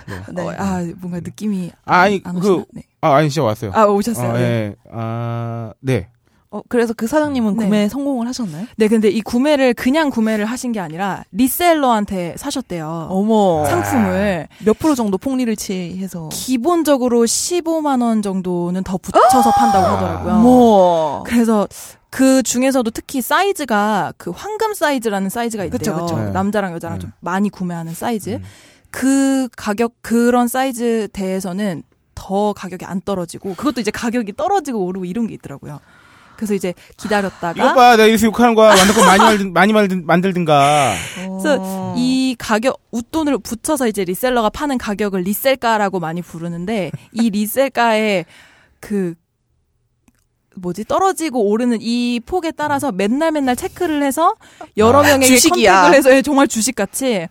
[0.07, 0.15] 네.
[0.33, 0.41] 네.
[0.41, 2.65] 어, 아 뭔가 느낌이 아, 아니, 안 그- 오시나?
[2.73, 2.83] 네.
[3.01, 3.71] 아, 아니, 진짜 왔어요.
[3.73, 4.29] 아 오셨어요.
[4.29, 4.41] 어, 네.
[4.41, 4.75] 예.
[4.91, 6.09] 아, 네.
[6.53, 7.63] 어, 그래서 그 사장님은 네.
[7.63, 8.67] 구매 성공을 하셨나요?
[8.77, 13.07] 네, 근데 이 구매를 그냥 구매를 하신 게 아니라 리셀러한테 사셨대요.
[13.09, 13.65] 어머.
[13.65, 16.29] 상품을 몇 프로 정도 폭리를 취해서.
[16.31, 20.33] 기본적으로 15만 원 정도는 더 붙여서 판다고 하더라고요.
[20.35, 21.23] 어머.
[21.25, 21.67] 그래서
[22.11, 25.79] 그 중에서도 특히 사이즈가 그 황금 사이즈라는 사이즈가 있대요.
[25.79, 26.17] 그쵸, 그쵸.
[26.19, 26.31] 네.
[26.31, 27.01] 남자랑 여자랑 네.
[27.01, 28.29] 좀 많이 구매하는 사이즈.
[28.35, 28.43] 음.
[28.91, 31.81] 그 가격 그런 사이즈 대에서는
[32.13, 35.79] 더 가격이 안 떨어지고 그것도 이제 가격이 떨어지고 오르고 이런 게 있더라고요.
[36.35, 38.75] 그래서 이제 기다렸다가 이것 봐, 내가 이래서 욕하는 거야.
[38.75, 40.93] 만들 거 많이 만들, 많이 만들, 만들든가.
[41.15, 48.25] 그래서 이 가격 웃돈을 붙여서 이제 리셀러가 파는 가격을 리셀가라고 많이 부르는데 이 리셀가의
[48.79, 49.13] 그
[50.55, 54.35] 뭐지 떨어지고 오르는 이 폭에 따라서 맨날 맨날 체크를 해서
[54.77, 55.73] 여러 아, 명에게 주식이야.
[55.73, 57.27] 컨택을 해서 예, 정말 주식같이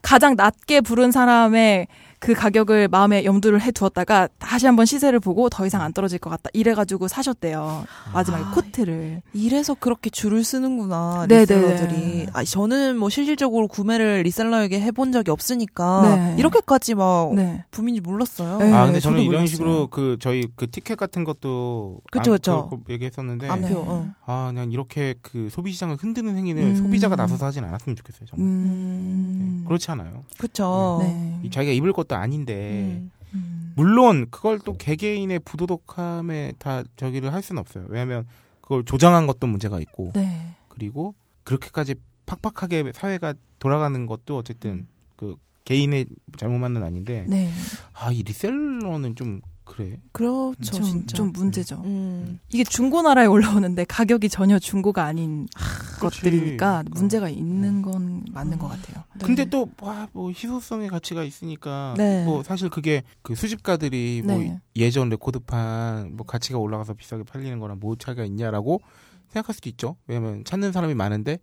[0.00, 1.86] 가장 낮게 부른 사람의
[2.22, 6.30] 그 가격을 마음에 염두를 해 두었다가 다시 한번 시세를 보고 더 이상 안 떨어질 것
[6.30, 11.90] 같다 이래가지고 사셨대요 마지막에 아, 코트를 이래서 그렇게 줄을 쓰는구나 네, 리셀러들이.
[11.96, 12.26] 네.
[12.32, 16.36] 아, 저는 뭐 실질적으로 구매를 리셀러에게 해본 적이 없으니까 네.
[16.38, 17.64] 이렇게까지 막 네.
[17.72, 18.58] 붐인지 몰랐어요.
[18.58, 18.72] 네.
[18.72, 19.46] 아, 근데 저는 이런 몰랐어요.
[19.48, 22.70] 식으로 그 저희 그 티켓 같은 것도 그쵸, 안- 그쵸.
[22.88, 23.68] 얘기했었는데 안 네.
[23.70, 23.80] 표.
[23.80, 24.08] 어.
[24.26, 26.76] 아, 그냥 이렇게 그 소비 시장을 흔드는 행위를 음.
[26.76, 28.26] 소비자가 나서서 하진 않았으면 좋겠어요.
[28.28, 28.46] 정말.
[28.46, 29.58] 음.
[29.62, 30.21] 네, 그렇지 않아요.
[30.42, 30.98] 그쵸.
[31.00, 31.40] 네.
[31.44, 33.12] 이 자기가 입을 것도 아닌데 음.
[33.32, 33.72] 음.
[33.76, 37.86] 물론 그걸 또 개개인의 부도덕함에 다 저기를 할 수는 없어요.
[37.88, 38.26] 왜냐하면
[38.60, 40.56] 그걸 조장한 것도 문제가 있고 네.
[40.66, 41.14] 그리고
[41.44, 41.94] 그렇게까지
[42.26, 47.48] 팍팍하게 사회가 돌아가는 것도 어쨌든 그 개인의 잘못만은 아닌데 네.
[47.92, 49.98] 아이 리셀러는 좀 그래.
[50.12, 51.16] 그렇죠, 좀, 진짜.
[51.16, 51.80] 좀 문제죠.
[51.84, 52.38] 음.
[52.50, 55.48] 이게 중고나라에 올라오는데 가격이 전혀 중고가 아닌
[55.98, 56.20] 그렇지.
[56.20, 56.84] 것들이니까 어.
[56.90, 59.04] 문제가 있는 건 맞는 것 같아요.
[59.14, 59.24] 네.
[59.24, 62.22] 근데 또뭐 희소성의 가치가 있으니까 네.
[62.26, 64.60] 뭐 사실 그게 그 수집가들이 뭐 네.
[64.76, 68.82] 예전 레코드판 뭐 가치가 올라가서 비싸게 팔리는 거랑 뭐 차이가 있냐라고
[69.28, 69.96] 생각할 수도 있죠.
[70.06, 71.38] 왜냐면 찾는 사람이 많은데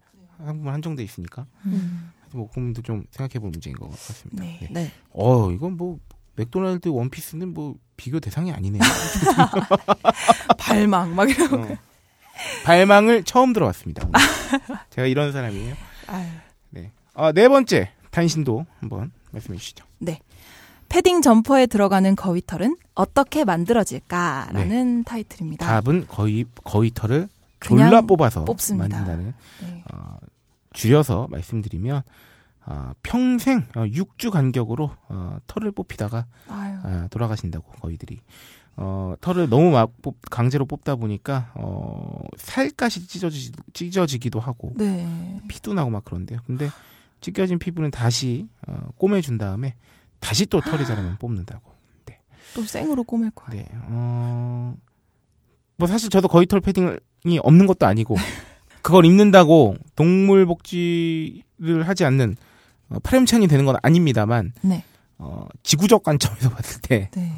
[0.46, 1.48] 상품은 한정돼 있으니까.
[1.66, 2.12] 음.
[2.32, 4.44] 뭐 그분도 좀 생각해 볼 문제인 것 같습니다.
[4.44, 4.60] 네.
[4.62, 4.68] 네.
[4.70, 4.92] 네.
[5.14, 5.98] 어, 이건 뭐
[6.40, 8.82] 맥도날드 원피스는 뭐 비교 대상이 아니네요.
[10.58, 11.54] 발망 막 이런.
[11.54, 11.78] 어.
[12.64, 14.08] 발망을 처음 들어왔습니다.
[14.08, 14.80] 오늘.
[14.90, 15.76] 제가 이런 사람이에요.
[16.08, 16.28] 아유.
[16.70, 16.92] 네.
[17.14, 19.86] 아, 네 번째 단신도 한번 말씀해 주시죠.
[20.90, 25.68] 패딩 점퍼에 들어가는 거위털은 어떻게 만들어질까라는 타이틀입니다.
[25.68, 27.30] 답은 거의 거의 털을
[27.60, 28.98] 그냥 졸라 뽑아서 뽑습니다.
[28.98, 29.84] 만든다는 네.
[29.94, 30.18] 어,
[30.74, 32.02] 줄여서 말씀드리면
[32.70, 36.28] 어, 평생 어, 6주 간격으로 어, 털을 뽑히다가.
[36.84, 38.20] 아, 돌아가신다고 거위들이
[38.78, 45.42] 어, 털을 너무 막 뽑, 강제로 뽑다 보니까 어, 살갗이 찢어지, 찢어지기도 하고 네.
[45.48, 46.40] 피도 나고 막 그런데요.
[46.46, 46.70] 근데
[47.22, 49.74] 찢겨진 피부는 다시 어, 꼬매준 다음에
[50.20, 51.70] 다시 또 털이 자라면 뽑는다고.
[52.56, 53.50] 또 생으로 꼬맬 거야.
[53.56, 53.68] 네.
[53.74, 54.76] 어,
[55.76, 58.16] 뭐 사실 저도 거위털 패딩이 없는 것도 아니고
[58.82, 62.36] 그걸 입는다고 동물 복지를 하지 않는
[62.90, 64.84] 어, 파렴치한이 되는 건 아닙니다만 네.
[65.18, 67.32] 어, 지구적 관점에서 봤을 때 네.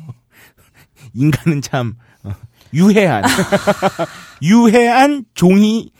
[1.13, 2.31] 인간은 참 어,
[2.73, 3.23] 유해한
[4.41, 5.91] 유해한 종이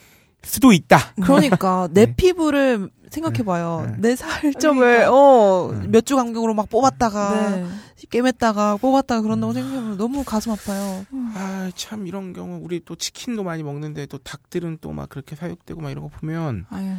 [0.43, 1.13] 수도 있다.
[1.21, 2.15] 그러니까 내 네.
[2.15, 3.85] 피부를 생각해봐요.
[3.87, 4.09] 네.
[4.09, 5.11] 내 살점을 그러니까.
[5.13, 5.91] 어 음.
[5.91, 7.65] 몇주 간격으로 막 뽑았다가 네.
[8.09, 11.05] 꿰맸다가 뽑았다가 그런다고 생각하면 너무 가슴 아파요.
[11.35, 15.79] 아, 참 이런 경우 우리 또 치킨도 많이 먹는데 또 닭들은 또 막 그렇게 사육되고
[15.81, 16.93] 막 이런 거 보면 아유.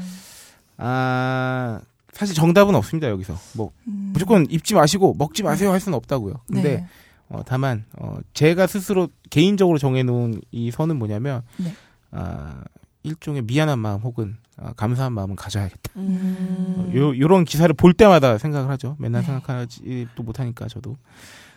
[0.77, 1.81] 아
[2.13, 4.11] 사실 정답은 없습니다 여기서 뭐 음.
[4.13, 6.35] 무조건 입지 마시고 먹지 마세요 할 수는 없다고요.
[6.47, 6.87] 근데 네.
[7.29, 11.73] 어, 다만 어, 제가 스스로 개인적으로 정해놓은 이 선은 뭐냐면 네.
[12.11, 12.63] 아,
[13.03, 15.93] 일종의 미안한 마음 혹은 아, 감사한 마음은 가져야겠다.
[15.97, 16.75] 음.
[16.79, 18.97] 어, 요 요런 기사를 볼 때마다 생각을 하죠.
[18.99, 19.27] 맨날 네.
[19.29, 20.99] 생각하지 또 못하니까 저도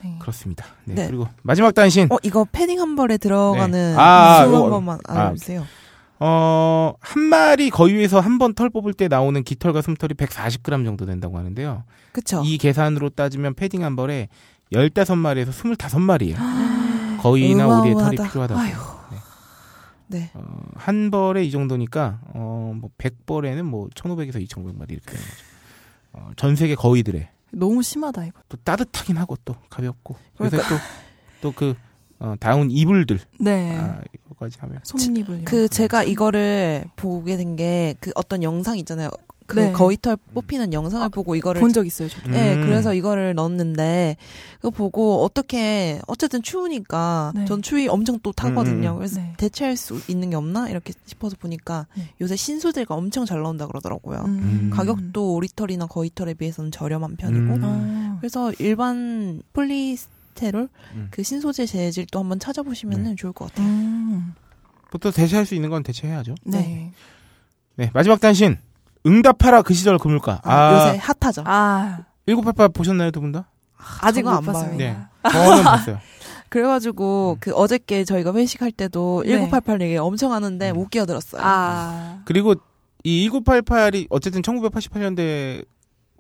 [0.02, 0.16] 네.
[0.20, 0.66] 그렇습니다.
[0.86, 1.08] 네, 네.
[1.08, 3.96] 그리고 마지막 단신 어 이거 패딩 한 벌에 들어가는 네.
[3.98, 5.20] 아, 수 이거- 한 번만 아.
[5.28, 5.66] 알려주세요.
[6.20, 11.38] 어, 한 마리 거위에서 한 번 털 뽑을 때 나오는 깃털과 숨털이 140g 정도 된다고
[11.38, 11.84] 하는데요.
[12.12, 12.42] 그쵸?
[12.46, 14.30] 이 계산으로 따지면 패딩 한 벌에
[14.72, 16.38] 15마리에서 25마리예요.
[17.22, 18.16] 거위나 오리의 털이.
[18.18, 18.60] 필요하다고.
[18.60, 18.74] 아유.
[20.08, 20.30] 네.
[20.36, 20.44] 어,
[20.76, 25.44] 한 벌에 이 정도니까 어, 뭐 100벌에는 뭐 1,500에서 2,500마리 이렇게 되는 거죠.
[26.14, 28.40] 어, 전 세계 거위들의 너무 심하다 이거.
[28.48, 30.86] 또 따뜻하긴 하고 또 가볍고 그래서 그러니까.
[31.42, 31.74] 또또 그
[32.20, 33.78] 어, 다운 이불들 네.
[33.78, 34.00] 아,
[34.46, 35.42] 이거까지 하면 솜이불.
[35.46, 39.10] 그 제가 이거를 보게 된 게 그 어떤 영상 있잖아요.
[39.48, 39.72] 그 네.
[39.72, 42.32] 거위털 뽑히는 영상을 아, 보고 이거를 본 적 있어요, 저도.
[42.32, 42.62] 네, 음.
[42.66, 44.18] 그래서 이거를 넣었는데
[44.56, 47.46] 그거 보고 어떻게 어쨌든 추우니까 네.
[47.46, 48.90] 전 추위 엄청 또 타거든요.
[48.90, 48.98] 음, 음.
[48.98, 49.34] 그래서 네.
[49.38, 52.10] 대체할 수 있는 게 없나 이렇게 싶어서 보니까 네.
[52.22, 54.24] 요새 신소재가 엄청 잘 나온다 그러더라고요.
[54.26, 54.72] 음.
[54.74, 57.62] 가격도 오리털이나 거위털에 비해서는 저렴한 편이고 음.
[57.64, 58.18] 아.
[58.20, 61.08] 그래서 일반 폴리스 테롤 음.
[61.12, 63.66] 그 신소재 재질도 한번 찾아보시면 좋을 것 같아요.
[63.68, 64.34] 음.
[64.92, 66.36] 보통 대체할 수 있는 건 대체해야죠.
[66.44, 66.92] 네.
[67.76, 68.58] 네 마지막 단신
[69.06, 70.40] 응답하라 그 시절 그물가.
[70.44, 71.44] 아, 요새 핫하죠.
[71.46, 73.50] 아, 1988 보셨나요 두 분 다?
[74.02, 74.54] 아직 저는 못 안.
[74.54, 74.78] 봤습니다.
[75.24, 76.00] 네 저는 봤어요.
[76.50, 77.40] 그래가지고 음.
[77.40, 79.32] 그 어저께 저희가 회식할 때도 네.
[79.34, 80.76] 1988 얘기 엄청 하는데 음.
[80.76, 81.42] 못 끼어들었어요.
[81.44, 82.22] 아.
[82.26, 82.56] 그리고
[83.04, 85.66] 이 1988이 어쨌든 1988년대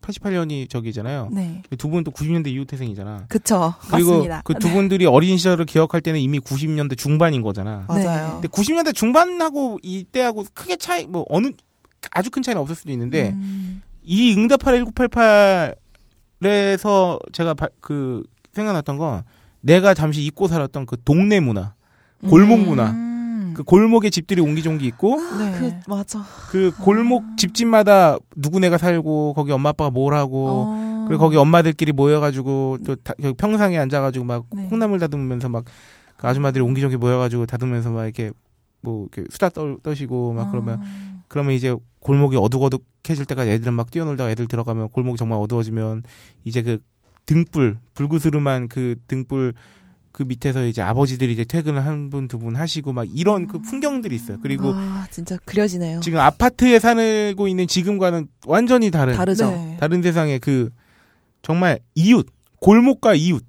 [0.05, 1.29] 88년이 저기잖아요.
[1.31, 1.61] 네.
[1.77, 3.25] 두분또 90년대 이후 태생이잖아.
[3.27, 3.73] 그쵸.
[3.91, 4.41] 그리고 맞습니다.
[4.43, 4.73] 그두 네.
[4.73, 7.85] 분들이 어린 시절을 기억할 때는 이미 90년대 중반인 거잖아.
[7.87, 8.39] 맞아요.
[8.41, 11.51] 근데 90년대 중반하고 이때하고 크게 차이 뭐 어느
[12.11, 13.81] 아주 큰 차이는 없을 수도 있는데 음.
[14.03, 14.77] 이 응답하라
[16.41, 19.23] 1988에서 제가 바- 그 생각났던 건
[19.61, 21.73] 내가 잠시 잊고 살았던 그 동네 문화,
[22.29, 22.91] 골목 문화.
[22.91, 23.14] 음.
[23.55, 25.51] 그 골목에 집들이 옹기종기 있고 네.
[25.59, 26.23] 그 맞아.
[26.49, 31.05] 그 골목 집집마다 누구네가 살고 거기 엄마 아빠가 뭘 하고 어.
[31.07, 34.65] 그리고 거기 엄마들끼리 모여가지고 또 다- 그 평상에 앉아가지고 막 네.
[34.67, 35.65] 콩나물 다듬으면서 막
[36.17, 38.31] 그 아줌마들이 옹기종기 모여가지고 다듬으면서 막 이렇게
[38.81, 41.21] 뭐 이렇게 수다 떠, 떠시고 막 그러면 아.
[41.27, 46.03] 그러면 이제 골목이 어둑어둑해질 때까지 애들은 막 뛰어놀다가 애들 들어가면 골목이 정말 어두워지면
[46.45, 46.79] 이제 그
[47.25, 49.55] 등불 불구스름한 그 등불
[50.15, 54.37] 그 밑에서 이제 아버지들이 이제 퇴근을 한 분두분 하시고 막 이런 그 풍경들이 있어요.
[54.41, 55.99] 그리고 아 진짜 그려지네요.
[55.99, 59.51] 지금 아파트에 살고 있는 지금과는 완전히 다른 다르죠.
[59.51, 59.75] 네.
[59.77, 60.69] 다른 세상의 그
[61.41, 62.27] 정말 이웃
[62.61, 63.43] 골목과 이웃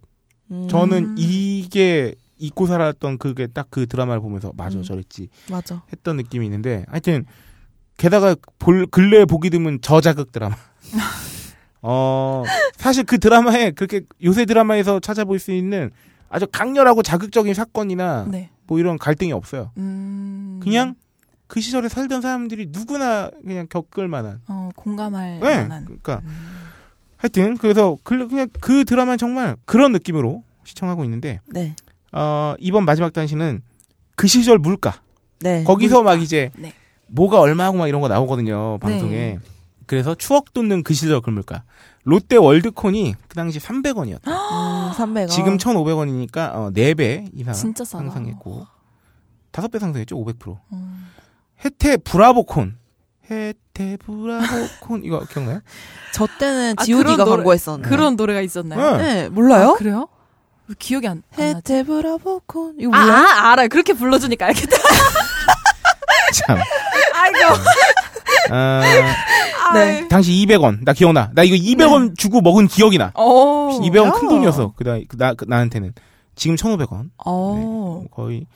[0.50, 4.82] 음, 저는 이게 잊고 살았던 그게 딱 그 드라마를 보면서 맞아 음.
[4.82, 5.84] 저랬지 맞아.
[5.92, 7.26] 했던 느낌이 있는데 하여튼
[7.96, 10.56] 게다가 볼 근래에 보기 드문 저자극 드라마
[11.80, 12.42] 어
[12.76, 15.92] 사실 그 드라마에 그렇게 요새 드라마에서 찾아볼 수 있는
[16.28, 18.50] 아주 강렬하고 자극적인 사건이나 네.
[18.66, 20.60] 뭐 이런 갈등이 없어요 음.
[20.62, 20.94] 그냥
[21.46, 25.84] 그 시절에 살던 사람들이 누구나 그냥 겪을 만한 어, 공감할 네 만한.
[25.84, 26.58] 그러니까 음.
[27.16, 31.74] 하여튼 그래서 그- 그냥 그 드라마는 정말 그런 느낌으로 시청하고 있는데 네.
[32.12, 33.62] 어 이번 마지막 단신은
[34.16, 35.00] 그 시절 물가
[35.40, 35.62] 네.
[35.64, 36.72] 거기서 막 이제 네.
[37.06, 39.38] 뭐가 얼마하고 막 이런 거 나오거든요 방송에
[39.86, 41.62] 그래서 추억 돋는 그 시절 금물가
[42.04, 45.28] 롯데 월드콘이 그 당시 300원이었다 음, 300원.
[45.30, 48.04] 지금 1,500원이니까 어, 4배 이상 진짜 싸다.
[48.04, 48.66] 상승했고
[49.52, 51.08] 5배 상승했죠 500% 음.
[51.64, 52.76] 혜태 브라보콘
[53.30, 55.60] 혜태 브라보콘 이거 기억나요?
[56.12, 57.88] 저 때는 아, 그런 노래- 광고했었는데.
[57.88, 58.96] 그런 노래가 있었나요?
[58.98, 59.02] 네.
[59.22, 59.70] 네, 몰라요?
[59.70, 60.08] 아, 그래요?
[60.68, 61.72] 왜 기억이 안, 안 나지?
[61.72, 63.18] 헤테브라보콘 이거 아, 몰라요?
[63.26, 63.68] 아, 알아요.
[63.68, 64.76] 그렇게 불러주니까 알겠다.
[66.34, 66.58] 참
[67.14, 67.38] 아이고.
[68.50, 68.82] 아,
[69.74, 70.08] 네.
[70.08, 73.78] 당시 200원 나 기억나 나 이거 200원 주고 먹은 기억이 나 어.
[73.82, 75.92] 200원 큰 돈이었어 그다 그, 나 그, 나한테는
[76.34, 78.00] 지금 1,500원 어.
[78.02, 78.46] 네, 거의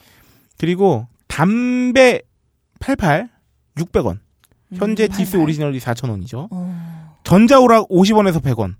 [0.59, 2.21] 그리고 담배
[2.81, 3.29] 88
[3.77, 4.19] 600원
[4.75, 5.41] 현재 음, 디스 88.
[5.43, 7.17] 오리지널이 4,000원이죠 어.
[7.25, 8.75] 전자오락 50원에서 100원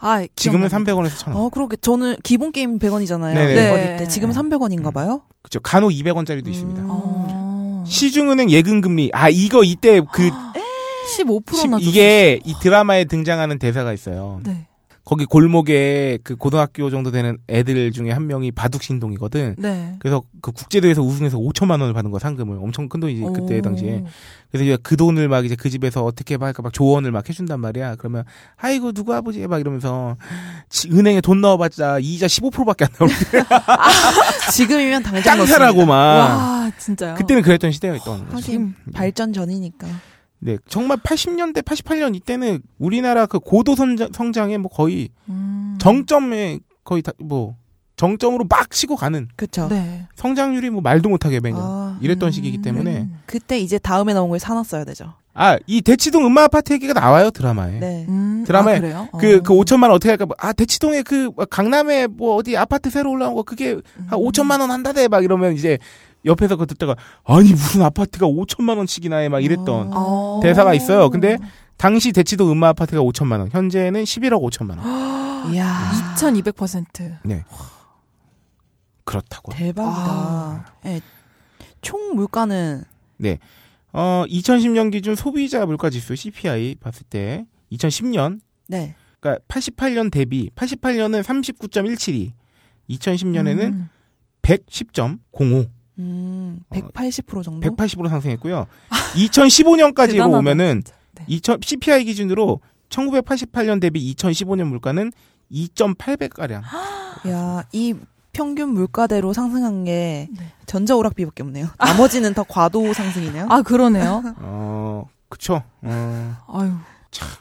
[0.00, 0.94] 아, 지금은 기억납니다.
[0.94, 1.76] 300원에서 1,000원 어, 그러게.
[1.76, 3.34] 저는 기본 게임 100원이잖아요.
[3.34, 3.54] 네네.
[3.54, 3.70] 네.
[3.72, 4.06] 어릴 때.
[4.06, 5.22] 지금 300원인가 봐요?
[5.42, 6.86] 그죠 간혹 200원짜리도 있습니다 음.
[6.88, 7.84] 어.
[7.86, 10.30] 시중은행 예금금리 아 이거 이때 그
[11.16, 14.66] 15%나 시- 이게 이 드라마에 등장하는 대사가 있어요 네.
[15.04, 19.54] 거기 골목에 그 고등학교 정도 되는 애들 중에 한 명이 바둑 신동이거든.
[19.56, 19.94] 네.
[20.00, 23.62] 그래서 그 국제대회에서 우승해서 5천만 원을 받은 거 상금을 엄청 큰 돈이지 그때 오.
[23.62, 24.04] 당시에.
[24.52, 27.94] 그래서 그 돈을 막 이제 그 집에서 어떻게 할까 막 조언을 막 해준단 말이야.
[27.96, 28.24] 그러면
[28.58, 30.18] 아이고 누구 아버지 막 이러면서
[30.68, 33.44] 지- 은행에 돈 넣어봤자 이자 15%밖에 안 나오는데
[34.52, 35.94] 지금이면 당장 짱사라고 막.
[35.94, 37.14] 와, 진짜요?
[37.14, 38.36] 그때는 그랬던 시대였던 거죠.
[38.36, 39.86] 하긴 발전 전이니까.
[40.40, 45.76] 네, 정말 80년대, 88년 이때는 우리나라 그 고도 성장, 성장 에 뭐 거의 음.
[45.80, 47.56] 정점에 거의 다 뭐
[47.96, 49.66] 정점으로 막 치고 가는 그쵸.
[49.68, 50.06] 네.
[50.14, 52.30] 성장률이 뭐 말도 못하게 매년 아, 이랬던 음.
[52.30, 55.14] 시기이기 때문에 그때 이제 다음에 나온 걸 사놨어야 되죠.
[55.34, 58.06] 아 이 대치동 음마 아파트 얘기가 나와요 드라마에 네.
[58.08, 59.08] 음, 드라마에 아, 그래요?
[59.18, 59.40] 그 어.
[59.42, 63.34] 그 5천만 원 어떻게 할까 뭐, 아 대치동에 그 강남에 뭐 어디 아파트 새로 올라온
[63.34, 63.70] 거 그게
[64.06, 64.24] 한 음.
[64.24, 65.78] 5천만 원 한다대 막 이러면 이제
[66.28, 70.40] 옆에서 그 듣다가 아니 무슨 아파트가 5천만 원씩이나 해 막 이랬던 어.
[70.42, 71.10] 대사가 있어요.
[71.10, 71.38] 근데
[71.76, 74.84] 당시 대치동 음마 아파트가 5천만 원 현재는 11억 5천만 원
[75.54, 75.90] 이야.
[76.16, 77.18] 2200%.
[79.04, 80.10] 그렇다고 대박이다.
[80.10, 80.64] 아.
[80.84, 81.00] 네.
[81.80, 82.84] 총 물가는
[83.92, 88.94] 어, 2010년 기준 소비자 물가 지수 CPI 봤을 때 2010년 네.
[89.20, 92.32] 그러니까 88년 대비 88년은 39.172,
[92.90, 93.88] 2010년에는 음.
[94.42, 95.68] 110.05,
[95.98, 97.68] 음, 어, 180% 정도?
[97.68, 98.66] 180으로 상승했고요.
[99.14, 100.98] 2015년까지로 대단하다, 오면은 진짜.
[101.14, 101.24] 네.
[101.26, 105.12] 2000 CPI 기준으로 1988년 대비 2015년 물가는
[105.50, 106.62] 2.8배 가량.
[107.28, 107.94] 야, 이
[108.32, 110.52] 평균 물가대로 상승한 게 네.
[110.66, 111.68] 전자 오락비밖에 없네요.
[111.78, 113.46] 나머지는 다 과도 상승이네요.
[113.48, 114.22] 아, 그러네요.
[114.38, 115.62] 어, 그쵸.
[115.82, 116.72] 어, 아유.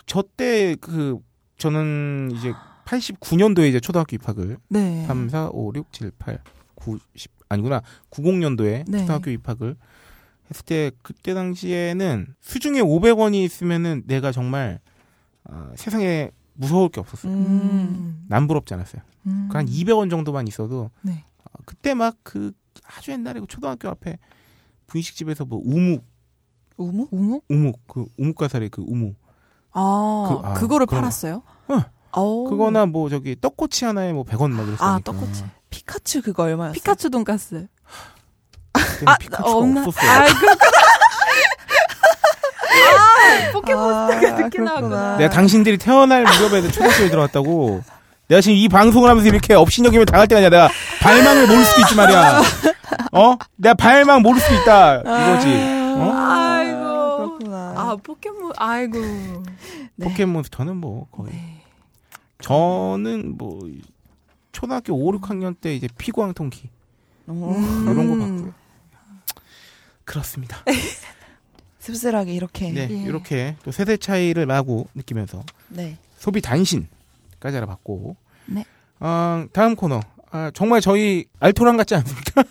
[0.05, 1.19] 저때 그
[1.57, 2.53] 저는 이제
[2.85, 5.05] 89년도에 이제 초등학교 입학을 네.
[5.05, 6.39] 3, 4, 5, 6, 7, 8,
[6.75, 7.81] 9, 10 아니구나.
[8.11, 8.99] 90년도에 네.
[8.99, 9.75] 초등학교 입학을
[10.49, 14.79] 했을 때 그때 당시에는 수중에 500원이 있으면은 내가 정말
[15.45, 17.31] 어, 세상에 무서울 게 없었어요.
[17.33, 18.25] 음.
[18.27, 19.01] 남부럽지 않았어요.
[19.27, 19.47] 음.
[19.51, 21.23] 그한 200원 정도만 있어도 네.
[21.43, 22.51] 어, 그때 막 그
[22.95, 24.17] 아주 옛날에 그 초등학교 앞에
[24.87, 26.05] 분식집에서 뭐 우묵
[26.77, 27.07] 우무?
[27.11, 27.43] 우묵?
[27.49, 29.15] 우묵 그 우묵가사리 그 우묵
[29.71, 30.85] 아, 그- 아, 그, 거를.
[30.85, 31.41] 팔았어요?
[31.67, 31.81] 어.
[32.11, 32.49] 어.
[32.49, 34.87] 그거나 뭐 저기 떡꼬치 하나에 뭐 100원 막 이랬어요.
[34.89, 35.43] 아, 떡꼬치.
[35.69, 36.73] 피카츄 그거 얼마였어요?
[36.73, 37.67] 피카츄 돈가스.
[38.73, 39.85] 그때는 피카츄가 없나?
[39.85, 40.11] 없었어요.
[40.11, 40.47] 아, 그
[42.97, 45.17] 아, 포켓몬스터가 아, 늦게 나왔구나.
[45.17, 47.83] 내가 당신들이 태어날 무렵에 초등학교에 들어왔다고.
[48.27, 51.95] 내가 지금 이 방송을 하면서 이렇게 업신여김을 당할 때가 아니라 내가 발망을 모를 수도 있지
[51.95, 52.41] 말이야.
[53.13, 53.35] 어?
[53.55, 54.97] 내가 발망 모를 수도 있다.
[54.99, 55.47] 이거지.
[55.97, 56.11] 어?
[56.13, 57.37] 아이고.
[57.37, 57.73] 그렇구나.
[57.77, 58.99] 아, 포켓몬, 아이고.
[59.95, 60.07] 네.
[60.09, 61.31] 포켓몬스터는 뭐 거의.
[61.31, 61.63] 네.
[62.41, 63.59] 저는 뭐
[64.57, 66.67] 초등학교 5, 6학년 때 이제 피광통키
[67.27, 68.19] 어, 이런 거 음.
[68.19, 68.53] 봤고요.
[70.03, 70.57] 그렇습니다.
[71.77, 72.71] 씁쓸하게 이렇게.
[72.71, 72.95] 네, 예.
[73.03, 75.99] 이렇게 또 세대 차이를 마구 느끼면서 네.
[76.17, 78.15] 소비 단신까지 알아봤고.
[78.47, 78.65] 네.
[78.99, 79.99] 어, 다음 코너.
[80.31, 82.43] 아, 정말 저희 알토란 같지 않습니까?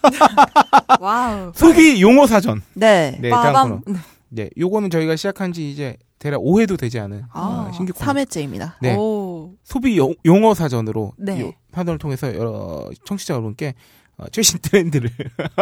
[1.00, 1.50] 와우.
[1.58, 2.62] 소비 용어 사전.
[2.74, 3.18] 네.
[3.20, 3.52] 네, 다음 코너.
[3.52, 3.82] 빠밤.
[3.88, 3.98] 네.
[4.28, 5.96] 네, 요거는 저희가 시작한 지 이제
[6.26, 8.12] 대략 5회도 되지 않은 아, 어, 신규 코너.
[8.12, 8.72] 3회째입니다.
[8.80, 8.96] 네.
[8.96, 9.54] 오.
[9.62, 11.40] 소비 용, 용어 사전으로 네.
[11.40, 13.74] 요 사전을 통해서 여러 청취자 여러분께
[14.16, 15.08] 어, 최신 트렌드를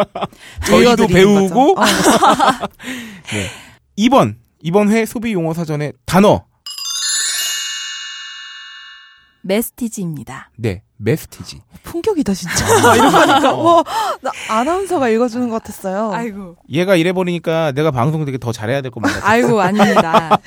[0.67, 1.73] 저희도 배우고.
[1.79, 1.85] 어,
[3.31, 3.47] 네.
[3.97, 6.47] 이번 이번 회 소비 용어 사전의 단어
[9.43, 10.51] Masstige입니다.
[10.57, 12.65] 네 masstige 품격이다 진짜.
[12.95, 13.63] 이런 거니까 어.
[13.63, 13.85] 와,
[14.23, 16.13] 나 아나운서가 읽어주는 것 같았어요.
[16.13, 16.57] 아이고.
[16.71, 19.29] 얘가 이래 버리니까 내가 방송 되게 더 잘해야 될 것만 같아.
[19.29, 20.39] 아이고, 아닙니다.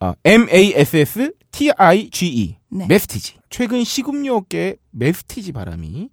[0.00, 2.86] 어, M A S S T I G E 네.
[2.88, 3.36] Masstige.
[3.48, 6.10] 최근 식음료 업계에 masstige 바람이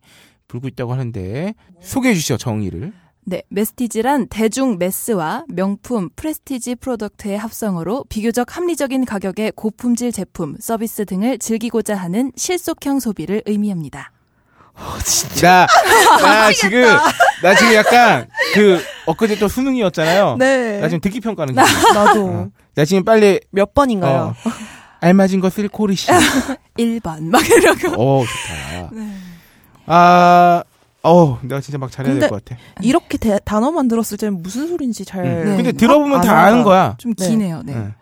[0.47, 2.93] 불고 있다고 하는데 소개해 주시죠 정의를.
[3.25, 11.39] 네, masstige란 대중 mass와 명품 prestige product의 합성어로 비교적 합리적인 가격의 고품질 제품, 서비스 등을
[11.39, 14.11] 즐기고자 하는 실속형 소비를 의미합니다.
[15.41, 15.67] 나,
[16.21, 16.81] 나 지금
[17.43, 20.35] 나 지금 약간 그 엊그제 또 수능이었잖아요.
[20.39, 20.79] 네.
[20.79, 21.93] 나 지금 듣기 평가는 중이야.
[21.93, 22.47] 나도 어.
[22.75, 24.33] 나 지금 빨리 몇 번인가요?
[24.45, 24.49] 어,
[24.99, 26.07] 알맞은 것을 고르시.
[26.77, 28.01] 1번, 막 이러고.
[28.01, 28.89] 어 좋다.
[28.93, 29.09] 네.
[29.85, 30.63] 아,
[31.03, 32.59] 어 내가 진짜 막 잘해야 될 것 같아.
[32.81, 35.25] 이렇게 대- 단어만 들었을 때는 무슨 소린지 잘.
[35.25, 35.45] 응.
[35.45, 35.55] 네.
[35.57, 36.45] 근데 들어보면 다 알아요.
[36.53, 36.95] 아는 거야.
[36.97, 37.27] 좀 네.
[37.27, 37.73] 기네요, 네.
[37.73, 37.93] 응.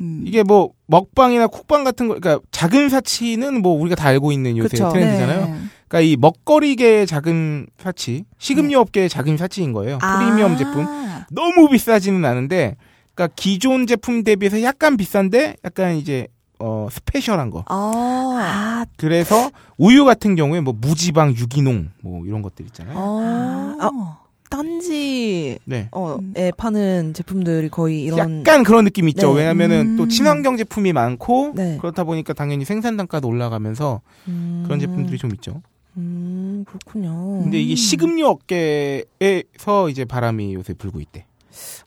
[0.00, 0.22] 음.
[0.26, 4.68] 이게 뭐 먹방이나 쿡방 같은 거, 그러니까 작은 사치는 뭐 우리가 다 알고 있는 요새
[4.68, 4.90] 그쵸.
[4.92, 5.40] 트렌드잖아요.
[5.46, 5.54] 네.
[5.88, 9.98] 그러니까 이 먹거리계의 작은 사치, 식음료 업계의 작은 사치인 거예요.
[9.98, 10.56] 프리미엄 아.
[10.56, 10.86] 제품.
[11.32, 12.76] 너무 비싸지는 않은데,
[13.14, 17.64] 그러니까 기존 제품 대비해서 약간 비싼데, 약간 이제 어 스페셜한 거.
[17.66, 22.96] 아, 아, 그래서 우유 같은 경우에 뭐 무지방 유기농 뭐 이런 것들 있잖아요.
[22.98, 24.18] 아, 아,
[24.48, 25.88] 딴지 네.
[25.92, 26.32] 어, 음.
[26.36, 29.34] 에 파는 제품들이 거의 이런 약간 그런 느낌 있죠.
[29.34, 29.40] 네.
[29.40, 29.96] 왜냐면은 음.
[29.96, 31.78] 또 친환경 제품이 많고 네.
[31.78, 35.62] 그렇다 보니까 당연히 생산 단가도 올라가면서 음, 그런 제품들이 좀 있죠.
[35.96, 37.40] 음, 그렇군요.
[37.42, 37.76] 근데 이게 음.
[37.76, 41.26] 식음료 업계에서 이제 바람이 요새 불고 있대.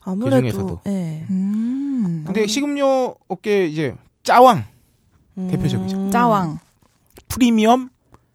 [0.00, 0.80] 아무래도 그 중에서도.
[0.86, 1.26] 예.
[1.30, 2.24] 음.
[2.26, 4.64] 근데 식음료 업계 이제 짜왕
[5.50, 5.96] 대표적이죠.
[5.96, 6.10] 음.
[6.10, 6.58] 짜왕.
[7.28, 7.88] 프리미엄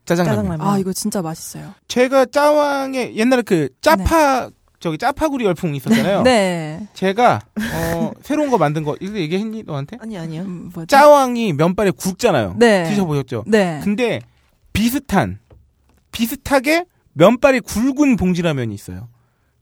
[0.05, 0.35] 짜장라면.
[0.43, 0.67] 짜장라면.
[0.67, 1.73] 아, 이거 진짜 맛있어요.
[1.87, 4.49] 제가 짜왕에 옛날에 그 짜파
[4.79, 6.21] 저기 짜파구리 열풍 있었잖아요.
[6.23, 6.87] 네.
[6.93, 9.97] 제가 어 새로운 거 만든 거 이거 얘기했니 너한테?
[9.99, 10.41] 아니 아니요.
[10.43, 10.71] 음?
[10.87, 12.55] 짜왕이 면발에 굵잖아요.
[12.59, 12.83] 네.
[12.89, 13.45] 드셔보셨죠?
[13.47, 13.81] 네.
[13.83, 14.19] 근데
[14.73, 15.39] 비슷한
[16.11, 19.07] 비슷하게 면발이 굵은 봉지라면이 있어요.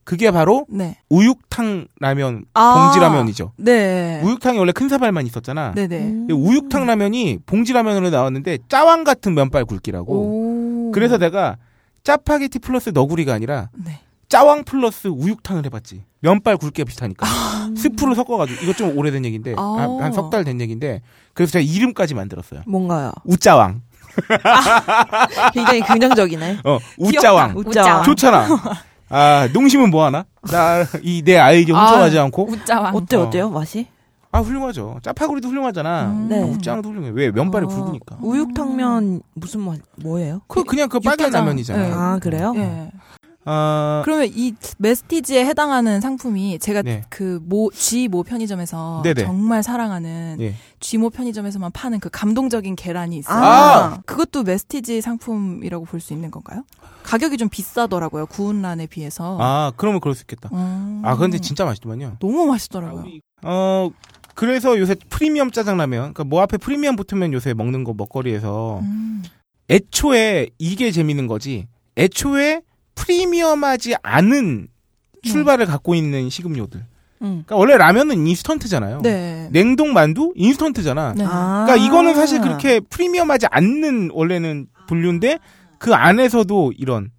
[0.06, 0.98] 그게 바로 네.
[1.10, 2.74] 우육탕 라면 아.
[2.92, 3.54] 봉지 라면이죠.
[3.58, 4.22] 네.
[4.24, 5.72] 우육탕이 원래 큰 사발만 있었잖아.
[5.74, 5.98] 네네.
[5.98, 6.28] 음.
[6.28, 10.14] 근데 우육탕 라면이 봉지 라면으로 나왔는데 짜왕 같은 면발 굵기라고.
[10.14, 10.92] 오.
[10.92, 11.58] 그래서 내가
[12.04, 14.00] 짜파게티 플러스 너구리가 아니라 네.
[14.30, 16.04] 짜왕 플러스 우육탕을 해봤지.
[16.20, 17.26] 면발 굵기가 비슷하니까.
[17.78, 19.98] 스프를 섞어가지고 이거 좀 오래된 얘기인데 아.
[20.02, 21.02] 한 석 달 된 얘기인데
[21.34, 22.62] 그래서 제가 이름까지 만들었어요.
[22.68, 23.12] 뭔가요?
[23.26, 23.82] 우짜왕.
[25.54, 26.60] 굉장히 긍정적이네.
[26.66, 27.54] 어 우짜왕.
[27.58, 28.02] 우짜.
[28.04, 28.48] 좋잖아.
[29.14, 30.26] 아 농심은 뭐 하나?
[30.42, 32.96] 나 이 내 아이디어 훔쳐가지 않고 우짜왕.
[32.96, 33.22] 어때 어.
[33.22, 33.88] 어때요 맛이?
[34.32, 34.98] 아 훌륭하죠.
[35.04, 36.06] 짜파구리도 훌륭하잖아.
[36.06, 36.28] 음.
[36.28, 36.42] 네.
[36.42, 37.12] 우짜왕도 훌륭해.
[37.14, 38.18] 왜 면발이 아, 굵으니까.
[38.22, 40.42] 우육탕면 무슨 맛 뭐예요?
[40.48, 41.42] 그 그냥 그 빨간 육개장.
[41.46, 41.84] 라면이잖아.
[41.84, 41.92] 네.
[41.94, 42.54] 아 그래요?
[42.58, 42.90] 예.
[43.46, 47.04] 아 그러면 이 메스티지에 해당하는 상품이 제가 네.
[47.10, 49.24] 그모 G모 편의점에서 네네.
[49.26, 50.56] 정말 사랑하는 네.
[50.80, 53.44] G모 편의점에서만 파는 그 감동적인 계란이 있어요.
[53.44, 54.02] 아.
[54.06, 56.64] 그것도 메스티지 상품이라고 볼 수 있는 건가요?
[57.04, 58.26] 가격이 좀 비싸더라고요.
[58.28, 59.38] 구운 란에 비해서.
[59.40, 60.50] 아 그러면 그럴 수 있겠다.
[60.54, 61.02] 음.
[61.04, 62.18] 아 근데 진짜 맛있더만요.
[62.20, 63.06] 너무 맛있더라고요.
[63.44, 63.90] 어
[64.36, 69.24] 그래서 요새 프리미엄 짜장라면, 그러니까 뭐 앞에 프리미엄 붙으면 요새 먹는 거 먹거리에서 음.
[69.70, 71.68] 애초에 이게 재밌는 거지.
[71.98, 72.62] 애초에
[72.96, 74.68] 프리미엄하지 않은
[75.24, 76.80] 출발을 갖고 있는 식음료들.
[77.24, 77.44] 음.
[77.46, 79.02] 그러니까 원래 라면은 인스턴트잖아요.
[79.02, 79.50] 네.
[79.52, 81.14] 냉동 만두 인스턴트잖아.
[81.14, 81.24] 네.
[81.26, 81.66] 아.
[81.66, 85.40] 그러니까 이거는 사실 그렇게 프리미엄하지 않는 원래는 분류인데
[85.78, 87.10] 그 안에서도 이런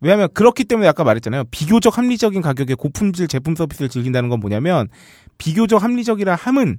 [0.00, 1.44] 왜냐하면 그렇기 때문에 아까 말했잖아요.
[1.50, 4.88] 비교적 합리적인 가격에 고품질 제품 서비스를 즐긴다는 건 뭐냐면
[5.38, 6.78] 비교적 합리적이라 함은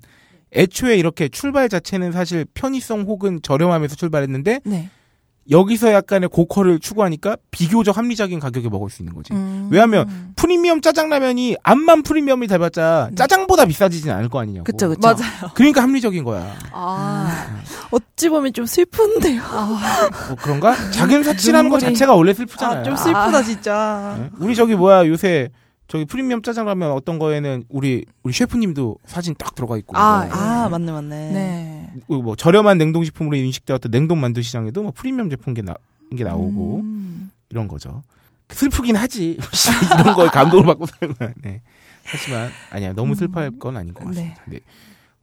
[0.55, 4.89] 애초에 이렇게 출발 자체는 사실 편의성 혹은 저렴함에서 출발했는데 네.
[5.49, 9.33] 여기서 약간의 고퀄을 추구하니까 비교적 합리적인 가격에 먹을 수 있는 거지.
[9.33, 9.69] 음.
[9.71, 13.15] 왜냐하면 프리미엄 짜장라면이 암만 프리미엄이 돼봤자 네.
[13.15, 14.65] 짜장보다 비싸지진 않을 거 아니냐고.
[14.65, 14.99] 그쵸 그쵸.
[15.01, 15.51] 맞아요.
[15.53, 16.53] 그러니까 합리적인 거야.
[16.73, 17.61] 아.
[17.91, 19.41] 어찌 보면 좀 슬픈데요.
[19.43, 20.09] 아.
[20.27, 20.75] 뭐 그런가?
[20.91, 22.79] 작은 사치라는 거 눈물이- 자체가 원래 슬프잖아요.
[22.79, 24.17] 아, 좀 슬프다 진짜.
[24.19, 24.29] 네?
[24.39, 25.49] 우리 저기 뭐야 요새
[25.87, 30.67] 저기 프리미엄 짜장라면 어떤 거에는 우리 우리 셰프님도 사진 딱 들어가 있고 아, 뭐, 아
[30.69, 31.31] 맞네 맞네.
[31.31, 31.76] 네.
[32.07, 35.73] 뭐 저렴한 냉동식품으로 인식되었던 냉동 만두 시장에도 뭐 프리미엄 제품 게, 나,
[36.15, 37.31] 게 나오고 음.
[37.49, 38.03] 이런 거죠.
[38.49, 39.37] 슬프긴 하지
[40.01, 41.33] 이런 거에 감동을 받고 사는 거야.
[41.41, 41.61] 네.
[42.03, 44.41] 하지만 아니야 너무 슬퍼할 건 아닌 것 같습니다.
[44.47, 44.59] 네.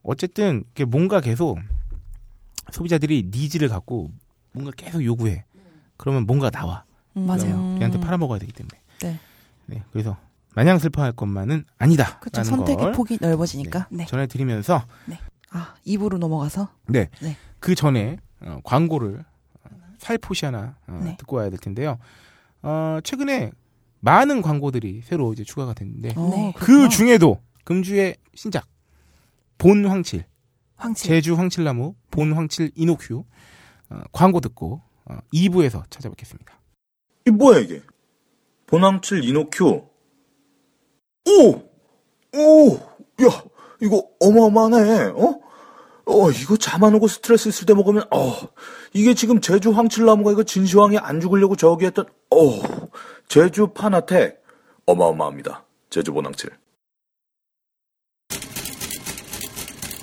[0.02, 1.58] 어쨌든 이게 뭔가 계속
[2.70, 4.10] 소비자들이 needs를 갖고
[4.52, 5.44] 뭔가 계속 요구해.
[5.96, 6.84] 그러면 뭔가 나와.
[7.16, 7.26] 음.
[7.26, 7.76] 맞아요.
[7.78, 8.78] 걔한테 팔아먹어야 되기 때문에.
[9.02, 9.18] 네.
[9.66, 10.16] 네, 그래서
[10.54, 12.18] 마냥 슬퍼할 것만은 아니다.
[12.20, 13.88] 그쵸 라는 선택의 걸, 폭이 넓어지니까.
[13.90, 14.06] 네.
[14.06, 14.84] 전해드리면서
[15.54, 16.68] 아 입으로 넘어가서.
[16.88, 17.36] 네, 네.
[17.60, 19.24] 그 전에 어, 광고를
[19.64, 19.68] 어,
[19.98, 21.16] 살포시 하나 어, 네.
[21.16, 21.98] 듣고 와야 될 텐데요.
[22.62, 23.52] 어, 최근에
[24.00, 26.52] 많은 광고들이 새로 이제 추가가 됐는데 어, 네.
[26.56, 26.88] 그 그렇구나.
[26.88, 28.66] 중에도 금주의 신작
[29.56, 30.24] 본 황칠
[30.76, 31.04] 황치.
[31.04, 33.24] 제주 황칠나무 본 황칠 이노큐
[33.90, 36.52] 어, 광고 듣고 어, 2부에서 찾아뵙겠습니다.
[37.26, 37.80] 이 뭐야 이게?
[38.66, 39.88] 보남칠 이노큐.
[41.26, 41.52] 오,
[42.36, 42.74] 오,
[43.22, 43.44] 야,
[43.84, 45.12] 이거 어마어마하네.
[45.14, 45.40] 어?
[46.06, 48.34] 어, 이거 잠 안 오고 스트레스 있을 때 먹으면, 어,
[48.94, 52.88] 이게 지금 제주 황칠나무가 이거 진시황이 안 죽으려고 저기 했던, 어,
[53.28, 54.42] 제주 파나텍.
[54.86, 55.64] 어마어마합니다.
[55.90, 56.50] 제주 보남칠.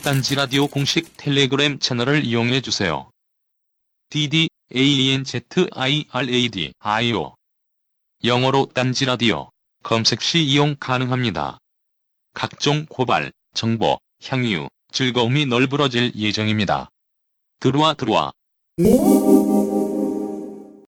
[0.03, 3.11] 딴지 라디오 공식 텔레그램 채널을 이용해 주세요.
[4.09, 5.41] dd a n z
[5.73, 7.35] i r a d i o
[8.23, 9.49] 영어로 딴지 라디오
[9.83, 11.59] 검색 시 이용 가능합니다.
[12.33, 16.89] 각종 고발, 정보, 향유, 즐거움이 널브러질 예정입니다.
[17.59, 18.31] 들어와 들어와.